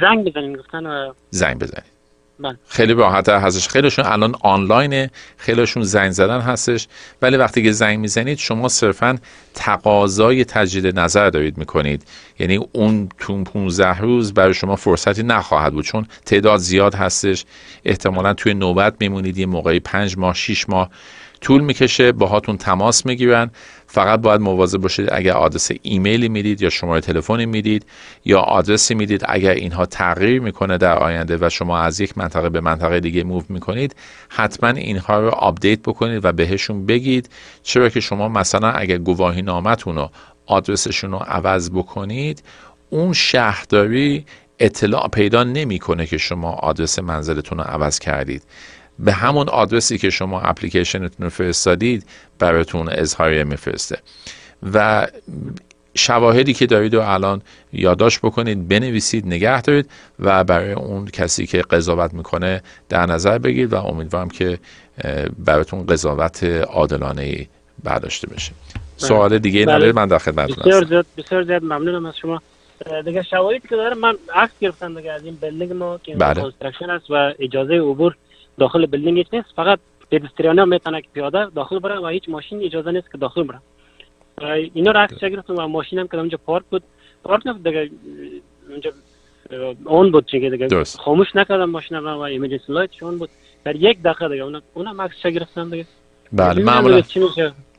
زنگ 0.00 0.30
بزنید 0.30 0.58
گفتن 0.58 1.12
زنگ 1.30 1.58
بزنید. 1.58 1.97
بله. 2.40 2.56
خیلی 2.68 2.94
راحت 2.94 3.28
هستش. 3.28 3.68
خیلیشون 3.68 4.04
الان 4.06 4.34
آنلاینه. 4.40 5.10
خیلیشون 5.36 5.82
زنگ 5.82 6.10
زدن 6.10 6.40
هستش. 6.40 6.88
ولی 7.22 7.36
وقتی 7.36 7.62
که 7.62 7.72
زنگ 7.72 7.98
می‌زنید 7.98 8.38
شما 8.38 8.68
صرفا 8.68 9.18
تقاضای 9.54 10.44
تجدید 10.44 10.98
نظر 10.98 11.30
دارید 11.30 11.58
می‌کنید. 11.58 12.02
یعنی 12.38 12.60
اون 12.72 13.08
تو 13.18 13.44
15 13.44 13.98
روز 13.98 14.34
برای 14.34 14.54
شما 14.54 14.76
فرصتی 14.76 15.22
نخواهد 15.22 15.72
بود. 15.72 15.84
چون 15.84 16.06
تعداد 16.26 16.58
زیاد 16.58 16.94
هستش. 16.94 17.44
احتمالا 17.84 18.34
توی 18.34 18.54
نوبت 18.54 18.94
میمونید. 19.00 19.38
یه 19.38 19.46
موقعی 19.46 19.80
5 19.80 20.18
ماه 20.18 20.34
6 20.34 20.68
ماه 20.68 20.90
طول 21.40 21.60
می‌کشه. 21.62 22.12
باهاتون 22.12 22.56
تماس 22.56 23.06
می‌گیرن. 23.06 23.50
فقط 23.90 24.20
باید 24.20 24.40
مواظب 24.40 24.78
باشید 24.78 25.08
اگر 25.12 25.32
آدرس 25.32 25.70
ایمیلی 25.82 26.28
می‌دید 26.28 26.62
یا 26.62 26.70
شماره 26.70 27.00
تلفنی 27.00 27.46
می‌دید 27.46 27.86
یا 28.24 28.40
آدرسی 28.40 28.94
می‌دید 28.94 29.22
اگر 29.28 29.50
اینها 29.50 29.86
تغییر 29.86 30.40
می‌کنه 30.40 30.78
در 30.78 30.98
آینده 30.98 31.36
و 31.40 31.48
شما 31.48 31.78
از 31.78 32.00
یک 32.00 32.18
منطقه 32.18 32.48
به 32.48 32.60
منطقه 32.60 33.00
دیگه 33.00 33.24
move 33.24 33.42
می‌کنید 33.48 33.96
حتما 34.28 34.68
اینها 34.68 35.20
رو 35.20 35.28
update 35.28 35.80
بکنید 35.82 36.24
و 36.24 36.32
بهشون 36.32 36.86
بگید. 36.86 37.30
چرا 37.62 37.88
که 37.88 38.00
شما 38.00 38.28
مثلا 38.28 38.70
اگر 38.70 38.98
گواهی 38.98 39.42
نامتون 39.42 39.96
رو 39.96 40.10
آدرسشون 40.46 41.10
رو 41.10 41.18
عوض 41.18 41.70
بکنید 41.70 42.42
اون 42.90 43.12
شهرداری 43.12 44.24
اطلاع 44.58 45.08
پیدا 45.08 45.44
نمی‌کنه 45.44 46.06
که 46.06 46.18
شما 46.18 46.52
آدرس 46.52 46.98
منزلتون 46.98 47.58
رو 47.58 47.64
عوض 47.64 47.98
کردید. 47.98 48.42
به 48.98 49.12
همون 49.12 49.48
آدرسی 49.48 49.98
که 49.98 50.10
شما 50.10 50.40
اپلیکیشنتون 50.40 51.24
رو 51.24 51.30
فرستادید 51.30 52.06
براتون 52.38 52.88
اظهاریه 52.88 53.44
میفرسته 53.44 53.98
و 54.74 55.06
شواهدی 55.94 56.54
که 56.54 56.66
دارید 56.66 56.94
و 56.94 57.00
الان 57.00 57.42
یادداشت 57.72 58.20
بکنید 58.20 58.68
بنویسید 58.68 59.26
نگه 59.26 59.62
دارید 59.62 59.90
و 60.18 60.44
برای 60.44 60.72
اون 60.72 61.06
کسی 61.06 61.46
که 61.46 61.62
قضاوت 61.62 62.14
می‌کنه 62.14 62.62
در 62.88 63.06
نظر 63.06 63.38
بگیرید 63.38 63.72
و 63.72 63.76
امیدوارم 63.76 64.28
که 64.28 64.58
براتون 65.38 65.86
قضاوت 65.86 66.44
عادلانه 66.44 67.46
برداشته 67.84 68.26
بشه 68.26 68.52
بله. 68.52 69.08
سوال 69.08 69.38
دیگه 69.38 69.66
بله. 69.66 69.74
ندارید 69.74 69.94
من 69.94 70.08
در 70.08 70.18
خدمتتون 70.18 70.56
بسیار 70.56 70.84
زیاد 70.84 71.06
بسیار 71.16 71.42
زیاد 71.42 71.62
ممنونم 71.62 72.06
از 72.06 72.16
شما 72.16 72.42
دیگه 73.04 73.22
شواهدی 73.22 73.60
که 73.68 73.76
دارم 73.76 73.98
من 73.98 74.14
عکس 74.34 74.52
گرفتم 74.60 74.94
دیگه 74.94 75.12
از 75.12 75.24
این 75.24 75.38
بلدینگ 75.40 75.72
ما 75.72 75.98
که 76.02 76.16
بله. 76.16 76.52
است 76.90 77.10
و 77.10 77.32
اجازه 77.38 77.74
عبور 77.74 78.16
داخل 78.58 78.86
بلدینگ 78.86 79.18
هیچ 79.18 79.26
نیست 79.32 79.48
فقط 79.56 79.78
پدستریانی 80.10 80.60
هم 80.60 80.68
می‌تونه 80.68 81.00
که 81.00 81.08
پیاده 81.14 81.46
داخل 81.54 81.78
بره 81.78 81.98
و 81.98 82.06
هیچ 82.06 82.28
ماشین 82.28 82.62
اجازه 82.62 82.90
نیست 82.90 83.12
که 83.12 83.18
داخل 83.18 83.42
بره. 83.42 83.60
اینا 84.74 84.90
رو 84.90 85.00
عکس 85.00 85.20
گرفتم 85.20 85.54
و 85.58 85.66
ماشین 85.66 85.98
هم 85.98 86.08
که 86.08 86.16
اونجا 86.16 86.38
پارک 86.46 86.64
بود. 86.70 86.82
پارک 87.24 87.46
نبود 87.46 87.64
دیگه 87.64 87.90
اونجا 88.70 88.90
on 89.84 90.10
بود 90.10 90.26
چه 90.26 90.50
دیگه. 90.50 90.84
خاموش 90.84 91.36
نکردم 91.36 91.70
ماشین 91.70 91.98
و 91.98 92.18
emergency 92.18 92.72
light 92.72 93.02
on 93.02 93.18
بود. 93.18 93.30
در 93.64 93.76
یک 93.76 94.02
دقیقه 94.02 94.28
دیگه 94.28 94.42
اون 94.42 94.62
اونم 94.74 95.00
عکس 95.00 95.26
گرفتم 95.26 95.70
دیگه. 95.70 95.86
بله 96.32 96.62
معمولا 96.62 97.02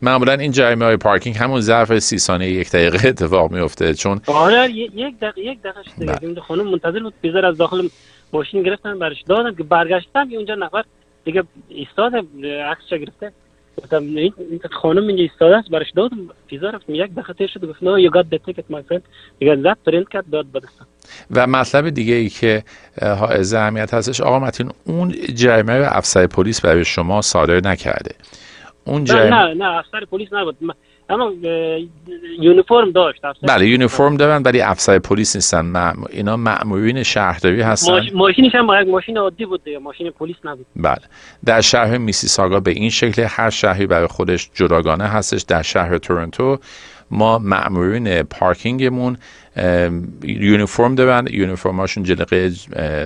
معمولا 0.02 0.34
این 0.34 0.52
جریمه 0.52 0.86
های 0.86 0.98
پارکینگ 0.98 1.38
همون 1.38 1.62
ظرف 1.62 2.00
سی 2.00 2.18
ثانیه 2.18 2.50
یک 2.50 2.72
دقیقه 2.72 3.08
اتفاق 3.08 3.52
میفته 3.52 3.94
چون 3.94 4.22
آره 4.28 4.72
یک 4.72 5.20
دقیقه 5.20 5.42
یک 5.42 5.62
دقیقه 5.62 5.82
دیگه. 6.00 6.14
بله. 6.14 6.42
خانم 6.42 6.68
منتظر 6.68 7.00
بود 7.00 7.14
پیزا 7.22 7.40
را 7.40 7.46
از 7.46 7.58
داخل 7.58 7.88
ماشین 8.34 8.64
گرفتن 8.64 9.00
برش. 9.00 9.22
دادم 9.22 9.56
که 9.56 9.64
برگشتم 9.64 10.30
اونجا 10.36 10.56
نفر 10.56 10.84
دیگه 11.26 11.44
ایستاد 11.70 12.16
عکسش 12.46 12.90
گرفته. 12.90 13.32
گفتم 13.78 14.04
این 14.04 14.34
خانم 14.72 15.08
اینجا 15.08 15.24
ایستاده 15.24 15.58
است 15.58 15.70
برش 15.70 15.92
دادم 15.92 16.18
پیزا 16.48 16.70
رفتم 16.70 16.96
یک 16.96 17.12
تیر 17.38 17.48
شد 17.48 17.66
گفت 17.66 17.84
نه 17.84 18.02
you 18.02 18.10
got 18.10 18.26
the 18.32 18.38
ticket 18.50 18.74
my 18.74 18.92
friend. 18.92 19.02
دیگه 19.40 19.56
زد 19.56 19.78
پرینت 19.86 20.10
کرد 20.10 20.30
داد 20.30 20.52
بدستم 20.52 20.88
و 21.32 21.48
مطلب 21.48 21.90
دیگه 21.90 22.14
ای 22.14 22.30
که 22.30 22.64
حائز 23.02 23.54
اهمیت 23.54 23.94
هستش 23.94 24.22
آقا 24.22 24.40
متین 24.40 24.72
اون 24.86 25.12
جریمه 25.36 25.88
افسر 25.98 26.28
پلیس 26.28 26.62
برای 26.62 26.86
شما 26.86 27.22
صادر 27.22 27.60
نکرده. 27.70 28.16
اون 28.86 29.04
جریمه 29.04 29.36
نه 29.36 29.54
نه 29.54 29.78
افسر 29.78 30.06
پلیس 30.06 30.34
نبود. 30.34 30.58
اما 31.10 31.32
یونیفرم 32.40 32.92
داشت 32.92 33.22
بله 33.44 33.68
یونیفرم 33.68 34.18
دارن 34.18 34.44
ولی 34.44 34.62
افسر 34.62 35.00
پلیس 35.00 35.36
نیستن. 35.36 35.94
اینا 36.10 36.38
مأمورین 36.38 37.04
شهرداری 37.04 37.62
هستن. 37.62 37.92
ماش... 37.92 38.14
ماشینش 38.14 38.56
هم 38.56 38.66
ماشین 38.92 39.18
عادی 39.18 39.46
بود 39.46 39.64
دیگه 39.64 39.80
ماشین 39.80 40.12
پلیس 40.12 40.36
نبود. 40.44 40.66
بله. 40.76 41.02
در 41.46 41.62
شهر 41.62 41.98
میسیساگا 41.98 42.60
به 42.60 42.72
این 42.72 42.90
شکل 42.90 43.26
هر 43.30 43.50
شهری 43.50 43.88
برای 43.88 44.08
خودش 44.08 44.50
جداگانه 44.54 45.04
هستش. 45.04 45.42
در 45.42 45.62
شهر 45.62 45.98
تورنتو 45.98 46.60
ما 47.12 47.38
مأمورین 47.40 48.24
پارکینگمون 48.24 49.18
یونیفرم 50.24 50.96
دارن 50.96 51.28
یونیفرماشون 51.32 52.04
جلقه 52.04 52.50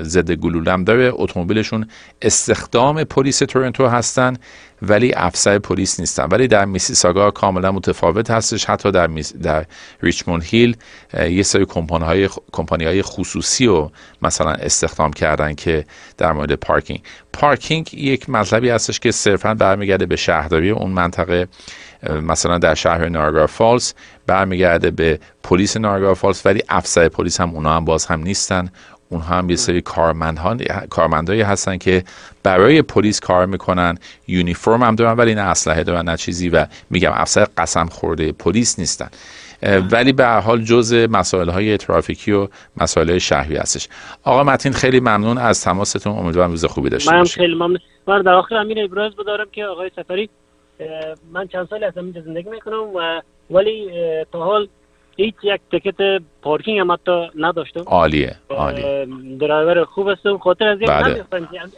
ضد 0.02 0.32
گلولم 0.32 0.84
داره 0.84 1.12
اتومبیلشون 1.14 1.88
استخدام 2.22 3.04
پلیس 3.04 3.40
تورنتو 3.40 3.88
هستن 3.88 4.38
ولی 4.82 5.14
افسر 5.14 5.60
پلیس 5.60 6.00
نیستن. 6.00 6.28
ولی 6.32 6.48
در 6.48 6.66
میسیساگا 6.66 7.32
کاملا 7.32 7.72
متفاوت 7.72 8.32
هستش 8.32 8.66
حتی 8.66 8.92
در, 8.92 9.10
در 9.42 9.66
ریچموند 10.02 10.44
هیل 10.44 10.78
یه 11.30 11.44
سری 11.44 11.66
کمپانی 11.66 12.06
های, 12.06 12.30
کمپانی 12.52 12.86
های 12.86 13.02
خصوصی 13.02 13.66
رو 13.66 13.92
مثلا 14.22 14.52
استخدام 14.52 15.14
کردن 15.14 15.54
که 15.54 15.86
در 16.18 16.32
مورد 16.32 16.54
پارکینگ. 16.54 17.02
پارکینگ 17.34 17.94
یک 17.94 18.30
مطلبی 18.30 18.70
هستش 18.70 19.00
که 19.00 19.12
صرفا 19.12 19.54
برمیگرده 19.54 20.06
به 20.06 20.16
شهرداری 20.16 20.70
اون 20.70 20.92
منطقه. 20.92 21.48
مثلا 22.10 22.58
در 22.58 22.76
شهر 22.76 23.10
نارگار 23.10 23.48
فالس 23.48 23.94
برمیگرده 24.28 24.92
به 24.92 25.20
پلیس 25.44 25.78
نارگار 25.78 26.14
فالس 26.14 26.46
ولی 26.46 26.64
افسر 26.70 27.10
پلیس 27.10 27.42
هم 27.42 27.50
اونا 27.50 27.76
هم 27.76 27.86
باز 27.86 28.06
هم 28.06 28.22
نیستن. 28.22 28.70
اونها 29.10 29.36
هم 29.36 29.50
یه 29.50 29.56
سری 29.56 29.82
کارمندایی 30.90 31.42
هستن 31.42 31.78
که 31.78 32.04
برای 32.44 32.82
پلیس 32.82 33.20
کار 33.20 33.46
می‌کنن. 33.46 33.98
یونیفرم 34.28 34.84
هم 34.84 34.96
دارن 34.96 35.18
ولی 35.18 35.36
نه 35.36 35.42
اسلحه 35.42 35.84
دارن 35.84 36.10
نه 36.10 36.18
چیزی 36.18 36.50
و 36.50 36.66
میگم 36.90 37.12
افسر 37.14 37.48
قسم 37.58 37.86
خورده 37.86 38.32
پلیس 38.32 38.80
نیستن. 38.80 39.10
ولی 39.92 40.14
به 40.14 40.26
هر 40.26 40.40
حال 40.40 40.62
جزء 40.62 41.08
مسائل 41.08 41.50
های 41.50 41.78
ترافیکی 41.78 42.32
و 42.32 42.48
مسائل 42.78 43.18
شهری 43.18 43.58
هستش. 43.58 43.88
آقا 44.24 44.44
متین 44.44 44.74
خیلی 44.74 45.00
ممنون 45.00 45.38
از 45.38 45.64
تماستون. 45.64 46.18
امیدوارم 46.18 46.50
روز 46.50 46.66
خوبی 46.66 46.90
داشته 46.90 47.12
باشید 47.12 47.40
من 47.40 47.46
خیلی 47.46 47.56
ممنون. 47.56 47.80
من 48.08 48.22
در 48.22 48.34
آخر 48.34 48.56
امیر 48.56 48.84
ابراز 48.84 49.16
بدارم 49.16 49.46
که 49.52 49.66
آقای 49.66 49.92
سفری 49.96 50.30
من 51.32 51.48
چند 51.48 51.68
سالی 51.68 51.86
از 51.86 51.98
اینجا 51.98 52.22
زندگی 52.22 52.50
می‌کنم 52.50 52.96
و 52.96 53.22
ولی 53.50 53.90
تا 54.32 54.44
حال 54.44 54.68
هیچ 55.18 55.36
یک 55.44 55.62
تکت 55.72 56.22
پارکینگ 56.42 56.80
هم 56.80 56.92
حتی 56.92 57.28
نداشتم. 57.36 57.84
عالیه 57.86 58.36
عالیه. 58.50 59.08
درایور 59.40 59.84
خوب 59.84 60.10
هستم. 60.10 60.38
خاطر 60.38 60.68
از 60.68 60.82
یک 60.82 60.88
بله. 60.88 61.26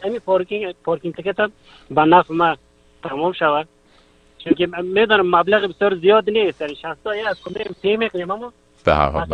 امی 0.04 0.18
پارکینگ 0.18 0.74
پارکینگ 0.84 1.14
تکت 1.14 1.40
هم 1.40 1.52
به 1.90 2.00
نفع 2.00 2.34
ما 2.34 2.56
تمام 3.02 3.32
شود. 3.32 3.68
چون 4.38 4.54
که 4.54 4.66
می‌دونم 4.66 5.36
مبلغ 5.36 5.74
بسیار 5.74 5.94
زیاد 5.94 6.30
نیست. 6.30 6.60
یعنی 6.60 6.74
60 6.74 6.86
از 7.28 7.40
کنیم 7.40 7.74
پی 7.82 7.96
می‌کنیم 7.96 8.30
اما 8.30 8.52
به 8.86 8.94
هر 8.94 9.08
حال 9.08 9.26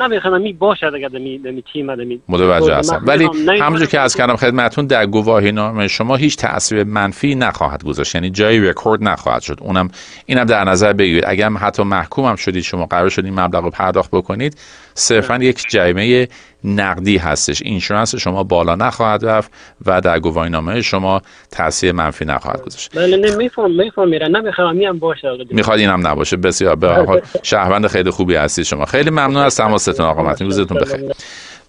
نمی‌خوام 0.00 0.40
می 0.40 0.52
باشد 0.52 0.92
اگر 0.94 1.08
دمی 1.08 1.38
دمی 1.38 1.64
تیم 1.72 1.94
دمی 1.94 2.20
متوجه 2.28 2.74
هستم. 2.74 3.02
ولی 3.06 3.28
همونجور 3.60 3.88
که 3.88 4.00
از 4.00 4.16
کردم 4.16 4.36
خدمتتون 4.36 4.86
در 4.86 5.06
گواهی 5.06 5.52
نامه 5.52 5.88
شما 5.88 6.16
هیچ 6.16 6.36
تاثیر 6.36 6.84
منفی 6.84 7.34
نخواهد 7.34 7.84
گذاشت. 7.84 8.14
یعنی 8.14 8.30
جایی 8.30 8.60
رکورد 8.60 9.02
نخواهد 9.02 9.42
شد. 9.42 9.58
اونم 9.60 9.90
اینم 10.26 10.44
در 10.44 10.64
نظر 10.64 10.92
بگیرید. 10.92 11.24
اگر 11.26 11.50
حتی 11.50 11.82
محکوم 11.82 12.24
هم 12.24 12.36
شدید 12.36 12.62
شما 12.62 12.86
قرار 12.86 13.08
شد 13.08 13.24
این 13.24 13.40
مبلغ 13.40 13.64
رو 13.64 13.70
پرداخت 13.70 14.10
بکنید 14.10 14.56
صرفا 14.94 15.36
یک 15.36 15.64
جریمه 15.70 16.28
نقدی 16.64 17.16
هستش. 17.16 17.62
اینشورنس 17.62 18.14
شما 18.16 18.42
بالا 18.42 18.74
نخواهد 18.74 19.24
رفت 19.24 19.50
و 19.86 20.00
در 20.00 20.20
گواهی 20.20 20.50
نامه 20.50 20.82
شما 20.82 21.22
تاثیر 21.50 21.92
منفی 21.92 22.24
نخواهد 22.24 22.62
گذاشت. 22.62 22.96
بله 22.96 23.16
نمیفهم 23.16 23.70
میفهم 23.70 24.08
میره 24.08 24.28
نمی‌خوام 24.28 24.80
هم 24.80 24.98
باشه 24.98 25.28
می‌خواد 25.50 25.78
اینم 25.78 26.06
نباشه. 26.06 26.36
بسیار 26.36 26.76
به 26.76 26.88
حال 26.88 27.20
شهروند 27.42 27.86
خیلی 27.86 28.10
خوبی 28.10 28.34
هستید 28.34 28.64
شما. 28.64 28.84
خیلی 28.84 29.10
ممنون 29.10 29.36
از 29.36 29.56
تماستون 29.56 30.06
آقا 30.06 30.22
متین. 30.22 30.46
روزتون 30.46 30.78
بخیر. 30.78 31.00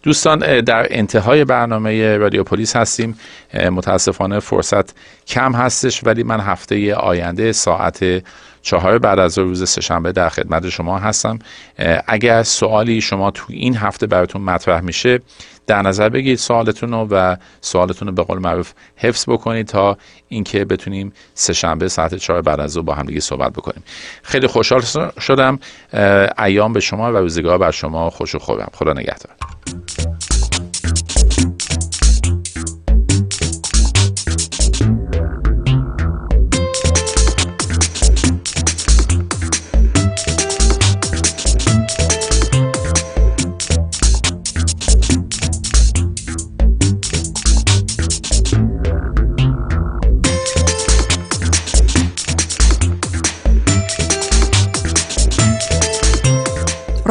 دوستان 0.03 0.61
در 0.61 0.87
انتهای 0.89 1.45
برنامه 1.45 2.17
رادیو 2.17 2.43
پلیس 2.43 2.75
هستیم. 2.75 3.17
متاسفانه 3.71 4.39
فرصت 4.39 4.95
کم 5.27 5.53
هستش 5.53 6.03
ولی 6.03 6.23
من 6.23 6.39
هفته 6.39 6.95
آینده 6.95 7.51
ساعت 7.51 8.23
چهار 8.63 8.97
بعد 8.97 9.19
از 9.19 9.37
روز 9.37 9.69
سهشنبه 9.69 10.11
در 10.11 10.29
خدمت 10.29 10.69
شما 10.69 10.99
هستم. 10.99 11.39
اگر 12.07 12.43
سوالی 12.43 13.01
شما 13.01 13.31
تو 13.31 13.45
این 13.49 13.77
هفته 13.77 14.07
براتون 14.07 14.41
مطرح 14.41 14.81
میشه 14.81 15.19
در 15.67 15.81
نظر 15.81 16.09
بگیرید 16.09 16.37
سوالتون 16.37 16.91
رو 16.91 17.07
و 17.11 17.35
سوالتون 17.61 18.07
رو 18.07 18.13
به 18.13 18.23
قول 18.23 18.39
معروف 18.39 18.73
حفظ 18.95 19.29
بکنید 19.29 19.67
تا 19.67 19.97
اینکه 20.27 20.65
بتونیم 20.65 21.13
سهشنبه 21.33 21.87
ساعت 21.87 22.15
چهار 22.15 22.41
بعد 22.41 22.59
از 22.59 22.77
با 22.77 22.93
هم 22.93 23.05
دیگه 23.05 23.19
صحبت 23.19 23.51
بکنیم. 23.51 23.83
خیلی 24.23 24.47
خوشحال 24.47 24.81
شدم. 25.19 25.59
ایام 26.37 26.73
به 26.73 26.79
شما 26.79 27.13
و 27.13 27.17
روزگار 27.17 27.57
بر 27.57 27.71
شما. 27.71 28.09
خوش 28.09 28.35
و 28.35 28.39
خوبم 28.39 28.69
خدا 28.73 28.93
نگهدار. 28.93 29.33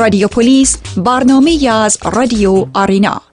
رادیو 0.02 0.28
پلیس 0.28 0.78
برنامه 0.96 1.68
از 1.68 1.98
رادیو 2.04 2.66
آرینا. 2.74 3.31